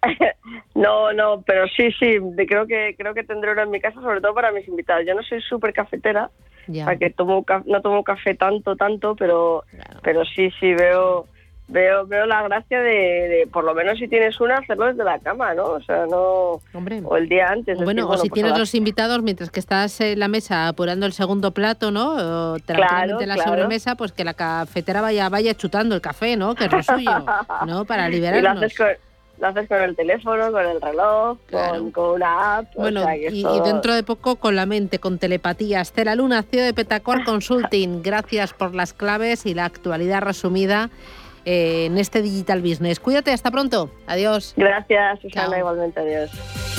no, 0.76 1.14
no, 1.14 1.42
pero 1.46 1.68
sí, 1.68 1.92
sí, 2.00 2.18
creo 2.48 2.66
que 2.68 2.96
creo 2.98 3.14
que 3.14 3.24
tendré 3.24 3.52
una 3.52 3.64
en 3.64 3.72
mi 3.72 3.82
casa, 3.82 4.02
sobre 4.02 4.22
todo 4.22 4.34
para 4.34 4.52
mis 4.52 4.68
invitados. 4.68 5.06
Yo 5.06 5.14
no 5.14 5.24
soy 5.24 5.42
súper 5.42 5.74
cafetera, 5.74 6.30
o 6.68 7.00
que 7.00 7.10
tomo 7.10 7.46
no 7.66 7.82
tomo 7.82 8.04
café 8.04 8.36
tanto, 8.36 8.76
tanto, 8.76 9.16
pero 9.16 9.64
pero 10.04 10.24
sí, 10.26 10.52
sí 10.60 10.74
veo 10.74 11.26
veo 11.68 12.06
veo 12.08 12.26
la 12.26 12.44
gracia 12.44 12.82
de, 12.82 13.48
por 13.52 13.64
lo 13.64 13.76
menos 13.76 14.00
si 14.00 14.08
tienes 14.08 14.40
una 14.40 14.56
hacerlo 14.56 14.86
desde 14.86 15.04
la 15.04 15.20
cama, 15.20 15.54
¿no? 15.54 15.66
O 15.66 15.82
sea, 15.82 16.06
no 16.08 16.62
o 17.04 17.18
el 17.18 17.28
día 17.28 17.48
antes. 17.50 17.78
bueno, 17.84 18.08
o 18.08 18.18
si 18.18 18.30
pues 18.30 18.32
tienes 18.32 18.58
los 18.58 18.74
invitados 18.76 19.22
mientras 19.22 19.52
que 19.52 19.60
estás 19.60 20.00
en 20.02 20.20
la 20.20 20.28
mesa 20.28 20.70
apurando 20.70 21.06
el 21.06 21.14
segundo 21.14 21.52
plato, 21.52 21.92
¿no? 21.92 22.54
O 22.54 22.60
tranquilamente 22.60 23.24
en 23.24 23.30
la 23.30 23.38
sobremesa, 23.38 23.96
pues 23.96 24.14
que 24.14 24.24
la 24.24 24.34
cafetera 24.34 25.02
vaya 25.02 25.28
vaya 25.28 25.54
chutando 25.56 25.94
el 25.94 26.02
café, 26.02 26.38
¿no? 26.38 26.56
Que 26.56 26.66
es 26.66 26.72
lo 26.72 26.84
suyo, 26.84 27.12
¿no? 27.68 27.86
Para 27.86 28.08
liberarnos 28.08 28.54
lo 28.54 28.66
haces 28.66 28.78
con 28.78 29.09
el 29.70 29.96
teléfono, 29.96 30.52
con 30.52 30.66
el 30.66 30.82
reloj, 30.82 31.38
con, 31.50 32.12
una 32.14 32.58
app. 32.58 32.76
Bueno, 32.76 33.06
y, 33.14 33.44
dentro 33.64 33.94
de 33.94 34.04
poco 34.04 34.36
con 34.38 34.56
la 34.56 34.66
mente, 34.66 35.00
con 35.00 35.18
telepatía. 35.18 35.82
Estela 35.82 36.16
Luna, 36.16 36.44
CEO 36.44 36.64
de 36.64 36.74
Petacuar 36.74 37.24
Consulting, 37.24 38.02
gracias 38.02 38.54
por 38.54 38.76
las 38.76 38.94
claves 38.94 39.46
y 39.46 39.54
la 39.54 39.66
actualidad 39.66 40.22
resumida 40.22 40.90
eh, 41.46 41.86
en 41.86 41.98
este 41.98 42.22
digital 42.22 42.62
business. 42.62 43.00
Cuídate, 43.00 43.32
hasta 43.32 43.52
pronto. 43.52 43.90
Adiós. 44.08 44.54
Gracias, 44.58 45.20
Susana, 45.22 45.58
igualmente. 45.58 46.00
Adiós. 46.00 46.79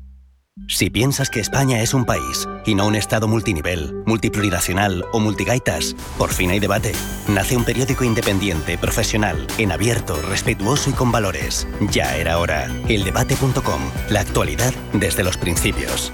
Si 0.67 0.89
piensas 0.89 1.29
que 1.29 1.41
España 1.41 1.81
es 1.81 1.93
un 1.93 2.05
país 2.05 2.47
y 2.65 2.75
no 2.75 2.87
un 2.87 2.95
Estado 2.95 3.27
multinivel, 3.27 4.03
multiplurinacional 4.05 5.05
o 5.11 5.19
multigaitas, 5.19 5.95
por 6.17 6.31
fin 6.31 6.51
hay 6.51 6.59
debate. 6.59 6.93
Nace 7.27 7.57
un 7.57 7.65
periódico 7.65 8.03
independiente, 8.03 8.77
profesional, 8.77 9.47
en 9.57 9.71
abierto, 9.71 10.19
respetuoso 10.29 10.89
y 10.89 10.93
con 10.93 11.11
valores. 11.11 11.67
Ya 11.91 12.15
era 12.15 12.39
hora. 12.39 12.67
Eldebate.com. 12.87 13.81
La 14.09 14.21
actualidad 14.21 14.73
desde 14.93 15.23
los 15.23 15.37
principios. 15.37 16.13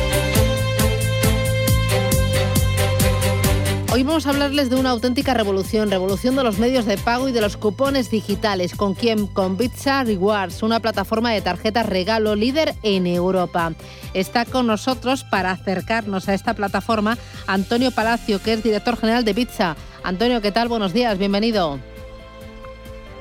Hoy 3.93 4.03
vamos 4.03 4.25
a 4.25 4.29
hablarles 4.29 4.69
de 4.69 4.77
una 4.77 4.91
auténtica 4.91 5.33
revolución, 5.33 5.91
revolución 5.91 6.37
de 6.37 6.45
los 6.45 6.59
medios 6.59 6.85
de 6.85 6.97
pago 6.97 7.27
y 7.27 7.33
de 7.33 7.41
los 7.41 7.57
cupones 7.57 8.09
digitales. 8.09 8.73
¿Con 8.73 8.93
quién? 8.93 9.27
Con 9.27 9.57
Pizza 9.57 10.05
Rewards, 10.05 10.63
una 10.63 10.79
plataforma 10.79 11.33
de 11.33 11.41
tarjetas 11.41 11.87
regalo 11.87 12.35
líder 12.37 12.73
en 12.83 13.05
Europa. 13.05 13.73
Está 14.13 14.45
con 14.45 14.65
nosotros 14.65 15.25
para 15.25 15.51
acercarnos 15.51 16.29
a 16.29 16.33
esta 16.33 16.53
plataforma 16.53 17.17
Antonio 17.47 17.91
Palacio, 17.91 18.41
que 18.41 18.53
es 18.53 18.63
director 18.63 18.95
general 18.95 19.25
de 19.25 19.33
Pizza. 19.33 19.75
Antonio, 20.03 20.41
¿qué 20.41 20.53
tal? 20.53 20.69
Buenos 20.69 20.93
días, 20.93 21.17
bienvenido. 21.17 21.77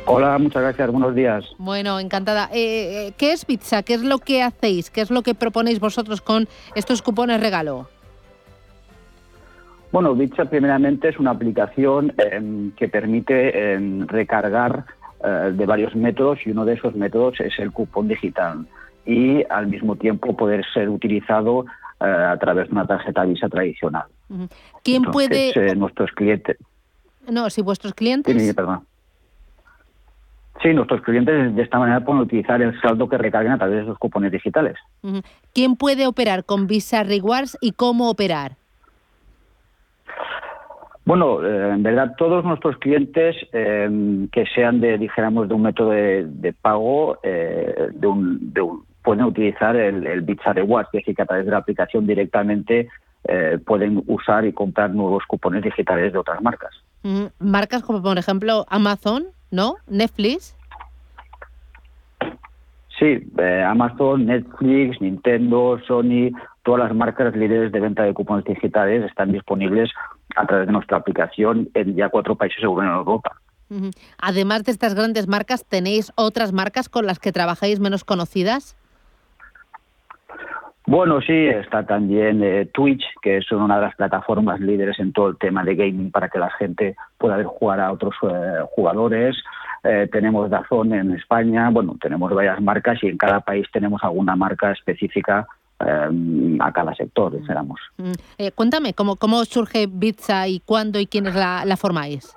Hola, 0.07 0.39
muchas 0.39 0.63
gracias, 0.63 0.89
buenos 0.89 1.17
días. 1.17 1.45
Bueno, 1.59 1.99
encantada. 1.99 2.49
Eh, 2.53 3.09
eh, 3.09 3.13
¿Qué 3.17 3.33
es 3.33 3.45
Pizza? 3.45 3.83
¿Qué 3.83 3.95
es 3.95 4.03
lo 4.03 4.19
que 4.19 4.45
hacéis? 4.45 4.91
¿Qué 4.91 5.01
es 5.01 5.11
lo 5.11 5.23
que 5.23 5.35
proponéis 5.35 5.81
vosotros 5.81 6.21
con 6.21 6.49
estos 6.77 7.03
cupones 7.03 7.41
regalo? 7.41 7.89
Bueno, 9.93 10.15
Bitsa 10.15 10.45
primeramente 10.45 11.09
es 11.09 11.19
una 11.19 11.33
aplicación 11.33 12.13
em, 12.19 12.71
que 12.73 12.89
permite 12.89 13.75
em, 13.75 14.07
recargar 14.07 14.85
eh, 15.25 15.53
de 15.53 15.67
varios 15.67 15.95
métodos 15.97 16.39
y 16.47 16.51
uno 16.51 16.65
de 16.65 16.75
esos 16.75 16.95
métodos 16.95 17.41
es 17.41 17.59
el 17.59 17.73
cupón 17.73 18.09
digital 18.09 18.67
y 19.05 19.45
al 19.51 19.67
mismo 19.67 19.97
tiempo 19.97 20.37
poder 20.37 20.65
ser 20.73 20.89
utilizado 20.89 21.67
eh, 22.01 22.05
a 22.05 22.37
través 22.39 22.69
de 22.69 22.73
una 22.73 22.87
tarjeta 22.87 23.25
Visa 23.25 23.49
tradicional. 23.49 24.05
¿Quién 24.85 25.03
puede...? 25.03 25.51
Eh, 25.55 25.75
nuestros 25.75 26.11
clientes... 26.13 26.57
No, 27.29 27.51
si 27.51 27.61
vuestros 27.61 27.93
clientes... 27.95 28.41
Sí, 28.41 28.53
perdón. 28.53 28.87
Sí, 30.63 30.73
nuestros 30.73 31.01
clientes 31.03 31.55
de 31.55 31.63
esta 31.63 31.79
manera 31.79 32.05
pueden 32.05 32.23
utilizar 32.23 32.61
el 32.63 32.79
saldo 32.81 33.09
que 33.09 33.19
recarguen 33.19 33.53
a 33.53 33.59
través 33.59 33.77
de 33.77 33.83
esos 33.83 33.99
cupones 33.99 34.31
digitales. 34.31 34.77
¿Quién 35.55 35.77
puede 35.77 36.07
operar 36.07 36.45
con 36.45 36.67
Visa 36.67 37.03
Rewards 37.03 37.59
y 37.61 37.73
cómo 37.73 38.11
operar? 38.11 38.60
Bueno, 41.11 41.45
eh, 41.45 41.73
en 41.75 41.83
verdad 41.83 42.15
todos 42.17 42.45
nuestros 42.45 42.77
clientes 42.77 43.35
em, 43.51 44.29
que 44.29 44.47
sean 44.55 44.81
de, 44.81 44.97
dijéramos, 44.97 45.49
de 45.49 45.55
un 45.55 45.63
método 45.63 45.91
de, 45.91 46.55
pago, 46.63 47.19
eh, 47.25 47.89
de, 47.95 48.07
un, 48.07 48.55
pueden 49.03 49.25
utilizar 49.25 49.75
el, 49.75 50.07
el 50.07 50.21
Bitsa 50.21 50.53
Rewards, 50.53 50.89
es 50.93 51.01
decir, 51.01 51.17
que 51.17 51.23
a 51.23 51.27
través 51.27 51.47
de 51.47 51.51
la 51.51 51.59
aplicación 51.59 52.07
directamente 52.07 52.89
eh, 53.25 53.59
pueden 53.67 54.05
usar 54.07 54.45
y 54.45 54.53
comprar 54.53 54.91
nuevos 54.91 55.25
cupones 55.27 55.65
digitales 55.65 56.13
de 56.13 56.19
otras 56.21 56.41
marcas. 56.43 56.71
Marcas 57.41 57.83
como 57.83 58.01
por 58.01 58.17
ejemplo 58.17 58.65
Amazon, 58.69 59.25
¿no? 59.51 59.79
Netflix. 59.89 60.57
Sí, 63.01 63.29
Amazon, 63.67 64.27
Netflix, 64.27 65.01
Nintendo, 65.01 65.81
Sony, 65.89 66.31
todas 66.71 66.89
las 66.89 66.97
marcas 66.97 67.35
líderes 67.35 67.73
de 67.73 67.81
venta 67.81 68.05
de 68.05 68.15
cupones 68.15 68.45
digitales 68.45 69.05
están 69.05 69.33
disponibles 69.33 69.91
a 70.37 70.47
través 70.47 70.69
de 70.69 70.73
nuestra 70.73 70.99
aplicación 70.99 71.69
en 71.75 71.97
ya 71.97 72.11
cuatro 72.11 72.37
países 72.37 72.63
en 72.63 72.87
Europa. 72.87 73.41
Además 74.19 74.63
de 74.63 74.71
estas 74.71 74.95
grandes 74.95 75.27
marcas, 75.27 75.65
¿tenéis 75.65 76.13
otras 76.15 76.53
marcas 76.53 76.89
con 76.89 77.07
las 77.09 77.19
que 77.19 77.33
trabajáis 77.33 77.81
menos 77.81 78.05
conocidas? 78.05 78.77
Bueno, 80.87 81.21
sí, 81.21 81.49
está 81.49 81.85
también 81.85 82.41
eh, 82.45 82.67
Twitch, 82.67 83.03
que 83.21 83.39
es 83.39 83.51
una 83.51 83.75
de 83.75 83.87
las 83.87 83.97
plataformas 83.97 84.61
líderes 84.61 85.01
en 85.01 85.13
todo 85.13 85.31
el 85.31 85.39
tema 85.39 85.65
de 85.65 85.75
gaming 85.75 86.13
para 86.13 86.29
que 86.29 86.39
la 86.39 86.51
gente 86.51 86.95
pueda 87.19 87.37
ver 87.37 87.47
jugar 87.47 87.81
a 87.81 87.91
otros 87.91 88.15
eh, 88.23 88.61
jugadores. 88.77 89.37
Eh, 89.83 90.09
tenemos 90.13 90.49
Dazón 90.49 90.95
en 90.95 91.17
España, 91.17 91.69
bueno, 91.71 91.97
tenemos 92.01 92.33
varias 92.33 92.61
marcas 92.61 93.03
y 93.03 93.09
en 93.09 93.19
cada 93.19 93.41
país 93.41 93.67
tenemos 93.73 94.05
alguna 94.05 94.37
marca 94.37 94.71
específica 94.71 95.49
a 95.81 96.73
cada 96.73 96.95
sector, 96.95 97.39
dijéramos. 97.39 97.81
Mm. 97.97 98.13
Eh, 98.39 98.53
cuéntame, 98.53 98.95
¿cómo, 98.95 99.17
¿cómo 99.17 99.45
surge 99.45 99.87
Bitsa 99.91 100.47
y 100.49 100.61
cuándo 100.61 101.01
y 101.01 101.07
quiénes 101.07 101.35
la, 101.35 101.65
la 101.65 101.77
formáis? 101.77 102.37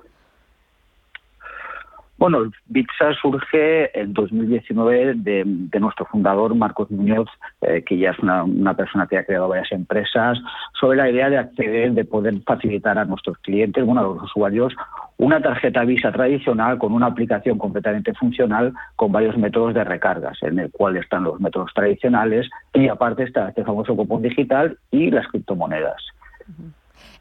Bueno, 2.17 2.51
Bitsa 2.67 3.13
surge 3.19 3.99
en 3.99 4.13
2019 4.13 5.15
de, 5.15 5.45
nuestro 5.79 6.05
fundador, 6.05 6.53
Marcos 6.55 6.89
Muñoz, 6.91 7.27
eh, 7.61 7.83
que 7.83 7.97
ya 7.97 8.11
es 8.11 8.19
una, 8.19 8.43
una, 8.43 8.75
persona 8.75 9.07
que 9.07 9.17
ha 9.17 9.25
creado 9.25 9.47
varias 9.47 9.71
empresas, 9.71 10.37
sobre 10.79 10.97
la 10.97 11.09
idea 11.09 11.29
de 11.29 11.37
acceder, 11.39 11.91
de 11.93 12.05
poder 12.05 12.39
facilitar 12.45 12.99
a 12.99 13.05
nuestros 13.05 13.37
clientes, 13.39 13.83
bueno, 13.83 14.01
a 14.01 14.03
los 14.03 14.23
usuarios, 14.23 14.73
una 15.17 15.41
tarjeta 15.41 15.83
Visa 15.85 16.11
tradicional 16.11 16.77
con 16.77 16.93
una 16.93 17.07
aplicación 17.07 17.57
completamente 17.57 18.13
funcional 18.13 18.73
con 18.95 19.11
varios 19.11 19.35
métodos 19.35 19.73
de 19.73 19.83
recargas, 19.83 20.37
en 20.43 20.59
el 20.59 20.71
cual 20.71 20.97
están 20.97 21.23
los 21.23 21.39
métodos 21.39 21.71
tradicionales 21.73 22.47
y 22.73 22.87
aparte 22.89 23.23
está 23.23 23.49
este 23.49 23.63
famoso 23.63 23.95
cupón 23.95 24.21
digital 24.21 24.77
y 24.91 25.09
las 25.09 25.27
criptomonedas. 25.27 26.01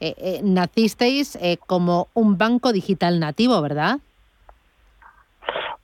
Eh, 0.01 0.15
eh, 0.19 0.41
nacisteis 0.43 1.39
como 1.67 2.09
un 2.15 2.37
banco 2.37 2.73
digital 2.73 3.21
nativo, 3.21 3.61
¿verdad? 3.63 3.99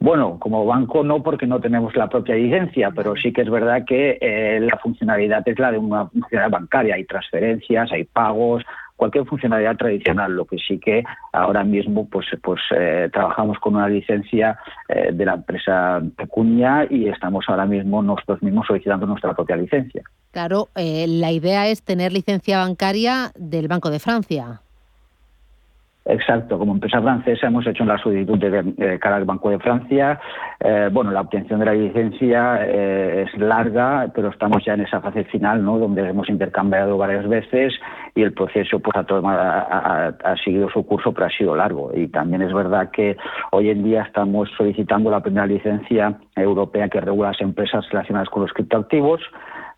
Bueno, 0.01 0.39
como 0.39 0.65
banco 0.65 1.03
no 1.03 1.25
porque 1.25 1.47
no 1.47 1.61
tenemos 1.61 1.97
la 1.97 2.09
propia 2.09 2.37
licencia, 2.37 2.93
pero 2.95 3.17
sí 3.17 3.33
que 3.33 3.43
es 3.43 3.51
verdad 3.51 3.85
que 3.85 4.17
eh, 4.21 4.61
la 4.61 4.79
funcionalidad 4.79 5.43
es 5.47 5.59
la 5.59 5.73
de 5.73 5.79
una 5.79 6.07
funcionalidad 6.07 6.51
bancaria. 6.51 6.95
Hay 6.95 7.05
transferencias, 7.05 7.91
hay 7.91 8.05
pagos, 8.05 8.63
cualquier 8.95 9.27
funcionalidad 9.27 9.77
tradicional. 9.77 10.33
Lo 10.33 10.45
que 10.45 10.57
sí 10.59 10.79
que 10.79 11.03
ahora 11.33 11.65
mismo 11.65 12.09
pues, 12.09 12.27
pues 12.41 12.61
eh, 12.77 13.11
trabajamos 13.13 13.59
con 13.59 13.75
una 13.75 13.89
licencia 13.89 14.57
eh, 14.89 15.11
de 15.13 15.25
la 15.25 15.35
empresa 15.35 16.01
Pecunia 16.17 16.87
y 16.89 17.09
estamos 17.09 17.45
ahora 17.49 17.67
mismo 17.67 18.01
nosotros 18.01 18.41
mismos 18.41 18.69
solicitando 18.69 19.05
nuestra 19.05 19.35
propia 19.35 19.57
licencia. 19.57 20.03
Claro, 20.31 20.69
la 20.77 21.33
idea 21.33 21.67
es 21.69 21.83
tener 21.83 22.13
licencia 22.13 22.59
bancaria 22.59 23.33
del 23.35 23.67
Banco 23.67 23.91
de 23.91 23.99
Francia. 23.99 24.61
Exacto, 26.09 26.59
como 26.59 26.73
empresa 26.73 27.03
francesa 27.03 27.49
hemos 27.49 27.67
hecho 27.67 27.85
la 27.85 27.99
solicitud 27.99 28.39
de, 28.39 28.99
cara 28.99 29.17
al 29.17 29.27
Banco 29.27 29.51
de 29.51 29.59
Francia. 29.59 30.19
Eh, 30.59 30.89
bueno, 30.91 31.11
la 31.11 31.21
obtención 31.21 31.61
de 31.61 31.67
la 31.67 31.75
licencia 31.75 32.61
eh, 32.65 33.27
es 33.27 33.39
larga, 33.39 34.11
pero 34.15 34.31
estamos 34.31 34.65
ya 34.65 34.73
en 34.73 34.81
esa 34.81 35.03
fase 35.03 35.25
final, 35.25 35.63
¿no? 35.63 35.79
Donde 35.79 36.09
hemos 36.09 36.31
intercambiado 36.31 36.97
varias 36.97 37.29
veces 37.29 37.75
y 38.15 38.23
el 38.23 38.33
proceso 38.33 38.81
pues 38.81 38.97
ha, 38.97 40.15
ha, 40.25 40.37
seguido 40.43 40.71
su 40.71 40.87
curso, 40.87 41.13
pero 41.13 41.27
ha 41.27 41.31
sido 41.31 41.55
largo. 41.55 41.91
Y 41.95 42.09
también 42.09 42.41
es 42.41 42.55
verdad 42.55 42.91
que 42.91 43.19
hoy 43.53 43.69
en 43.69 43.85
día 43.85 44.01
estamos 44.01 44.49
solicitando 44.57 45.11
la 45.11 45.21
primera 45.21 45.47
licencia 45.47 46.19
europea 46.35 46.89
que 46.89 47.03
regula 47.03 47.33
las 47.33 47.41
empresas 47.43 47.87
relacionadas 47.91 48.31
con 48.31 48.43
los 48.43 48.53
criptoactivos 48.55 49.21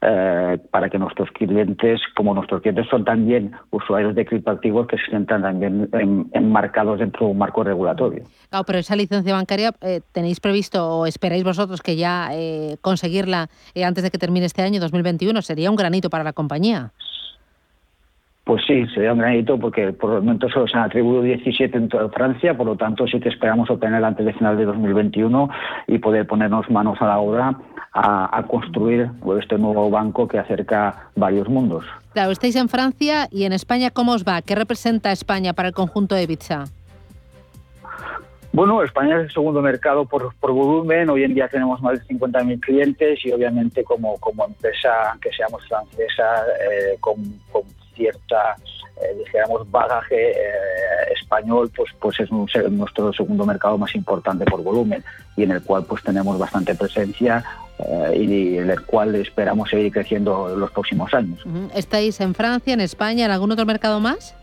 eh, 0.03 0.59
para 0.71 0.89
que 0.89 0.99
nuestros 0.99 1.31
clientes, 1.33 2.01
como 2.17 2.35
nuestros 2.35 2.63
clientes 2.63 2.87
son 2.89 3.05
también 3.05 3.53
usuarios 3.71 4.15
de 4.15 4.25
criptoactivos, 4.25 4.87
que 4.87 4.97
se 4.97 5.07
sientan 5.07 5.43
también 5.43 5.91
enmarcados 6.33 7.01
dentro 7.01 7.27
de 7.27 7.33
un 7.33 7.39
marco 7.39 7.63
regulatorio. 7.63 8.25
Claro, 8.49 8.65
pero 8.65 8.79
esa 8.79 8.97
licencia 8.97 9.35
bancaria, 9.35 9.73
eh, 9.83 10.01
¿tenéis 10.13 10.41
previsto 10.41 10.89
o 10.89 11.07
esperáis 11.07 11.45
vosotros 11.45 11.83
que 11.83 11.97
ya 11.97 12.31
eh, 12.33 12.77
conseguirla 12.81 13.49
antes 13.85 14.03
de 14.03 14.11
que 14.11 14.19
termine 14.19 14.47
este 14.47 14.63
año 14.63 14.81
2021? 14.81 15.43
Sería 15.43 15.71
un 15.71 15.77
granito 15.77 16.09
para 16.09 16.25
la 16.25 16.33
compañía. 16.33 16.93
Pues 18.51 18.65
sí, 18.67 18.85
sería 18.93 19.13
un 19.13 19.21
granito 19.21 19.57
porque 19.61 19.93
por 19.93 20.11
el 20.11 20.23
momento 20.23 20.49
solo 20.49 20.67
se 20.67 20.77
han 20.77 20.83
atribuido 20.83 21.23
17 21.23 21.79
en 21.79 21.89
toda 21.89 22.09
Francia, 22.09 22.57
por 22.57 22.67
lo 22.67 22.75
tanto 22.75 23.07
sí 23.07 23.21
que 23.21 23.29
esperamos 23.29 23.71
obtener 23.71 24.05
antes 24.05 24.27
de 24.27 24.33
final 24.33 24.57
de 24.57 24.65
2021 24.65 25.49
y 25.87 25.99
poder 25.99 26.27
ponernos 26.27 26.69
manos 26.69 27.01
a 27.01 27.07
la 27.07 27.21
obra 27.21 27.55
a, 27.93 28.45
construir 28.49 29.09
este 29.41 29.57
nuevo 29.57 29.89
banco 29.89 30.27
que 30.27 30.41
acerca 30.41 31.11
varios 31.15 31.49
mundos. 31.49 31.85
Claro, 32.13 32.33
estáis 32.33 32.57
en 32.57 32.69
Francia 32.69 33.29
y 33.31 33.45
en 33.45 33.53
España, 33.53 33.91
¿cómo 33.93 34.15
os 34.15 34.25
va? 34.25 34.43
¿Qué 34.43 34.57
representa 34.57 35.13
España 35.13 35.53
para 35.53 35.69
el 35.69 35.75
conjunto 35.75 36.17
de 36.17 36.25
Ibiza? 36.25 36.65
Bueno, 38.53 38.83
España 38.83 39.19
es 39.19 39.27
el 39.27 39.31
segundo 39.31 39.63
mercado 39.63 40.07
por, 40.07 40.35
volumen. 40.41 41.09
Hoy 41.09 41.23
en 41.23 41.35
día 41.35 41.47
tenemos 41.47 41.81
más 41.81 42.01
de 42.01 42.17
50.000 42.17 42.59
clientes 42.59 43.25
y 43.25 43.31
obviamente 43.31 43.85
como, 43.85 44.19
como 44.19 44.45
empresa, 44.45 45.17
que 45.23 45.31
seamos 45.31 45.65
francesa, 45.69 46.43
eh, 46.69 46.97
con, 46.99 47.15
con 47.53 47.63
cierta, 48.01 48.57
eh, 48.97 49.15
dijéramos, 49.19 49.71
bagaje 49.71 50.31
eh, 50.31 51.13
español, 51.21 51.71
pues, 51.77 51.91
pues 52.01 52.19
es 52.21 52.31
nuestro 52.31 53.13
segundo 53.13 53.45
mercado 53.45 53.77
más 53.77 53.95
importante 53.95 54.45
por 54.47 54.63
volumen 54.63 55.05
y 55.37 55.43
en 55.43 55.51
el 55.51 55.63
cual 55.63 55.85
pues 55.85 56.03
tenemos 56.03 56.39
bastante 56.39 56.75
presencia 56.75 57.45
eh, 57.79 58.17
y 58.17 58.59
en 58.59 58.71
el 58.71 58.81
cual 58.87 59.15
esperamos 59.15 59.69
seguir 59.69 59.93
creciendo 59.93 60.53
en 60.53 60.61
los 60.61 60.71
próximos 60.71 61.13
años. 61.13 61.41
¿Estáis 61.75 62.21
en 62.21 62.35
Francia, 62.35 62.73
en 62.73 62.81
España, 62.81 63.27
en 63.27 63.31
algún 63.31 63.53
otro 63.53 63.67
mercado 63.67 64.01
más? 64.01 64.35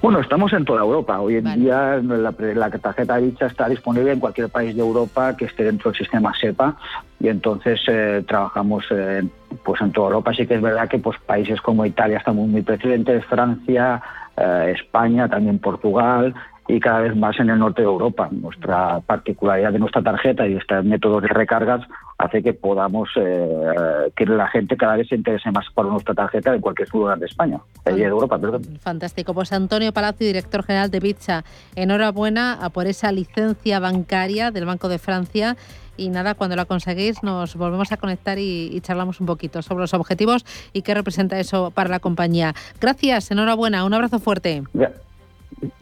Bueno, 0.00 0.20
estamos 0.20 0.52
en 0.52 0.64
toda 0.64 0.82
Europa. 0.82 1.20
Hoy 1.20 1.36
en 1.36 1.60
día 1.60 2.00
la, 2.02 2.32
la, 2.38 2.70
tarjeta 2.70 3.16
dicha 3.16 3.46
está 3.46 3.68
disponible 3.68 4.12
en 4.12 4.20
cualquier 4.20 4.48
país 4.48 4.74
de 4.76 4.80
Europa 4.80 5.36
que 5.36 5.46
esté 5.46 5.64
dentro 5.64 5.90
del 5.90 5.98
sistema 5.98 6.32
SEPA 6.40 6.76
y 7.18 7.28
entonces 7.28 7.80
eh, 7.88 8.22
trabajamos 8.26 8.84
eh, 8.90 9.24
pues 9.64 9.80
en 9.80 9.92
toda 9.92 10.08
Europa. 10.08 10.32
Sí 10.34 10.46
que 10.46 10.54
es 10.54 10.62
verdad 10.62 10.88
que 10.88 10.98
pues 10.98 11.18
países 11.20 11.60
como 11.60 11.84
Italia 11.84 12.18
estamos 12.18 12.48
muy 12.48 12.62
presentes, 12.62 13.24
Francia, 13.26 14.02
eh, 14.36 14.74
España, 14.76 15.28
también 15.28 15.58
Portugal 15.58 16.34
y 16.68 16.80
cada 16.80 17.00
vez 17.00 17.16
más 17.16 17.38
en 17.40 17.48
el 17.48 17.58
norte 17.58 17.80
de 17.80 17.88
Europa. 17.88 18.28
Nuestra 18.30 19.00
particularidad 19.00 19.72
de 19.72 19.78
nuestra 19.78 20.02
tarjeta 20.02 20.46
y 20.46 20.54
este 20.54 20.82
método 20.82 21.20
de 21.20 21.28
recargas 21.28 21.80
hace 22.18 22.42
que 22.42 22.52
podamos 22.52 23.08
eh, 23.16 24.12
que 24.14 24.26
la 24.26 24.48
gente 24.48 24.76
cada 24.76 24.96
vez 24.96 25.08
se 25.08 25.14
interese 25.14 25.50
más 25.50 25.64
por 25.74 25.86
nuestra 25.86 26.14
tarjeta 26.14 26.54
en 26.54 26.60
cualquier 26.60 26.92
lugar 26.92 27.18
de 27.18 27.26
España, 27.26 27.58
de 27.84 28.02
Europa, 28.02 28.38
perdón. 28.38 28.62
Fantástico. 28.80 29.32
Pues 29.32 29.52
Antonio 29.52 29.92
Palacio, 29.92 30.26
director 30.26 30.62
general 30.62 30.90
de 30.90 31.00
Pizza, 31.00 31.44
enhorabuena 31.74 32.58
por 32.74 32.86
esa 32.86 33.12
licencia 33.12 33.80
bancaria 33.80 34.50
del 34.50 34.66
Banco 34.66 34.88
de 34.88 34.98
Francia. 34.98 35.56
Y 35.98 36.08
nada, 36.08 36.34
cuando 36.34 36.56
la 36.56 36.64
conseguís 36.64 37.22
nos 37.22 37.56
volvemos 37.56 37.92
a 37.92 37.98
conectar 37.98 38.38
y, 38.38 38.80
charlamos 38.80 39.20
un 39.20 39.26
poquito 39.26 39.60
sobre 39.60 39.82
los 39.82 39.92
objetivos 39.92 40.46
y 40.72 40.82
qué 40.82 40.94
representa 40.94 41.38
eso 41.38 41.70
para 41.72 41.90
la 41.90 41.98
compañía. 41.98 42.54
Gracias, 42.80 43.30
enhorabuena, 43.30 43.84
un 43.84 43.92
abrazo 43.92 44.18
fuerte. 44.18 44.62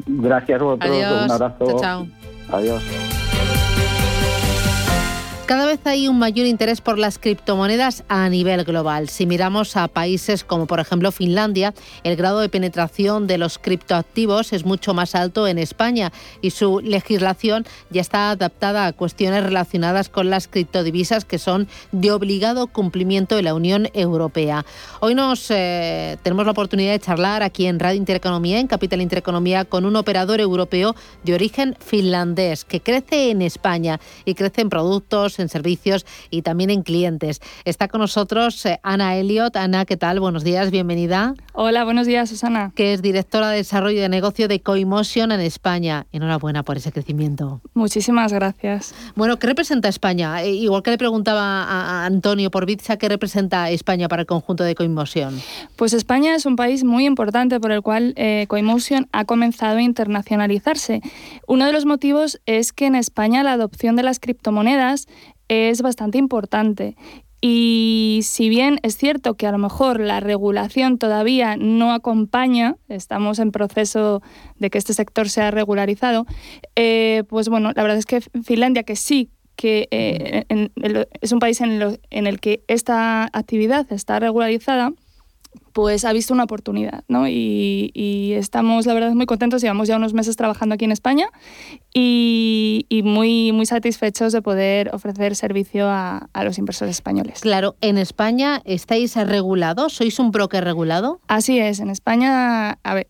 Gracias 0.06 0.60
a 0.60 0.64
un 0.64 0.82
abrazo. 1.30 1.76
chao. 1.78 2.06
Adiós. 2.50 2.82
Cada 5.46 5.66
vez 5.66 5.78
hay 5.86 6.08
un 6.08 6.18
mayor 6.18 6.44
interés 6.44 6.80
por 6.80 6.98
las 6.98 7.20
criptomonedas 7.20 8.02
a 8.08 8.28
nivel 8.28 8.64
global. 8.64 9.08
Si 9.08 9.26
miramos 9.26 9.76
a 9.76 9.86
países 9.86 10.42
como 10.42 10.66
por 10.66 10.80
ejemplo 10.80 11.12
Finlandia, 11.12 11.72
el 12.02 12.16
grado 12.16 12.40
de 12.40 12.48
penetración 12.48 13.28
de 13.28 13.38
los 13.38 13.60
criptoactivos 13.60 14.52
es 14.52 14.64
mucho 14.64 14.92
más 14.92 15.14
alto 15.14 15.46
en 15.46 15.58
España 15.58 16.12
y 16.42 16.50
su 16.50 16.80
legislación 16.80 17.64
ya 17.90 18.00
está 18.00 18.30
adaptada 18.30 18.86
a 18.86 18.92
cuestiones 18.92 19.44
relacionadas 19.44 20.08
con 20.08 20.30
las 20.30 20.48
criptodivisas 20.48 21.24
que 21.24 21.38
son 21.38 21.68
de 21.92 22.10
obligado 22.10 22.66
cumplimiento 22.66 23.36
de 23.36 23.42
la 23.42 23.54
Unión 23.54 23.88
Europea. 23.94 24.66
Hoy 24.98 25.14
nos 25.14 25.48
eh, 25.52 26.16
tenemos 26.24 26.44
la 26.44 26.52
oportunidad 26.52 26.90
de 26.90 26.98
charlar 26.98 27.44
aquí 27.44 27.66
en 27.66 27.78
Radio 27.78 27.98
Intereconomía, 27.98 28.58
en 28.58 28.66
Capital 28.66 29.00
Intereconomía, 29.00 29.64
con 29.64 29.84
un 29.84 29.94
operador 29.94 30.40
europeo 30.40 30.96
de 31.22 31.34
origen 31.34 31.76
finlandés 31.78 32.64
que 32.64 32.80
crece 32.80 33.30
en 33.30 33.42
España 33.42 34.00
y 34.24 34.34
crece 34.34 34.62
en 34.62 34.70
productos 34.70 35.35
en 35.38 35.48
servicios 35.48 36.06
y 36.30 36.42
también 36.42 36.70
en 36.70 36.82
clientes. 36.82 37.40
Está 37.64 37.88
con 37.88 38.00
nosotros 38.00 38.64
eh, 38.66 38.80
Ana 38.82 39.16
Elliot. 39.16 39.56
Ana, 39.56 39.84
¿qué 39.84 39.96
tal? 39.96 40.20
Buenos 40.20 40.44
días, 40.44 40.70
bienvenida. 40.70 41.34
Hola, 41.58 41.84
buenos 41.84 42.06
días, 42.06 42.28
Susana. 42.28 42.70
Que 42.74 42.92
es 42.92 43.00
directora 43.00 43.48
de 43.48 43.56
desarrollo 43.56 44.02
de 44.02 44.10
negocio 44.10 44.46
de 44.46 44.60
Coimotion 44.60 45.32
en 45.32 45.40
España. 45.40 46.06
Enhorabuena 46.12 46.62
por 46.62 46.76
ese 46.76 46.92
crecimiento. 46.92 47.62
Muchísimas 47.72 48.30
gracias. 48.30 48.94
Bueno, 49.14 49.38
¿qué 49.38 49.46
representa 49.46 49.88
España? 49.88 50.42
Eh, 50.42 50.50
igual 50.50 50.82
que 50.82 50.90
le 50.90 50.98
preguntaba 50.98 51.64
a 51.64 52.04
Antonio 52.04 52.50
por 52.50 52.66
Bitsa, 52.66 52.98
¿qué 52.98 53.08
representa 53.08 53.70
España 53.70 54.06
para 54.06 54.20
el 54.20 54.26
conjunto 54.26 54.64
de 54.64 54.74
Coimotion? 54.74 55.40
Pues 55.76 55.94
España 55.94 56.34
es 56.34 56.44
un 56.44 56.56
país 56.56 56.84
muy 56.84 57.06
importante 57.06 57.58
por 57.58 57.72
el 57.72 57.80
cual 57.80 58.12
eh, 58.16 58.44
Coimotion 58.48 59.08
ha 59.12 59.24
comenzado 59.24 59.78
a 59.78 59.82
internacionalizarse. 59.82 61.00
Uno 61.48 61.64
de 61.64 61.72
los 61.72 61.86
motivos 61.86 62.38
es 62.44 62.74
que 62.74 62.84
en 62.84 62.96
España 62.96 63.42
la 63.42 63.52
adopción 63.52 63.96
de 63.96 64.02
las 64.02 64.20
criptomonedas 64.20 65.06
es 65.48 65.80
bastante 65.80 66.18
importante. 66.18 66.96
Y 67.48 68.22
si 68.24 68.48
bien 68.48 68.80
es 68.82 68.96
cierto 68.96 69.34
que 69.34 69.46
a 69.46 69.52
lo 69.52 69.58
mejor 69.58 70.00
la 70.00 70.18
regulación 70.18 70.98
todavía 70.98 71.56
no 71.56 71.92
acompaña, 71.92 72.74
estamos 72.88 73.38
en 73.38 73.52
proceso 73.52 74.20
de 74.58 74.68
que 74.68 74.78
este 74.78 74.94
sector 74.94 75.28
sea 75.28 75.52
regularizado, 75.52 76.26
eh, 76.74 77.22
pues 77.28 77.48
bueno, 77.48 77.70
la 77.76 77.82
verdad 77.84 77.98
es 77.98 78.06
que 78.06 78.20
Finlandia, 78.42 78.82
que 78.82 78.96
sí 78.96 79.30
que 79.54 79.86
eh, 79.92 80.44
es 81.20 81.30
un 81.30 81.38
país 81.38 81.60
en, 81.60 82.00
en, 82.10 82.26
el 82.26 82.40
que 82.40 82.64
esta 82.66 83.30
actividad 83.32 83.86
está 83.92 84.18
regularizada, 84.18 84.92
pues 85.72 86.04
ha 86.04 86.12
visto 86.12 86.32
una 86.32 86.44
oportunidad, 86.44 87.04
¿no? 87.08 87.28
Y, 87.28 88.32
estamos, 88.36 88.86
la 88.86 88.94
verdad, 88.94 89.12
muy 89.12 89.26
contentos. 89.26 89.62
Llevamos 89.62 89.88
ya 89.88 89.96
unos 89.96 90.14
meses 90.14 90.36
trabajando 90.36 90.74
aquí 90.74 90.84
en 90.84 90.92
España 90.92 91.28
y, 91.92 92.86
muy, 93.04 93.52
muy 93.52 93.66
satisfechos 93.66 94.32
de 94.32 94.42
poder 94.42 94.90
ofrecer 94.94 95.36
servicio 95.36 95.86
a, 95.88 96.28
los 96.44 96.58
inversores 96.58 96.96
españoles. 96.96 97.40
Claro, 97.40 97.76
¿en 97.80 97.98
España 97.98 98.62
estáis 98.64 99.16
regulados? 99.16 99.92
¿Sois 99.94 100.18
un 100.18 100.30
broker 100.30 100.64
regulado? 100.64 101.20
Así 101.28 101.58
es, 101.58 101.80
en 101.80 101.90
España, 101.90 102.78
a 102.82 102.94
ver, 102.94 103.06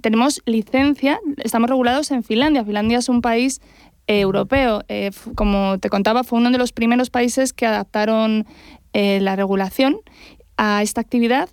tenemos 0.00 0.42
licencia, 0.46 1.20
estamos 1.38 1.70
regulados 1.70 2.10
en 2.10 2.22
Finlandia. 2.22 2.64
Finlandia 2.64 2.98
es 2.98 3.08
un 3.08 3.22
país 3.22 3.60
europeo. 4.06 4.82
Eh, 4.88 5.10
como 5.34 5.78
te 5.78 5.88
contaba, 5.88 6.24
fue 6.24 6.38
uno 6.38 6.50
de 6.50 6.58
los 6.58 6.72
primeros 6.72 7.10
países 7.10 7.52
que 7.52 7.66
adaptaron 7.66 8.46
eh, 8.92 9.20
la 9.20 9.36
regulación 9.36 10.00
a 10.56 10.82
esta 10.82 11.00
actividad 11.00 11.48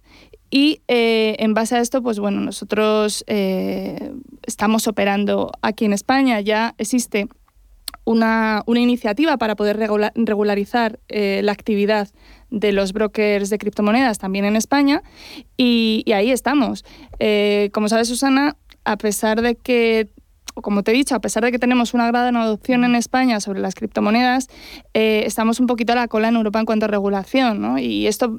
y 0.49 0.81
eh, 0.87 1.35
en 1.39 1.53
base 1.53 1.75
a 1.75 1.79
esto, 1.79 2.01
pues 2.01 2.19
bueno, 2.19 2.39
nosotros 2.39 3.23
eh, 3.27 4.13
estamos 4.43 4.87
operando 4.87 5.51
aquí 5.61 5.85
en 5.85 5.93
España. 5.93 6.39
Ya 6.39 6.73
existe 6.77 7.27
una, 8.05 8.63
iniciativa 8.67 9.37
para 9.37 9.55
poder 9.55 9.77
regularizar 10.15 10.99
eh, 11.09 11.41
la 11.43 11.51
actividad 11.51 12.07
de 12.49 12.71
los 12.71 12.93
brokers 12.93 13.49
de 13.49 13.57
criptomonedas 13.57 14.19
también 14.19 14.45
en 14.45 14.55
España 14.55 15.03
y, 15.57 16.03
y 16.05 16.13
ahí 16.13 16.31
estamos. 16.31 16.85
como 17.73 17.89
sabes, 17.89 18.07
Susana, 18.07 18.55
a 18.85 18.97
pesar 18.97 19.41
de 19.41 19.55
que 19.55 20.07
como 20.61 20.83
te 20.83 20.91
he 20.91 20.93
dicho, 20.93 21.15
a 21.15 21.19
pesar 21.19 21.43
de 21.43 21.51
que 21.51 21.59
tenemos 21.59 21.93
una 21.93 22.07
gran 22.07 22.35
adopción 22.35 22.83
en 22.83 22.95
España 22.95 23.39
sobre 23.39 23.59
las 23.59 23.75
criptomonedas, 23.75 24.47
eh, 24.93 25.23
estamos 25.25 25.59
un 25.59 25.67
poquito 25.67 25.93
a 25.93 25.95
la 25.95 26.07
cola 26.07 26.29
en 26.29 26.35
Europa 26.35 26.59
en 26.59 26.65
cuanto 26.65 26.85
a 26.85 26.87
regulación. 26.87 27.61
¿no? 27.61 27.79
Y 27.79 28.07
esto 28.07 28.35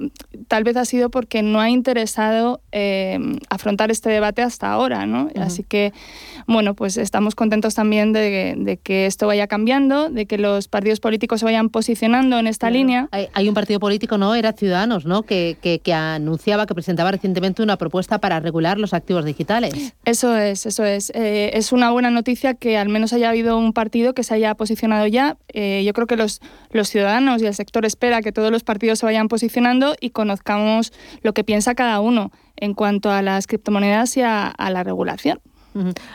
tal 0.47 0.63
vez 0.63 0.77
ha 0.77 0.85
sido 0.85 1.09
porque 1.09 1.41
no 1.41 1.59
ha 1.59 1.69
interesado 1.69 2.61
eh, 2.71 3.19
afrontar 3.49 3.91
este 3.91 4.09
debate 4.09 4.41
hasta 4.41 4.71
ahora. 4.71 5.05
¿no? 5.05 5.29
Así 5.39 5.63
que, 5.63 5.93
bueno, 6.47 6.73
pues 6.73 6.97
estamos 6.97 7.35
contentos 7.35 7.75
también 7.75 8.13
de, 8.13 8.79
que 8.83 9.05
esto 9.05 9.27
vaya 9.27 9.47
cambiando, 9.47 10.09
de 10.09 10.25
que 10.25 10.37
los 10.37 10.67
partidos 10.67 10.99
políticos 10.99 11.39
se 11.39 11.45
vayan 11.45 11.69
posicionando 11.69 12.37
en 12.39 12.47
esta 12.47 12.69
línea. 12.69 13.09
Hay, 13.11 13.49
un 13.49 13.55
partido 13.55 13.79
político, 13.79 14.17
¿no? 14.17 14.35
Era 14.35 14.53
Ciudadanos, 14.53 15.05
¿no? 15.05 15.23
Que, 15.23 15.57
que, 15.61 15.79
que 15.79 15.93
anunciaba, 15.93 16.67
que 16.67 16.75
presentaba 16.75 17.11
recientemente 17.11 17.63
una 17.63 17.77
propuesta 17.77 18.19
para 18.19 18.39
regular 18.39 18.77
los 18.77 18.93
activos 18.93 19.25
digitales. 19.25 19.93
Eso 20.05 20.35
es, 20.35 20.65
eso 20.65 20.83
es. 20.83 21.11
Eh, 21.15 21.51
es 21.53 21.71
una 21.71 21.91
buena 21.91 22.08
noticia 22.11 22.53
que 22.53 22.77
al 22.77 22.89
menos 22.89 23.13
haya 23.13 23.29
habido 23.29 23.57
un 23.57 23.73
partido 23.73 24.13
que 24.13 24.23
se 24.23 24.33
haya 24.33 24.55
posicionado 24.55 25.07
ya. 25.07 25.37
Eh, 25.49 25.83
yo 25.85 25.93
creo 25.93 26.07
que 26.07 26.15
los, 26.15 26.41
los 26.71 26.89
ciudadanos 26.89 27.41
y 27.41 27.45
el 27.45 27.53
sector 27.53 27.85
espera 27.85 28.21
que 28.21 28.31
todos 28.31 28.51
los 28.51 28.63
partidos 28.63 28.99
se 28.99 29.05
vayan 29.05 29.27
posicionando 29.27 29.95
y 29.99 30.11
conozcamos 30.11 30.91
lo 31.21 31.33
que 31.33 31.43
piensa 31.43 31.75
cada 31.75 31.99
uno 31.99 32.31
en 32.55 32.73
cuanto 32.73 33.11
a 33.11 33.21
las 33.21 33.47
criptomonedas 33.47 34.17
y 34.17 34.21
a, 34.21 34.53
la 34.57 34.83
regulación. 34.83 35.39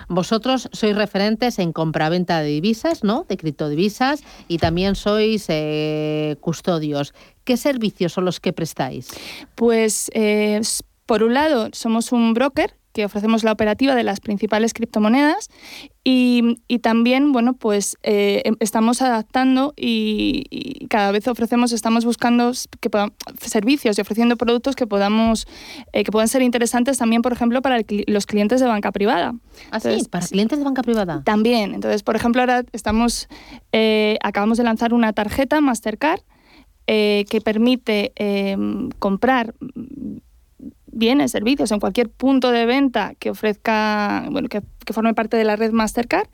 Vosotros 0.08 0.68
sois 0.72 0.94
referentes 0.94 1.58
en 1.58 1.72
compraventa 1.72 2.40
de 2.40 2.48
divisas, 2.48 3.02
¿no? 3.02 3.24
De 3.28 3.36
criptodivisas 3.36 4.22
y 4.48 4.58
también 4.58 4.94
sois 4.94 5.46
eh, 5.48 6.36
custodios. 6.40 7.14
¿Qué 7.44 7.56
servicios 7.56 8.12
son 8.12 8.26
los 8.26 8.40
que 8.40 8.52
prestáis? 8.52 9.08
Pues, 9.54 10.10
eh, 10.12 10.60
por 11.06 11.22
un 11.22 11.34
lado, 11.34 11.68
somos 11.72 12.12
un 12.12 12.34
broker 12.34 12.76
que 12.94 13.04
ofrecemos 13.04 13.42
la 13.42 13.52
operativa 13.52 13.94
de 13.96 14.04
las 14.04 14.20
principales 14.20 14.72
criptomonedas 14.72 15.50
y, 16.04 16.58
también, 16.80 17.32
bueno, 17.32 17.54
pues 17.54 17.96
eh, 18.02 18.42
em, 18.44 18.56
estamos 18.60 19.02
adaptando 19.02 19.74
y, 19.76 20.86
cada 20.88 21.10
vez 21.10 21.26
ofrecemos, 21.26 21.72
estamos 21.72 22.04
buscando 22.04 22.52
que 22.80 22.90
servicios 23.40 23.98
y 23.98 24.00
ofreciendo 24.00 24.36
productos 24.36 24.76
que 24.76 24.86
podamos, 24.86 25.48
eh, 25.92 26.04
que 26.04 26.12
puedan 26.12 26.28
ser 26.28 26.42
interesantes 26.42 26.98
también, 26.98 27.20
por 27.22 27.32
ejemplo, 27.32 27.60
para 27.62 27.80
los 28.06 28.26
clientes 28.26 28.60
de 28.60 28.66
banca 28.66 28.92
privada. 28.92 29.34
¿Ah, 29.72 29.80
sí? 29.80 29.88
¿Para 30.08 30.24
clientes 30.26 30.58
de 30.58 30.64
banca 30.64 30.82
privada? 30.82 31.22
También. 31.24 31.74
Entonces, 31.74 32.04
por 32.04 32.14
ejemplo, 32.14 32.42
ahora 32.42 32.64
estamos, 32.72 33.28
eh, 33.72 34.18
acabamos 34.22 34.58
de 34.58 34.64
lanzar 34.64 34.94
una 34.94 35.12
tarjeta 35.12 35.60
Mastercard 35.60 36.20
que 36.86 37.40
permite 37.42 38.12
em, 38.14 38.90
comprar 38.98 39.54
bienes, 40.94 41.32
servicios 41.32 41.70
en 41.72 41.80
cualquier 41.80 42.08
punto 42.08 42.50
de 42.50 42.66
venta 42.66 43.14
que 43.18 43.30
ofrezca, 43.30 44.26
bueno, 44.30 44.48
que, 44.48 44.62
forme 44.92 45.14
parte 45.14 45.36
de 45.36 45.44
la 45.44 45.56
red 45.56 45.72
Mastercard. 45.72 46.28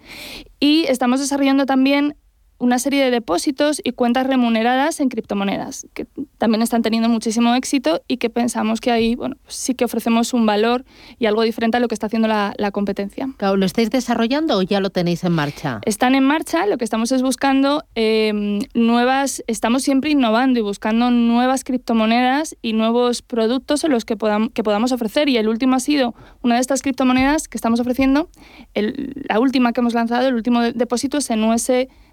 Y 0.58 0.84
estamos 0.88 1.20
desarrollando 1.20 1.66
también 1.66 2.16
una 2.60 2.78
serie 2.78 3.02
de 3.02 3.10
depósitos 3.10 3.80
y 3.82 3.92
cuentas 3.92 4.26
remuneradas 4.26 5.00
en 5.00 5.08
criptomonedas, 5.08 5.86
que 5.94 6.06
también 6.38 6.62
están 6.62 6.82
teniendo 6.82 7.08
muchísimo 7.08 7.54
éxito 7.54 8.02
y 8.06 8.18
que 8.18 8.28
pensamos 8.30 8.80
que 8.80 8.90
ahí 8.90 9.16
bueno, 9.16 9.36
pues 9.42 9.56
sí 9.56 9.74
que 9.74 9.86
ofrecemos 9.86 10.34
un 10.34 10.46
valor 10.46 10.84
y 11.18 11.26
algo 11.26 11.42
diferente 11.42 11.78
a 11.78 11.80
lo 11.80 11.88
que 11.88 11.94
está 11.94 12.06
haciendo 12.06 12.28
la, 12.28 12.54
competencia. 12.72 13.28
¿Lo 13.56 13.66
estáis 13.66 13.90
desarrollando 13.90 14.58
o 14.58 14.62
ya 14.62 14.78
lo 14.78 14.90
tenéis 14.90 15.24
en 15.24 15.32
marcha? 15.32 15.80
Están 15.86 16.14
en 16.14 16.22
marcha, 16.22 16.66
lo 16.66 16.78
que 16.78 16.84
estamos 16.84 17.10
es 17.10 17.22
buscando 17.22 17.82
em, 17.96 18.60
nuevas, 18.74 19.42
estamos 19.48 19.82
siempre 19.82 20.10
innovando 20.10 20.60
y 20.60 20.62
buscando 20.62 21.10
nuevas 21.10 21.64
criptomonedas 21.64 22.56
y 22.62 22.74
nuevos 22.74 23.22
productos 23.22 23.82
en 23.82 23.90
los 23.90 24.04
que, 24.04 24.16
podamos, 24.16 24.50
que 24.52 24.62
podamos 24.62 24.92
ofrecer 24.92 25.28
y 25.28 25.38
el 25.38 25.48
último 25.48 25.76
ha 25.76 25.80
sido 25.80 26.14
una 26.42 26.56
de 26.56 26.60
estas 26.60 26.82
criptomonedas 26.82 27.48
que 27.48 27.56
estamos 27.56 27.80
ofreciendo, 27.80 28.28
la 28.74 29.40
última 29.40 29.72
que 29.72 29.80
hemos 29.80 29.94
lanzado, 29.94 30.28
el 30.28 30.34
último 30.34 30.60
depósito 30.60 31.18
es 31.18 31.30
en 31.30 31.42
US 31.42 31.70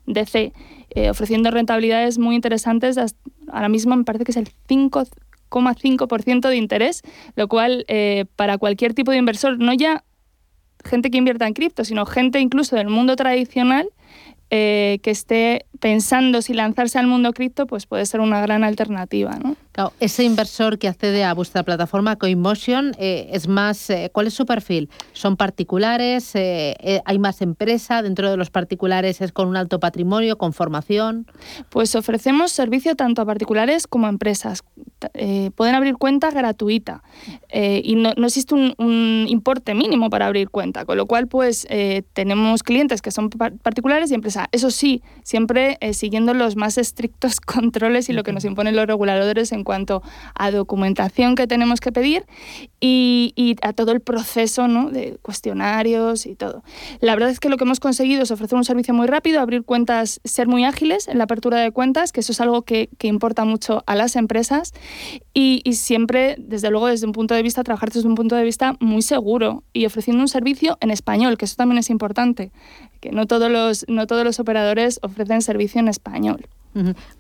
DC, 0.08 0.54
eh, 0.90 1.10
ofreciendo 1.10 1.52
rentabilidades 1.52 2.18
muy 2.18 2.36
interesantes. 2.36 2.98
Ahora 3.52 3.70
mismo 3.70 3.96
me 3.96 4.04
parece 4.04 4.26
que 4.26 4.32
es 4.32 4.38
el 4.38 4.50
5,5% 4.68 6.50
de 6.50 6.56
interés, 6.56 7.04
lo 7.36 7.48
cual 7.48 7.86
eh, 7.88 8.26
para 8.36 8.58
cualquier 8.58 8.94
tipo 8.94 9.12
de 9.12 9.18
inversor, 9.18 9.60
no 9.60 9.74
ya 9.74 10.04
gente 10.84 11.12
que 11.12 11.18
invierta 11.18 11.46
en 11.48 11.54
cripto, 11.54 11.84
sino 11.84 12.06
gente 12.06 12.40
incluso 12.40 12.76
del 12.76 12.88
mundo 12.90 13.16
tradicional, 13.16 13.90
eh, 14.50 15.00
que 15.04 15.12
esté 15.12 15.66
pensando 15.82 16.42
si 16.42 16.54
lanzarse 16.54 16.98
al 16.98 17.06
mundo 17.08 17.34
cripto, 17.34 17.68
pues 17.68 17.86
puede 17.86 18.06
ser 18.06 18.22
una 18.22 18.40
gran 18.40 18.64
alternativa. 18.64 19.38
¿no? 19.44 19.58
Ese 20.00 20.24
inversor 20.24 20.78
que 20.78 20.88
accede 20.88 21.24
a 21.24 21.34
vuestra 21.34 21.64
plataforma 21.64 22.16
CoinMotion 22.16 22.94
eh, 22.98 23.30
es 23.32 23.48
más, 23.48 23.90
eh, 23.90 24.10
¿cuál 24.14 24.28
es 24.28 24.34
su 24.34 24.46
perfil? 24.46 24.90
¿Son 25.14 25.38
particulares? 25.38 26.34
¿Hay 26.36 27.20
más 27.20 27.42
empresa 27.42 28.02
dentro 28.02 28.30
de 28.30 28.38
los 28.38 28.50
particulares? 28.50 29.22
¿Es 29.22 29.32
con 29.32 29.48
un 29.48 29.58
alto 29.58 29.80
patrimonio, 29.80 30.38
con 30.38 30.54
formación? 30.54 31.28
Pues 31.70 31.96
ofrecemos 31.96 32.52
servicio 32.52 32.96
tanto 32.96 33.22
a 33.22 33.26
particulares 33.26 33.88
como 33.88 34.08
a 34.08 34.10
empresas. 34.10 34.64
pueden 35.56 35.76
abrir 35.76 35.96
cuenta 35.98 36.32
gratuita 36.32 37.04
y 37.54 37.96
no, 37.96 38.12
existe 38.26 38.56
un, 38.56 38.74
un, 38.78 39.26
importe 39.28 39.74
mínimo 39.74 40.10
para 40.10 40.28
abrir 40.28 40.50
cuenta, 40.50 40.86
con 40.86 40.98
lo 40.98 41.06
cual 41.06 41.28
pues 41.28 41.68
tenemos 42.14 42.64
clientes 42.64 43.02
que 43.02 43.12
son 43.12 43.30
particulares 43.30 44.12
y 44.12 44.16
empresas 44.16 44.48
eso 44.52 44.72
sí, 44.72 45.02
siempre 45.24 45.78
eh, 45.82 45.94
siguiendo 45.94 46.34
los 46.34 46.56
más 46.56 46.78
estrictos 46.78 47.40
controles 47.42 48.10
y 48.10 48.14
lo 48.14 48.24
que 48.24 48.34
nos 48.34 48.46
imponen 48.46 48.76
los 48.76 48.88
reguladores 48.88 49.52
en 49.52 49.64
cuanto 49.68 50.02
a 50.34 50.50
documentación 50.50 51.36
que 51.36 51.46
tenemos 51.46 51.82
que 51.82 51.92
pedir 51.92 52.26
y, 52.80 53.56
a 53.62 53.74
todo 53.74 53.92
el 53.92 54.00
proceso 54.00 54.66
de 54.68 55.18
cuestionarios 55.22 56.26
y 56.26 56.36
todo. 56.36 56.64
La 57.02 57.14
verdad 57.16 57.32
es 57.32 57.42
que 57.42 57.50
lo 57.50 57.58
que 57.58 57.66
hemos 57.66 57.82
conseguido 57.82 58.24
es 58.24 58.32
ofrecer 58.32 58.58
un 58.58 58.64
servicio 58.64 58.94
muy 58.94 59.08
rápido, 59.08 59.42
abrir 59.42 59.64
cuentas, 59.64 60.22
ser 60.24 60.48
muy 60.48 60.64
ágiles 60.64 61.10
en 61.10 61.18
la 61.18 61.26
apertura 61.26 61.60
de 61.60 61.72
cuentas, 61.72 62.14
que 62.14 62.22
eso 62.22 62.32
es 62.32 62.40
algo 62.40 62.62
que, 62.62 62.90
importa 63.02 63.46
mucho 63.46 63.84
a 63.88 63.96
las 63.96 64.16
empresas 64.16 64.74
y, 65.34 65.62
y 65.64 65.74
siempre, 65.74 66.36
desde 66.38 66.70
luego, 66.70 66.88
desde 66.88 67.06
un 67.06 67.14
punto 67.14 67.36
de 67.36 67.42
vista, 67.42 67.64
trabajar 67.64 67.90
desde 67.90 68.08
un 68.08 68.16
punto 68.16 68.36
de 68.36 68.44
vista 68.44 68.76
muy 68.80 69.02
seguro 69.02 69.64
y 69.74 69.86
ofreciendo 69.86 70.22
un 70.22 70.30
servicio 70.30 70.78
en 70.80 70.92
español, 70.92 71.38
que 71.38 71.46
eso 71.46 71.56
también 71.56 71.80
es 71.80 71.90
importante 71.90 72.52
que 73.02 73.12
no 73.12 73.28
todos 73.28 73.52
los, 73.52 73.86
no 73.90 74.08
todos 74.08 74.24
los 74.24 74.40
operadores 74.40 75.00
ofrecen 75.04 75.42
servicio 75.42 75.80
en 75.80 75.88
español. 75.88 76.48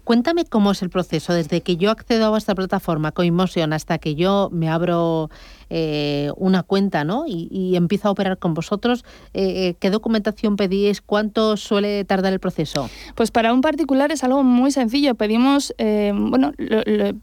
Cuéntame 0.03 0.45
cómo 0.45 0.71
es 0.71 0.81
el 0.81 0.89
proceso, 0.89 1.33
desde 1.33 1.61
que 1.61 1.77
yo 1.77 1.91
accedo 1.91 2.25
a 2.25 2.29
vuestra 2.29 2.55
plataforma 2.55 3.11
Coinmotion 3.11 3.73
hasta 3.73 3.97
que 3.97 4.15
yo 4.15 4.49
me 4.51 4.69
abro 4.69 5.29
eh, 5.69 6.31
una 6.37 6.63
cuenta 6.63 7.03
¿no? 7.03 7.25
y, 7.27 7.75
empiezo 7.75 8.07
a 8.07 8.11
operar 8.11 8.37
con 8.37 8.53
vosotros. 8.53 9.03
Eh, 9.33 9.67
eh, 9.67 9.75
¿Qué 9.79 9.89
documentación 9.89 10.55
pedís? 10.55 11.01
¿Cuánto 11.01 11.57
suele 11.57 12.05
tardar 12.05 12.31
el 12.33 12.39
proceso? 12.39 12.89
Pues 13.15 13.31
para 13.31 13.53
un 13.53 13.61
particular 13.61 14.11
es 14.11 14.23
algo 14.23 14.43
muy 14.43 14.71
sencillo. 14.71 15.15
Pedimos, 15.15 15.73
bueno, 15.77 16.53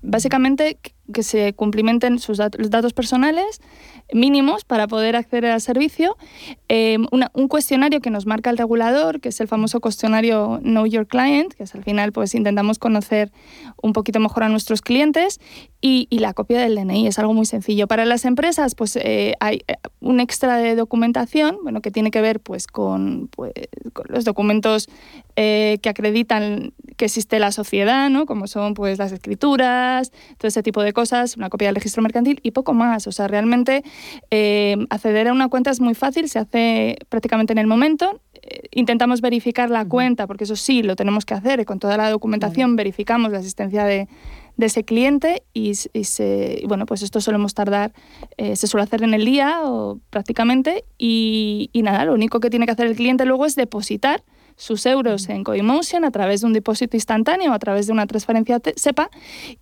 básicamente 0.03 0.79
que 1.13 1.23
se 1.23 1.53
cumplimenten 1.53 2.19
sus 2.19 2.39
los 2.39 2.71
datos 2.71 2.93
personales 2.93 3.61
mínimos 4.13 4.65
para 4.65 4.87
poder 4.87 5.17
acceder 5.17 5.51
al 5.51 5.61
servicio, 5.61 6.17
un 6.69 7.49
cuestionario 7.49 8.01
que 8.01 8.11
nos 8.11 8.27
marca 8.27 8.51
el 8.51 8.59
regulador, 8.59 9.21
que 9.21 9.31
es 9.31 9.41
el 9.41 9.49
famoso 9.49 9.81
cuestionario 9.81 10.61
Know 10.63 10.87
Your 10.87 11.07
Client, 11.07 11.55
que 11.55 11.65
es 11.65 11.75
al 11.75 11.85
final 11.85 12.13
pues 12.13 12.35
intentamos 12.35 12.79
conocer 12.79 13.33
un 13.83 13.93
poquito 13.93 14.21
mejor 14.21 14.45
a 14.45 14.49
nuestros 14.49 14.83
clientes, 14.83 15.41
y, 15.81 16.09
la 16.11 16.33
copia 16.33 16.59
del 16.61 16.77
DNI, 16.77 17.09
es 17.09 17.19
algo 17.19 17.35
muy 17.35 17.45
sencillo. 17.45 17.87
Para 17.87 18.07
las 18.07 18.25
empresas 18.25 18.75
pues 18.75 18.97
eh, 18.97 19.35
hay 19.41 19.61
eh, 19.69 19.75
un 20.05 20.21
extra 20.21 20.59
de 20.59 20.77
documentación, 20.77 21.59
bueno, 21.63 21.81
que 21.81 21.91
tiene 21.91 22.11
que 22.11 22.21
ver 22.21 22.41
pues 22.41 22.67
con, 22.67 23.29
pues, 23.29 23.53
los 24.09 24.25
documentos 24.25 24.89
eh, 25.37 25.79
que 25.83 25.89
acreditan 25.89 26.73
que 26.97 27.07
existe 27.07 27.39
la 27.39 27.51
sociedad, 27.51 28.11
¿no? 28.11 28.27
Como 28.27 28.47
son 28.47 28.75
pues 28.75 28.99
las 28.99 29.13
escrituras, 29.13 30.13
todo 30.39 30.49
ese 30.49 30.63
tipo 30.63 30.83
de 30.83 30.93
cosas, 30.93 31.37
una 31.37 31.51
copia 31.51 31.69
del 31.69 31.75
registro 31.75 32.03
mercantil 32.03 32.39
y 32.43 32.53
poco 32.53 32.75
más. 32.75 33.07
O 33.07 33.13
sea, 33.13 33.27
realmente 33.27 33.83
acceder 34.91 35.29
a 35.29 35.33
una 35.33 35.49
cuenta 35.49 35.71
es 35.71 35.81
muy 35.81 35.95
fácil, 35.95 36.29
se 36.29 36.39
hace 36.39 36.99
prácticamente 37.09 37.53
en 37.53 37.59
el 37.59 37.67
momento 37.67 38.21
intentamos 38.71 39.21
verificar 39.21 39.71
la 39.71 39.85
cuenta, 39.85 40.27
porque 40.27 40.45
eso 40.45 40.57
sí, 40.57 40.83
lo 40.83 40.97
tenemos 40.97 41.25
que 41.25 41.35
hacer, 41.35 41.61
y 41.61 41.65
con 41.65 41.79
toda 41.79 41.97
la 41.97 42.11
documentación 42.11 42.77
verificamos 42.77 43.33
la 43.33 43.39
existencia 43.39 43.85
de, 43.85 44.09
ese 44.59 44.85
cliente 44.85 45.43
y, 45.53 45.75
se, 45.75 46.63
bueno, 46.67 46.87
pues 46.87 47.03
esto 47.03 47.21
solemos 47.21 47.55
tardar, 47.55 47.93
eh, 48.37 48.57
se 48.57 48.67
suele 48.67 48.85
hacer 48.85 49.03
en 49.03 49.15
el 49.15 49.25
día 49.25 49.63
o 49.65 50.01
prácticamente 50.11 50.85
y, 50.99 51.71
y, 51.73 51.83
nada, 51.83 52.05
lo 52.05 52.15
único 52.15 52.41
que 52.41 52.51
tiene 52.51 52.67
que 52.67 52.73
hacer 52.73 52.87
el 52.87 52.97
cliente 52.97 53.25
luego 53.25 53.47
es 53.47 53.57
depositar 53.57 54.23
sus 54.57 54.87
euros 54.87 55.29
en 55.29 55.45
CoinMotion 55.45 56.05
a 56.05 56.11
través 56.11 56.41
de 56.41 56.47
un 56.47 56.53
depósito 56.53 56.97
instantáneo, 56.97 57.53
a 57.53 57.59
través 57.59 57.87
de 57.87 57.93
una 57.93 58.07
transferencia 58.07 58.61
SEPA 58.77 59.11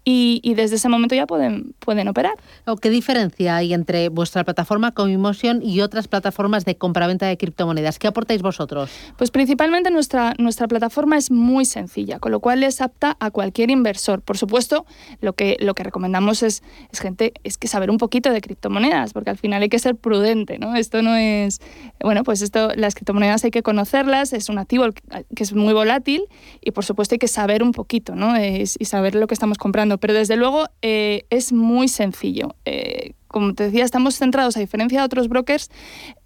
y, 0.05 0.41
desde 0.55 0.77
ese 0.77 0.89
momento 0.89 1.15
ya 1.15 1.27
pueden, 1.27 1.75
pueden 1.79 2.09
operar. 2.09 2.35
¿Qué 2.81 2.91
diferencia 2.91 3.57
hay 3.57 3.75
entre 3.75 4.09
vuestra 4.09 4.45
plataforma 4.45 4.93
CoinMotion 4.93 5.63
y 5.63 5.81
otras 5.81 6.09
plataformas 6.09 6.65
de 6.65 6.77
compraventa 6.77 7.27
de 7.27 7.37
criptomonedas? 7.37 7.99
¿Qué 7.99 8.07
aportáis 8.07 8.43
vosotros? 8.43 8.91
Pues 9.17 9.31
principalmente 9.31 9.91
nuestra, 9.91 10.35
nuestra 10.39 10.69
plataforma 10.69 11.17
es 11.17 11.31
muy 11.31 11.65
sencilla, 11.65 12.19
con 12.19 12.33
lo 12.33 12.41
cual 12.41 12.63
es 12.63 12.81
apta 12.81 13.17
a 13.21 13.31
cualquier 13.31 13.71
inversor. 13.71 14.23
Por 14.23 14.37
supuesto, 14.37 14.87
lo 15.21 15.33
que, 15.35 15.57
lo 15.61 15.75
que 15.75 15.85
recomendamos 15.85 16.43
es, 16.43 16.63
es 16.91 17.01
gente, 17.01 17.33
es 17.45 17.59
que 17.59 17.69
saber 17.69 17.91
un 17.91 17.99
poquito 17.99 18.31
de 18.31 18.41
criptomonedas, 18.41 19.13
porque 19.13 19.31
al 19.31 19.39
final 19.39 19.63
hay 19.63 19.69
que 19.69 19.79
ser 19.79 19.97
prudente, 19.97 20.59
¿no? 20.59 20.77
Esto 20.77 21.03
no 21.03 21.17
es, 21.17 21.61
bueno, 22.01 22.25
pues 22.25 22.43
esto, 22.43 22.71
las 22.75 22.95
criptomonedas 22.95 23.45
hay 23.45 23.51
que 23.51 23.63
conocerlas, 23.63 24.33
es 24.33 24.49
un 24.49 24.59
activo 24.59 24.82
que 24.93 25.43
es 25.43 25.53
muy 25.53 25.73
volátil 25.73 26.25
y 26.61 26.73
por 26.73 26.85
supuesto 26.85 27.15
hay 27.15 27.19
que 27.19 27.29
saber 27.29 27.63
un 27.63 27.73
poquito 27.73 28.15
¿no? 28.15 28.35
y 28.43 28.67
saber 28.67 29.15
lo 29.15 29.27
que 29.27 29.35
estamos 29.35 29.59
comprando. 29.59 29.99
Pero 29.99 30.15
desde 30.15 30.37
luego 30.37 30.67
eh, 30.83 31.25
es 31.31 31.53
muy 31.53 31.89
sencillo. 31.89 32.55
Eh, 32.65 33.13
como 33.29 33.55
te 33.55 33.65
decía, 33.65 33.85
estamos 33.85 34.17
centrados, 34.17 34.57
a 34.57 34.61
diferencia 34.61 34.99
de 35.01 35.07
otros 35.07 35.29
brokers, 35.29 35.71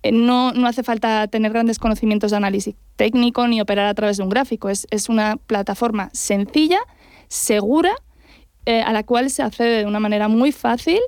eh, 0.02 0.10
no, 0.10 0.52
no, 0.52 0.66
hace 0.66 0.82
falta 0.82 1.28
tener 1.28 1.52
grandes 1.52 1.78
conocimientos 1.78 2.32
de 2.32 2.38
análisis 2.38 2.74
técnico 2.96 3.46
ni 3.46 3.60
operar 3.60 3.86
a 3.86 3.94
través 3.94 4.16
de 4.16 4.24
un 4.24 4.28
gráfico. 4.28 4.68
Es, 4.68 4.86
es 4.90 5.08
una 5.08 5.36
plataforma 5.36 6.10
sencilla, 6.12 6.80
segura, 7.28 7.92
a 8.66 8.92
la 8.92 9.04
cual 9.04 9.30
se 9.30 9.44
accede 9.44 9.78
de 9.78 9.86
una 9.86 10.00
manera 10.00 10.26
muy 10.26 10.50
fácil 10.50 10.98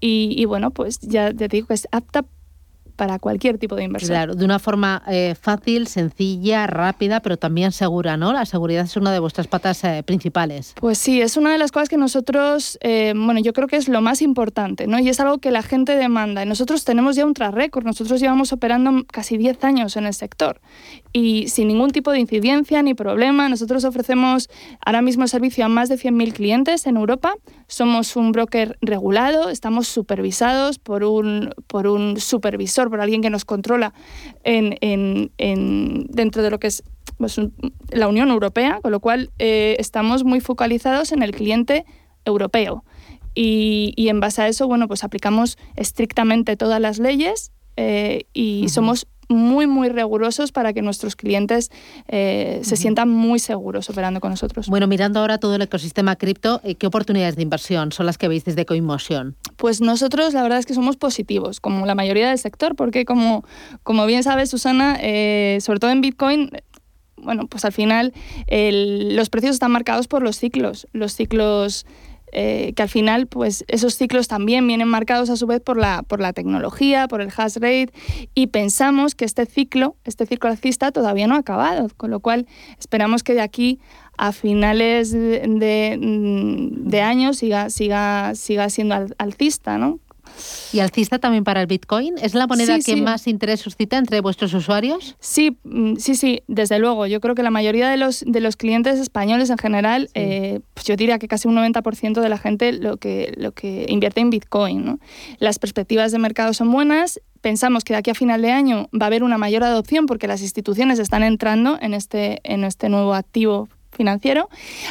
y, 0.00 0.32
y 0.36 0.44
bueno, 0.44 0.70
pues 0.70 1.00
ya 1.00 1.34
te 1.34 1.48
digo 1.48 1.66
que 1.66 1.74
es 1.74 1.88
apta 1.90 2.24
para 3.00 3.18
cualquier 3.18 3.56
tipo 3.56 3.76
de 3.76 3.84
inversión. 3.84 4.10
Claro, 4.10 4.34
de 4.34 4.44
una 4.44 4.58
forma 4.58 5.02
eh, 5.08 5.34
fácil, 5.40 5.86
sencilla, 5.86 6.66
rápida, 6.66 7.20
pero 7.20 7.38
también 7.38 7.72
segura, 7.72 8.18
¿no? 8.18 8.34
La 8.34 8.44
seguridad 8.44 8.84
es 8.84 8.94
una 8.94 9.10
de 9.10 9.20
vuestras 9.20 9.46
patas 9.46 9.82
eh, 9.84 10.02
principales. 10.04 10.74
Pues 10.78 10.98
sí, 10.98 11.22
es 11.22 11.38
una 11.38 11.50
de 11.50 11.56
las 11.56 11.72
cosas 11.72 11.88
que 11.88 11.96
nosotros, 11.96 12.76
eh, 12.82 13.14
bueno, 13.16 13.40
yo 13.40 13.54
creo 13.54 13.68
que 13.68 13.76
es 13.76 13.88
lo 13.88 14.02
más 14.02 14.20
importante, 14.20 14.86
¿no? 14.86 14.98
Y 14.98 15.08
es 15.08 15.18
algo 15.18 15.38
que 15.38 15.50
la 15.50 15.62
gente 15.62 15.96
demanda. 15.96 16.44
Nosotros 16.44 16.84
tenemos 16.84 17.16
ya 17.16 17.24
un 17.24 17.32
track 17.32 17.54
record, 17.54 17.86
nosotros 17.86 18.20
llevamos 18.20 18.52
operando 18.52 19.06
casi 19.10 19.38
10 19.38 19.64
años 19.64 19.96
en 19.96 20.04
el 20.04 20.12
sector 20.12 20.60
y 21.14 21.48
sin 21.48 21.68
ningún 21.68 21.92
tipo 21.92 22.12
de 22.12 22.18
incidencia 22.18 22.82
ni 22.82 22.92
problema. 22.92 23.48
Nosotros 23.48 23.84
ofrecemos 23.84 24.50
ahora 24.84 25.00
mismo 25.00 25.26
servicio 25.26 25.64
a 25.64 25.68
más 25.68 25.88
de 25.88 25.96
100.000 25.96 26.34
clientes 26.34 26.86
en 26.86 26.98
Europa. 26.98 27.32
Somos 27.66 28.14
un 28.16 28.32
broker 28.32 28.76
regulado, 28.82 29.48
estamos 29.48 29.88
supervisados 29.88 30.78
por 30.78 31.02
un, 31.02 31.54
por 31.66 31.86
un 31.86 32.20
supervisor, 32.20 32.89
por 32.90 33.00
alguien 33.00 33.22
que 33.22 33.30
nos 33.30 33.44
controla 33.44 33.94
en, 34.44 34.76
en, 34.80 36.06
dentro 36.08 36.42
de 36.42 36.50
lo 36.50 36.58
que 36.58 36.66
es 36.66 36.82
pues, 37.16 37.40
la 37.90 38.08
Unión 38.08 38.30
Europea, 38.30 38.80
con 38.82 38.92
lo 38.92 39.00
cual 39.00 39.30
eh, 39.38 39.76
estamos 39.78 40.24
muy 40.24 40.40
focalizados 40.40 41.12
en 41.12 41.22
el 41.22 41.32
cliente 41.32 41.84
europeo. 42.24 42.84
Y, 43.34 43.94
y, 43.96 44.08
en 44.08 44.18
base 44.18 44.42
a 44.42 44.48
eso, 44.48 44.66
bueno, 44.66 44.88
pues 44.88 45.04
aplicamos 45.04 45.56
estrictamente 45.76 46.56
todas 46.56 46.80
las 46.80 46.98
leyes 46.98 47.52
eh, 47.76 48.26
y 48.32 48.68
somos 48.68 49.06
muy, 49.30 49.66
muy 49.66 49.88
rigurosos 49.88 50.52
para 50.52 50.72
que 50.72 50.82
nuestros 50.82 51.16
clientes 51.16 51.70
eh, 52.08 52.60
se 52.62 52.76
sientan 52.76 53.08
muy 53.08 53.38
seguros 53.38 53.88
operando 53.88 54.20
con 54.20 54.30
nosotros. 54.30 54.66
Bueno, 54.66 54.86
mirando 54.86 55.20
ahora 55.20 55.38
todo 55.38 55.54
el 55.54 55.62
ecosistema 55.62 56.16
cripto, 56.16 56.60
eh, 56.64 56.74
¿qué 56.74 56.86
oportunidades 56.86 57.36
de 57.36 57.42
inversión 57.42 57.92
son 57.92 58.06
las 58.06 58.18
que 58.18 58.28
veis 58.28 58.44
desde 58.44 58.66
Coinmotion? 58.66 59.36
Pues 59.56 59.80
nosotros 59.80 60.34
la 60.34 60.42
verdad 60.42 60.58
es 60.58 60.66
que 60.66 60.74
somos 60.74 60.96
positivos, 60.96 61.60
como 61.60 61.86
la 61.86 61.94
mayoría 61.94 62.28
del 62.28 62.38
sector, 62.38 62.74
porque 62.74 63.04
como, 63.04 63.44
como 63.82 64.04
bien 64.06 64.22
sabes, 64.22 64.50
Susana, 64.50 64.98
eh, 65.00 65.58
sobre 65.60 65.78
todo 65.78 65.90
en 65.90 66.00
Bitcoin, 66.00 66.50
bueno, 67.16 67.46
pues 67.46 67.64
al 67.64 67.72
final 67.72 68.12
los 68.48 69.28
precios 69.28 69.54
están 69.54 69.70
marcados 69.70 70.08
por 70.08 70.22
los 70.22 70.36
ciclos, 70.36 70.88
los 70.92 71.14
ciclos 71.14 71.86
eh, 72.32 72.72
que 72.74 72.82
al 72.82 72.88
final 72.88 73.26
pues 73.26 73.64
esos 73.68 73.94
ciclos 73.94 74.28
también 74.28 74.66
vienen 74.66 74.88
marcados 74.88 75.30
a 75.30 75.36
su 75.36 75.46
vez 75.46 75.60
por 75.60 75.76
la, 75.76 76.02
por 76.02 76.20
la 76.20 76.32
tecnología, 76.32 77.08
por 77.08 77.20
el 77.20 77.30
hash 77.36 77.56
rate 77.56 77.92
y 78.34 78.48
pensamos 78.48 79.14
que 79.14 79.24
este 79.24 79.46
ciclo, 79.46 79.96
este 80.04 80.26
ciclo 80.26 80.50
alcista 80.50 80.92
todavía 80.92 81.26
no 81.26 81.34
ha 81.34 81.38
acabado, 81.38 81.88
con 81.96 82.10
lo 82.10 82.20
cual 82.20 82.46
esperamos 82.78 83.22
que 83.22 83.34
de 83.34 83.40
aquí 83.40 83.80
a 84.16 84.32
finales 84.32 85.12
de, 85.12 85.98
de, 85.98 87.00
año 87.00 87.32
siga, 87.32 87.70
siga, 87.70 88.34
siga 88.34 88.68
siendo 88.68 88.94
alcista, 89.16 89.78
¿no? 89.78 89.98
¿Y 90.72 90.80
alcista 90.80 91.18
también 91.18 91.44
para 91.44 91.60
el 91.60 91.66
Bitcoin? 91.66 92.14
¿Es 92.18 92.34
la 92.34 92.46
moneda 92.46 92.78
que 92.78 92.96
más 92.96 93.26
interés 93.26 93.60
suscita 93.60 93.98
entre 93.98 94.20
vuestros 94.20 94.54
usuarios? 94.54 95.16
Sí, 95.18 95.58
mm, 95.64 95.96
sí, 95.96 96.14
sí, 96.14 96.42
desde 96.46 96.78
luego. 96.78 97.06
Yo 97.06 97.20
creo 97.20 97.34
que 97.34 97.42
la 97.42 97.50
mayoría 97.50 97.88
de 97.88 97.96
los, 97.96 98.24
de 98.26 98.40
los 98.40 98.56
clientes 98.56 98.98
españoles 98.98 99.50
en 99.50 99.58
general, 99.58 100.10
eh, 100.14 100.60
pues 100.74 100.86
yo 100.86 100.96
diría 100.96 101.18
que 101.18 101.28
casi 101.28 101.48
un 101.48 101.56
90% 101.56 102.20
de 102.20 102.28
la 102.28 102.38
gente 102.38 102.72
lo 102.72 102.96
que, 102.98 103.34
lo 103.36 103.52
que 103.52 103.86
invierte 103.88 104.20
en 104.20 104.30
Bitcoin. 104.30 105.00
Las 105.38 105.58
perspectivas 105.58 106.12
de 106.12 106.18
mercado 106.18 106.54
son 106.54 106.70
buenas. 106.70 107.20
Pensamos 107.40 107.84
que 107.84 107.94
de 107.94 107.98
aquí 107.98 108.10
a 108.10 108.14
final 108.14 108.42
de 108.42 108.52
año 108.52 108.88
va 108.94 109.06
a 109.06 109.08
haber 109.08 109.24
una 109.24 109.38
mayor 109.38 109.64
adopción 109.64 110.06
porque 110.06 110.26
las 110.26 110.42
instituciones 110.42 110.98
están 110.98 111.22
entrando 111.22 111.78
en 111.80 111.94
este, 111.94 112.40
en 112.44 112.64
este 112.64 112.88
nuevo 112.88 113.14
activo 113.14 113.68
financiero. 113.90 114.48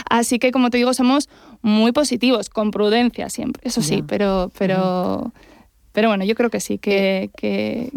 Así 0.10 0.40
que, 0.40 0.52
como 0.52 0.70
te 0.70 0.78
digo, 0.78 0.94
somos 0.94 1.30
muy 1.62 1.92
positivos, 1.92 2.50
con 2.50 2.72
prudencia 2.72 3.30
siempre, 3.30 3.62
eso 3.66 3.82
sí, 3.82 4.04
pero, 4.06 4.52
pero, 4.58 5.34
pero 5.92 6.08
bueno, 6.08 6.24
yo 6.24 6.36
creo 6.36 6.50
que 6.50 6.60
sí, 6.60 6.78
que, 6.78 7.30
que, 7.36 7.92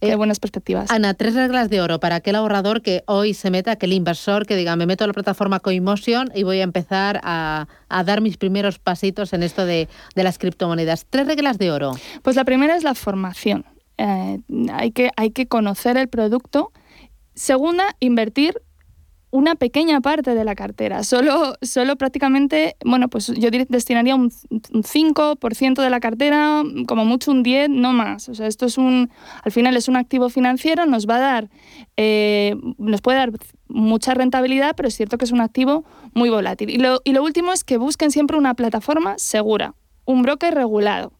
hay 0.00 0.10
eh, 0.10 0.16
buenas 0.16 0.40
perspectivas. 0.40 0.90
Ana, 0.90 1.14
tres 1.14 1.34
reglas 1.34 1.70
de 1.70 1.80
oro 1.80 2.00
para 2.00 2.16
aquel 2.16 2.34
ahorrador 2.34 2.82
que 2.82 3.02
hoy 3.06 3.34
se 3.34 3.50
meta, 3.50 3.72
aquel 3.72 3.92
inversor 3.92 4.46
que 4.46 4.56
diga, 4.56 4.76
me 4.76 4.86
meto 4.86 5.04
a 5.04 5.06
la 5.06 5.12
plataforma 5.12 5.60
Coinmotion 5.60 6.30
y 6.34 6.42
voy 6.42 6.60
a 6.60 6.64
empezar 6.64 7.20
a, 7.22 7.68
a 7.88 8.04
dar 8.04 8.20
mis 8.20 8.36
primeros 8.36 8.78
pasitos 8.78 9.32
en 9.32 9.42
esto 9.42 9.64
de, 9.64 9.88
de, 10.14 10.22
las 10.22 10.38
criptomonedas. 10.38 11.06
Tres 11.08 11.26
reglas 11.26 11.58
de 11.58 11.70
oro. 11.70 11.92
Pues 12.22 12.36
la 12.36 12.44
primera 12.44 12.76
es 12.76 12.84
la 12.84 12.94
formación. 12.94 13.64
Eh, 13.98 14.40
hay, 14.72 14.90
que, 14.90 15.10
hay 15.16 15.30
que 15.30 15.46
conocer 15.46 15.96
el 15.96 16.08
producto. 16.08 16.72
Segunda, 17.34 17.96
invertir 18.00 18.62
una 19.30 19.54
pequeña 19.54 20.00
parte 20.00 20.34
de 20.34 20.44
la 20.44 20.54
cartera. 20.54 21.02
Solo, 21.02 21.54
solo 21.60 21.96
prácticamente, 21.96 22.76
bueno, 22.84 23.08
pues 23.08 23.26
yo 23.26 23.50
destinaría 23.68 24.14
un, 24.14 24.30
5% 24.30 25.82
de 25.82 25.90
la 25.90 26.00
cartera, 26.00 26.62
como 26.86 27.04
mucho 27.04 27.32
un 27.32 27.42
10, 27.42 27.70
no 27.70 27.92
más. 27.92 28.28
O 28.28 28.34
sea, 28.34 28.46
esto 28.46 28.66
es 28.66 28.78
un, 28.78 29.10
al 29.42 29.52
final 29.52 29.76
es 29.76 29.88
un 29.88 29.96
activo 29.96 30.28
financiero, 30.28 30.86
nos 30.86 31.06
va 31.06 31.16
a 31.16 31.20
dar, 31.20 31.50
eh, 31.96 32.54
nos 32.78 33.02
puede 33.02 33.18
dar 33.18 33.32
mucha 33.68 34.14
rentabilidad, 34.14 34.74
pero 34.76 34.88
es 34.88 34.96
cierto 34.96 35.18
que 35.18 35.24
es 35.24 35.32
un 35.32 35.40
activo 35.40 35.84
muy 36.14 36.30
volátil. 36.30 36.70
Y 36.70 36.78
lo, 36.78 37.00
y 37.04 37.12
lo 37.12 37.22
último 37.22 37.52
es 37.52 37.64
que 37.64 37.76
busquen 37.78 38.10
siempre 38.10 38.36
una 38.36 38.54
plataforma 38.54 39.18
segura, 39.18 39.74
un 40.04 40.22
broker 40.22 40.54
regulado. 40.54 41.12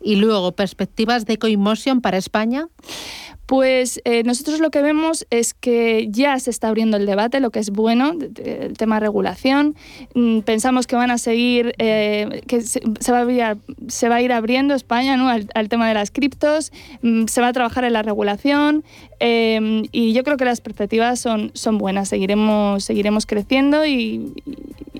Y 0.00 0.16
luego, 0.16 0.52
perspectivas 0.52 1.26
de 1.26 1.38
Coinmotion 1.38 2.00
para 2.00 2.16
España. 2.16 2.68
Pues 3.48 4.02
eh, 4.04 4.24
nosotros 4.24 4.60
lo 4.60 4.70
que 4.70 4.82
vemos 4.82 5.26
es 5.30 5.54
que 5.54 6.08
ya 6.10 6.38
se 6.38 6.50
está 6.50 6.68
abriendo 6.68 6.98
el 6.98 7.06
debate, 7.06 7.40
lo 7.40 7.48
que 7.48 7.60
es 7.60 7.70
bueno, 7.70 8.12
el 8.44 8.76
tema 8.76 8.96
de 8.96 9.00
regulación. 9.00 9.74
Mm, 10.14 10.40
pensamos 10.40 10.86
que 10.86 10.96
van 10.96 11.10
a 11.10 11.16
seguir, 11.16 11.72
eh, 11.78 12.42
que 12.46 12.60
se, 12.60 12.82
va 13.10 13.20
a 13.20 13.56
se, 13.88 14.08
va 14.10 14.16
a 14.16 14.20
ir 14.20 14.32
abriendo 14.34 14.74
España 14.74 15.14
al, 15.54 15.68
tema 15.70 15.88
de 15.88 15.94
las 15.94 16.10
criptos, 16.10 16.72
mm, 17.00 17.24
se 17.24 17.40
va 17.40 17.48
a 17.48 17.52
trabajar 17.54 17.84
en 17.84 17.94
la 17.94 18.02
regulación 18.02 18.84
em, 19.18 19.84
y 19.92 20.12
yo 20.12 20.24
creo 20.24 20.36
que 20.36 20.44
las 20.44 20.60
perspectivas 20.60 21.18
son, 21.18 21.78
buenas. 21.78 22.10
Seguiremos, 22.10 22.84
seguiremos 22.84 23.24
creciendo 23.24 23.86
y, 23.86 24.30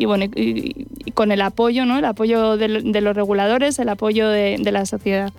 bueno, 0.00 0.24
y, 0.24 0.86
con 1.12 1.32
el 1.32 1.42
apoyo, 1.42 1.84
¿no? 1.84 1.98
el 1.98 2.04
apoyo 2.06 2.56
de, 2.56 2.68
los 2.68 3.14
reguladores, 3.14 3.78
el 3.78 3.90
apoyo 3.90 4.30
de 4.30 4.72
la 4.72 4.86
sociedad. 4.86 5.34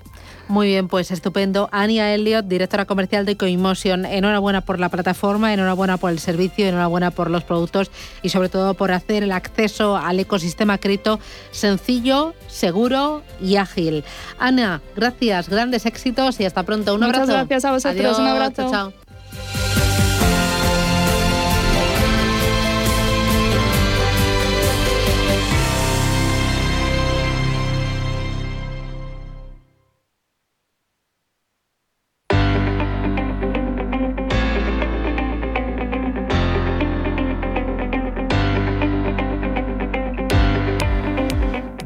Muy 0.50 0.66
bien, 0.66 0.88
pues 0.88 1.12
estupendo. 1.12 1.70
Ania 1.72 2.12
Elliot, 2.12 2.48
directora 2.48 2.86
comercial 2.86 3.24
de 3.24 3.38
Coinmotion, 3.38 4.04
enhorabuena 4.04 4.62
por 4.62 4.80
la 4.80 4.90
plataforma, 4.90 5.54
enhorabuena 5.54 5.98
por 5.98 6.10
el 6.10 6.18
servicio, 6.18 6.68
enhorabuena 6.68 7.12
por 7.12 7.30
los 7.30 7.44
productos 7.44 7.92
y 8.24 8.30
sobre 8.30 8.50
todo 8.50 8.74
por 8.74 8.92
hacer 8.92 9.22
el 9.22 9.32
acceso 9.32 9.96
al 9.96 10.20
ecosistema 10.20 10.80
cripto 10.80 11.20
sencillo, 11.52 12.34
seguro 12.48 13.22
y 13.40 13.58
ágil. 13.58 14.04
Ana, 14.40 14.82
gracias, 14.96 15.50
grandes 15.50 15.86
éxitos 15.86 16.40
y 16.40 16.46
hasta 16.46 16.64
pronto. 16.64 16.96
Un 16.96 17.04
abrazo. 17.04 17.28
Muchas 17.28 17.36
gracias 17.48 17.66
a 17.66 17.72
vosotros, 17.72 18.18
un 18.18 18.26
abrazo. 18.26 18.72
chao. 18.72 18.94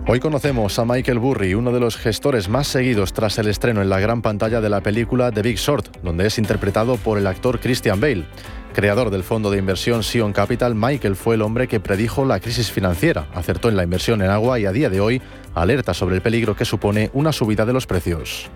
Hoy 0.06 0.20
conocemos 0.20 0.78
a 0.80 0.86
Michael 0.86 1.20
Burry, 1.20 1.54
uno 1.54 1.72
de 1.72 1.80
los 1.80 1.96
gestores 1.96 2.50
más 2.50 2.68
seguidos 2.68 3.14
tras 3.14 3.38
el 3.38 3.48
estreno 3.48 3.82
en 3.82 3.88
la 3.88 4.02
gran 4.02 4.22
pantalla 4.22 4.60
de 4.60 4.70
la 4.70 4.82
película 4.82 5.32
The 5.32 5.42
Big 5.42 5.56
Short, 5.56 6.04
donde 6.04 6.28
es 6.28 6.38
interpretado 6.38 6.98
por 6.98 7.18
el 7.18 7.26
actor 7.26 7.62
Christian 7.62 8.02
Bale. 8.02 8.26
Creador 8.74 9.12
del 9.12 9.24
fondo 9.24 9.50
de 9.50 9.60
inversión 9.60 10.04
Sion 10.04 10.34
Capital, 10.34 10.76
Michael 10.76 11.16
fue 11.16 11.36
el 11.36 11.42
hombre 11.42 11.70
que 11.70 11.80
predijo 11.80 12.26
la 12.26 12.42
crisis 12.42 12.70
financiera, 12.70 13.28
acertó 13.34 13.70
en 13.70 13.78
la 13.78 13.84
inversión 13.84 14.22
en 14.22 14.30
agua 14.30 14.60
y 14.60 14.66
a 14.66 14.74
día 14.74 14.90
de 14.90 15.00
hoy 15.00 15.22
alerta 15.56 15.94
sobre 15.94 16.16
el 16.16 16.22
peligro 16.22 16.54
que 16.54 16.66
supone 16.66 17.10
una 17.14 17.32
subida 17.32 17.66
de 17.66 17.72
los 17.72 17.88
precios. 17.88 18.52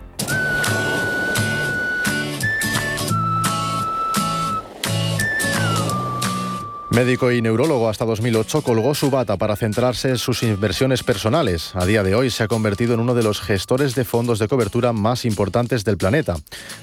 Médico 6.98 7.32
y 7.32 7.44
neurólogo 7.44 7.90
hasta 7.90 8.06
2008, 8.06 8.64
colgó 8.64 8.96
su 8.96 9.12
bata 9.12 9.38
para 9.38 9.56
centrarse 9.56 10.10
en 10.10 10.18
sus 10.18 10.42
inversiones 10.42 11.04
personales. 11.04 11.76
A 11.76 11.86
día 11.86 12.02
de 12.02 12.16
hoy 12.16 12.32
se 12.32 12.42
ha 12.42 12.48
convertido 12.48 12.96
en 12.96 13.00
uno 13.00 13.14
de 13.14 13.22
los 13.22 13.40
gestores 13.40 13.94
de 13.94 14.04
fondos 14.04 14.40
de 14.40 14.48
cobertura 14.48 14.94
más 14.94 15.24
importantes 15.24 15.84
del 15.84 15.98
planeta. 15.98 16.38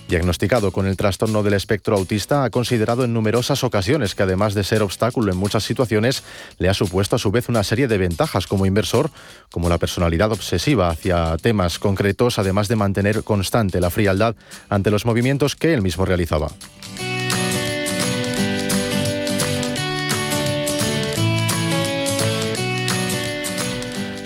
Diagnosticado 0.09 0.71
con 0.71 0.87
el 0.87 0.97
trastorno 0.97 1.43
del 1.43 1.55
espectro 1.55 1.97
autista, 1.97 2.45
ha 2.45 2.51
considerado 2.51 3.03
en 3.03 3.13
numerosas 3.13 3.65
ocasiones 3.65 4.15
que 4.15 4.23
además 4.23 4.55
de 4.55 4.63
ser 4.63 4.83
obstáculo 4.83 5.33
en 5.33 5.39
muchas 5.39 5.65
situaciones, 5.65 6.23
le 6.59 6.69
ha 6.69 6.75
supuesto 6.75 7.17
a 7.17 7.19
su 7.19 7.33
vez 7.33 7.49
una 7.49 7.65
serie 7.65 7.89
de 7.89 7.99
ventajas 7.99 8.47
como 8.47 8.67
inversor, 8.67 9.11
como 9.51 9.69
la 9.69 9.79
personalidad 9.79 10.31
obsesiva 10.31 10.91
hacia 10.91 11.37
temas 11.39 11.81
concretos, 11.81 12.39
además 12.39 12.69
de 12.69 12.77
mantener 12.77 13.25
constante 13.25 13.81
la 13.81 13.91
frialdad 13.91 14.37
ante 14.69 14.93
los 14.93 15.07
movimientos 15.07 15.57
que 15.57 15.75
él 15.75 15.83
mismo 15.83 16.05
realizaba. 16.05 16.51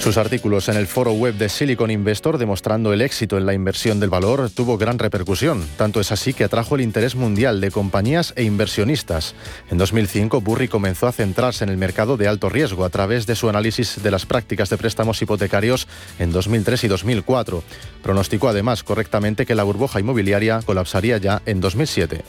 Sus 0.08 0.16
artículos 0.16 0.70
en 0.70 0.78
el 0.78 0.86
foro 0.86 1.12
web 1.12 1.34
de 1.34 1.50
Silicon 1.50 1.90
Investor 1.90 2.38
demostrando 2.38 2.94
el 2.94 3.02
éxito 3.02 3.36
en 3.36 3.44
la 3.44 3.52
inversión 3.52 4.00
del 4.00 4.08
valor 4.08 4.48
tuvo 4.48 4.78
gran 4.78 4.98
repercusión. 4.98 5.62
Tanto 5.76 6.00
es 6.00 6.12
así 6.12 6.32
que 6.32 6.44
atrajo 6.44 6.76
el 6.76 6.80
interés 6.80 7.14
mundial 7.14 7.60
de 7.60 7.70
compañías 7.70 8.32
e 8.34 8.44
inversionistas. 8.44 9.34
En 9.70 9.76
2005, 9.76 10.40
Burry 10.40 10.66
comenzó 10.66 11.08
a 11.08 11.12
centrarse 11.12 11.62
en 11.64 11.68
el 11.68 11.76
mercado 11.76 12.16
de 12.16 12.26
alto 12.26 12.48
riesgo 12.48 12.86
a 12.86 12.88
través 12.88 13.26
de 13.26 13.36
su 13.36 13.50
análisis 13.50 14.02
de 14.02 14.10
las 14.10 14.24
prácticas 14.24 14.70
de 14.70 14.78
préstamos 14.78 15.20
hipotecarios 15.20 15.86
en 16.18 16.32
2003 16.32 16.84
y 16.84 16.88
2004. 16.88 17.62
Pronosticó 18.02 18.48
además 18.48 18.84
correctamente 18.84 19.44
que 19.44 19.54
la 19.54 19.64
burbuja 19.64 20.00
inmobiliaria 20.00 20.62
colapsaría 20.64 21.18
ya 21.18 21.42
en 21.44 21.60
2007. 21.60 22.24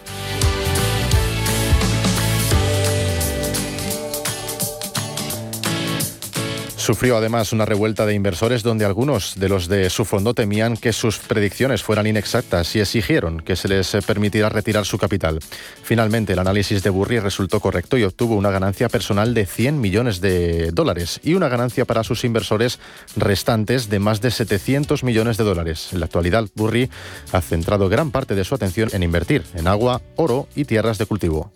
Sufrió 6.80 7.18
además 7.18 7.52
una 7.52 7.66
revuelta 7.66 8.06
de 8.06 8.14
inversores 8.14 8.64
donde 8.64 8.86
algunos 8.86 9.36
de 9.38 9.50
los 9.50 9.68
de 9.68 9.90
su 9.90 10.06
fondo 10.06 10.34
temían 10.34 10.78
que 10.78 10.94
sus 10.94 11.20
predicciones 11.20 11.84
fueran 11.84 12.08
inexactas 12.08 12.74
y 12.74 12.80
exigieron 12.80 13.42
que 13.42 13.58
se 13.58 13.68
les 13.68 13.92
permitiera 14.08 14.48
retirar 14.48 14.86
su 14.86 14.98
capital. 14.98 15.40
Finalmente, 15.84 16.34
el 16.34 16.40
análisis 16.40 16.82
de 16.82 16.90
Burry 16.90 17.20
resultó 17.20 17.60
correcto 17.60 17.98
y 17.98 18.04
obtuvo 18.04 18.36
una 18.36 18.50
ganancia 18.50 18.88
personal 18.88 19.34
de 19.34 19.46
100 19.46 19.80
millones 19.80 20.22
de 20.22 20.72
dólares 20.72 21.20
y 21.22 21.34
una 21.34 21.50
ganancia 21.50 21.84
para 21.84 22.06
sus 22.06 22.24
inversores 22.24 22.80
restantes 23.18 23.90
de 23.90 24.00
más 24.00 24.22
de 24.22 24.32
700 24.32 25.04
millones 25.04 25.36
de 25.36 25.44
dólares. 25.44 25.90
En 25.92 26.00
la 26.00 26.06
actualidad, 26.06 26.48
Burry 26.56 26.90
ha 27.34 27.42
centrado 27.42 27.90
gran 27.90 28.10
parte 28.10 28.36
de 28.36 28.46
su 28.46 28.56
atención 28.56 28.90
en 28.94 29.04
invertir 29.04 29.44
en 29.54 29.68
agua, 29.68 30.02
oro 30.16 30.48
y 30.56 30.64
tierras 30.64 30.98
de 30.98 31.06
cultivo. 31.06 31.52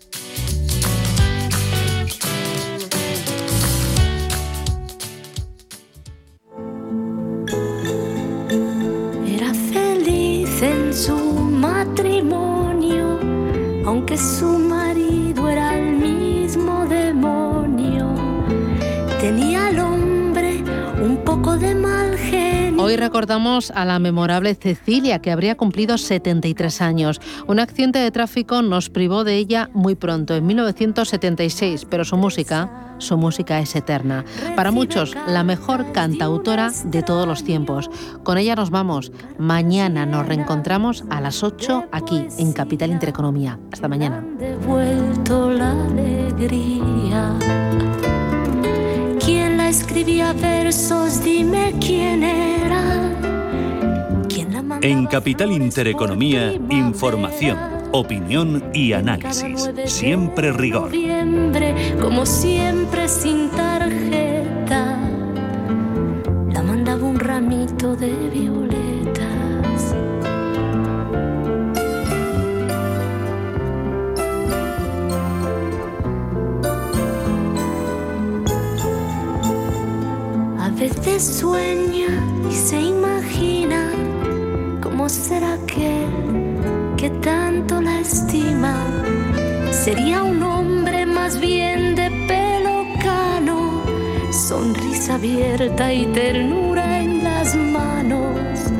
Aunque 14.14 14.18
su 14.18 14.73
Hoy 22.84 22.96
recordamos 22.96 23.70
a 23.70 23.86
la 23.86 23.98
memorable 23.98 24.54
Cecilia, 24.54 25.18
que 25.20 25.32
habría 25.32 25.54
cumplido 25.54 25.96
73 25.96 26.82
años. 26.82 27.18
Un 27.46 27.58
accidente 27.58 27.98
de 27.98 28.10
tráfico 28.10 28.60
nos 28.60 28.90
privó 28.90 29.24
de 29.24 29.36
ella 29.36 29.70
muy 29.72 29.94
pronto, 29.94 30.34
en 30.34 30.44
1976, 30.44 31.86
pero 31.88 32.04
su 32.04 32.18
música 32.18 32.96
su 32.98 33.16
música 33.16 33.58
es 33.58 33.74
eterna. 33.74 34.26
Para 34.54 34.70
muchos, 34.70 35.16
la 35.26 35.44
mejor 35.44 35.92
cantautora 35.92 36.70
de 36.84 37.02
todos 37.02 37.26
los 37.26 37.42
tiempos. 37.42 37.90
Con 38.22 38.36
ella 38.36 38.54
nos 38.54 38.68
vamos. 38.68 39.12
Mañana 39.38 40.04
nos 40.04 40.26
reencontramos 40.26 41.04
a 41.08 41.22
las 41.22 41.42
8 41.42 41.86
aquí 41.90 42.26
en 42.38 42.52
Capital 42.52 42.90
Intereconomía. 42.90 43.58
Hasta 43.72 43.88
mañana. 43.88 44.22
¿Quién 49.24 49.56
la 49.56 49.68
escribía 49.70 50.34
versos? 50.34 51.24
Dime 51.24 51.74
quién 51.80 52.22
era. 52.22 52.63
En 54.84 55.06
Capital 55.06 55.50
Intereconomía, 55.50 56.52
información 56.68 57.56
opinión 57.90 58.70
y 58.74 58.92
análisis. 58.92 59.70
Siempre 59.86 60.52
rigor. 60.52 60.92
Como 61.98 62.26
siempre 62.26 63.08
sin 63.08 63.48
tarjeta. 63.48 64.98
La 66.52 66.62
mandaba 66.62 67.02
un 67.02 67.18
ramito 67.18 67.96
de 67.96 68.12
violetas. 68.28 69.94
A 80.58 80.68
veces 80.78 81.24
sueña 81.40 82.22
y 82.50 82.52
se 82.52 82.82
imagina 82.82 83.93
cómo 84.96 85.08
será 85.08 85.58
que 85.66 86.06
que 86.96 87.10
tanto 87.10 87.80
la 87.80 87.98
estima. 87.98 88.76
Sería 89.72 90.22
un 90.22 90.40
hombre 90.40 91.04
más 91.04 91.40
bien 91.40 91.96
de 91.96 92.08
pelo 92.28 92.86
cano, 93.02 93.82
sonrisa 94.30 95.14
abierta 95.14 95.92
y 95.92 96.06
ternura 96.12 97.00
en 97.00 97.24
las 97.24 97.56
manos. 97.56 98.70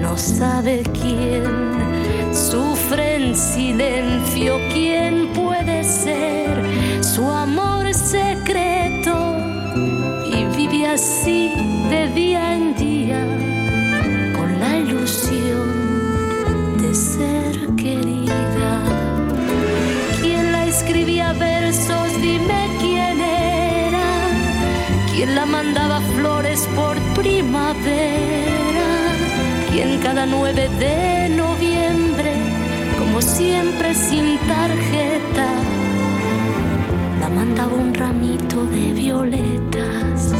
No 0.00 0.16
sabe 0.16 0.82
quién 0.98 1.44
sufre 2.32 3.16
en 3.16 3.36
silencio, 3.36 4.58
quién 4.72 5.29
mandaba 25.50 26.00
flores 26.16 26.66
por 26.76 26.96
primavera, 27.20 28.88
quien 29.70 29.98
cada 29.98 30.24
9 30.26 30.68
de 30.78 31.28
noviembre, 31.30 32.34
como 32.98 33.20
siempre 33.20 33.94
sin 33.94 34.38
tarjeta, 34.38 35.48
la 37.20 37.28
mandaba 37.28 37.74
un 37.74 37.92
ramito 37.92 38.64
de 38.66 38.92
violetas. 38.92 40.39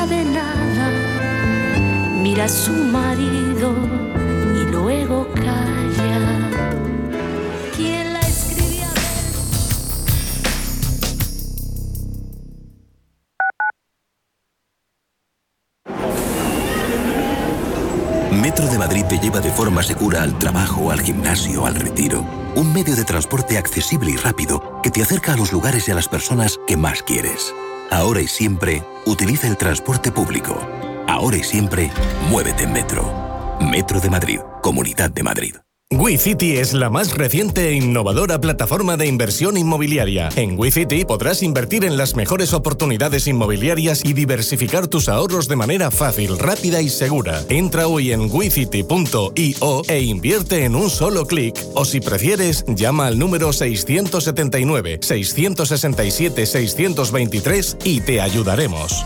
mira 2.31 2.45
a 2.45 2.49
su 2.49 2.71
marido 2.71 3.75
y 4.55 4.71
luego 4.71 5.27
calla. 5.33 6.49
¿Quién 7.75 8.13
la? 8.13 8.21
Metro 18.31 18.65
de 18.67 18.77
Madrid 18.77 19.03
te 19.09 19.19
lleva 19.19 19.41
de 19.41 19.51
forma 19.51 19.83
segura 19.83 20.23
al 20.23 20.39
trabajo, 20.39 20.89
al 20.89 21.01
gimnasio, 21.01 21.65
al 21.65 21.75
retiro. 21.75 22.25
Un 22.55 22.71
medio 22.71 22.95
de 22.95 23.03
transporte 23.03 23.57
accesible 23.57 24.11
y 24.11 24.15
rápido 24.15 24.81
que 24.81 24.89
te 24.89 25.01
acerca 25.01 25.33
a 25.33 25.37
los 25.37 25.51
lugares 25.51 25.89
y 25.89 25.91
a 25.91 25.95
las 25.95 26.07
personas 26.07 26.61
que 26.65 26.77
más 26.77 27.03
quieres. 27.03 27.53
Ahora 27.89 28.21
y 28.21 28.27
siempre, 28.29 28.85
utiliza 29.05 29.47
el 29.47 29.57
transporte 29.57 30.13
público. 30.13 30.57
Ahora 31.21 31.37
y 31.37 31.43
siempre, 31.43 31.91
muévete 32.31 32.63
en 32.63 32.73
Metro. 32.73 33.13
Metro 33.61 33.99
de 33.99 34.09
Madrid, 34.09 34.39
Comunidad 34.63 35.11
de 35.11 35.21
Madrid. 35.21 35.55
WeCity 35.91 36.57
es 36.57 36.73
la 36.73 36.89
más 36.89 37.15
reciente 37.15 37.69
e 37.69 37.73
innovadora 37.73 38.41
plataforma 38.41 38.97
de 38.97 39.05
inversión 39.05 39.55
inmobiliaria. 39.55 40.29
En 40.35 40.57
WeCity 40.57 41.05
podrás 41.05 41.43
invertir 41.43 41.85
en 41.85 41.95
las 41.95 42.15
mejores 42.15 42.53
oportunidades 42.53 43.27
inmobiliarias 43.27 44.03
y 44.03 44.13
diversificar 44.13 44.87
tus 44.87 45.09
ahorros 45.09 45.47
de 45.47 45.57
manera 45.57 45.91
fácil, 45.91 46.39
rápida 46.39 46.81
y 46.81 46.89
segura. 46.89 47.43
Entra 47.49 47.85
hoy 47.85 48.13
en 48.13 48.21
wecity.io 48.21 49.83
e 49.87 50.01
invierte 50.01 50.65
en 50.65 50.75
un 50.75 50.89
solo 50.89 51.27
clic. 51.27 51.53
O 51.75 51.85
si 51.85 52.01
prefieres, 52.01 52.65
llama 52.67 53.05
al 53.05 53.19
número 53.19 53.53
679 53.53 54.97
667 55.03 56.47
623 56.47 57.77
y 57.83 58.01
te 58.01 58.21
ayudaremos. 58.21 59.05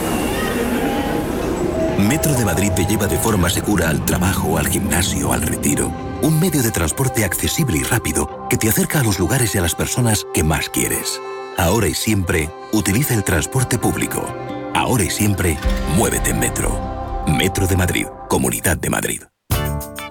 Metro 2.11 2.33
de 2.33 2.43
Madrid 2.43 2.71
te 2.75 2.85
lleva 2.85 3.07
de 3.07 3.17
forma 3.17 3.49
segura 3.49 3.87
al 3.87 4.03
trabajo, 4.03 4.57
al 4.57 4.67
gimnasio, 4.67 5.31
al 5.31 5.43
retiro. 5.43 5.93
Un 6.21 6.41
medio 6.41 6.61
de 6.61 6.69
transporte 6.69 7.23
accesible 7.23 7.77
y 7.77 7.83
rápido 7.83 8.49
que 8.49 8.57
te 8.57 8.67
acerca 8.67 8.99
a 8.99 9.03
los 9.03 9.17
lugares 9.17 9.55
y 9.55 9.59
a 9.59 9.61
las 9.61 9.75
personas 9.75 10.27
que 10.33 10.43
más 10.43 10.67
quieres. 10.67 11.21
Ahora 11.57 11.87
y 11.87 11.93
siempre, 11.93 12.49
utiliza 12.73 13.13
el 13.13 13.23
transporte 13.23 13.77
público. 13.77 14.27
Ahora 14.73 15.05
y 15.05 15.09
siempre, 15.09 15.57
muévete 15.95 16.31
en 16.31 16.41
Metro. 16.41 17.23
Metro 17.27 17.65
de 17.65 17.77
Madrid, 17.77 18.07
Comunidad 18.27 18.75
de 18.75 18.89
Madrid. 18.89 19.21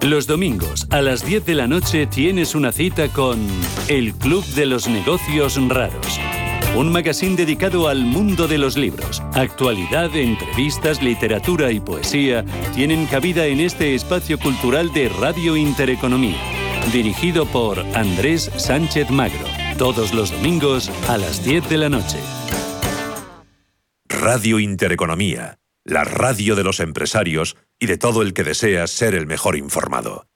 Los 0.01 0.25
domingos 0.25 0.87
a 0.89 1.03
las 1.03 1.23
10 1.23 1.45
de 1.45 1.53
la 1.53 1.67
noche 1.67 2.07
tienes 2.07 2.55
una 2.55 2.71
cita 2.71 3.09
con 3.09 3.47
El 3.87 4.15
Club 4.15 4.43
de 4.55 4.65
los 4.65 4.87
Negocios 4.87 5.59
Raros. 5.69 6.19
Un 6.75 6.89
magazine 6.89 7.35
dedicado 7.35 7.89
al 7.89 8.05
mundo 8.05 8.47
de 8.47 8.57
los 8.57 8.77
libros. 8.77 9.21
Actualidad, 9.33 10.15
entrevistas, 10.15 11.03
literatura 11.03 11.69
y 11.69 11.81
poesía 11.81 12.45
tienen 12.73 13.07
cabida 13.07 13.45
en 13.45 13.59
este 13.59 13.93
espacio 13.93 14.39
cultural 14.39 14.93
de 14.93 15.09
Radio 15.09 15.57
Intereconomía. 15.57 16.37
Dirigido 16.93 17.45
por 17.45 17.79
Andrés 17.93 18.49
Sánchez 18.55 19.09
Magro. 19.09 19.45
Todos 19.77 20.13
los 20.13 20.31
domingos 20.31 20.89
a 21.09 21.17
las 21.17 21.43
10 21.43 21.69
de 21.69 21.77
la 21.77 21.89
noche. 21.89 22.17
Radio 24.07 24.57
Intereconomía. 24.57 25.57
La 25.83 26.05
radio 26.05 26.55
de 26.55 26.63
los 26.63 26.79
empresarios 26.79 27.57
y 27.79 27.87
de 27.87 27.97
todo 27.97 28.21
el 28.21 28.33
que 28.33 28.43
desea 28.43 28.87
ser 28.87 29.13
el 29.13 29.27
mejor 29.27 29.57
informado. 29.57 30.30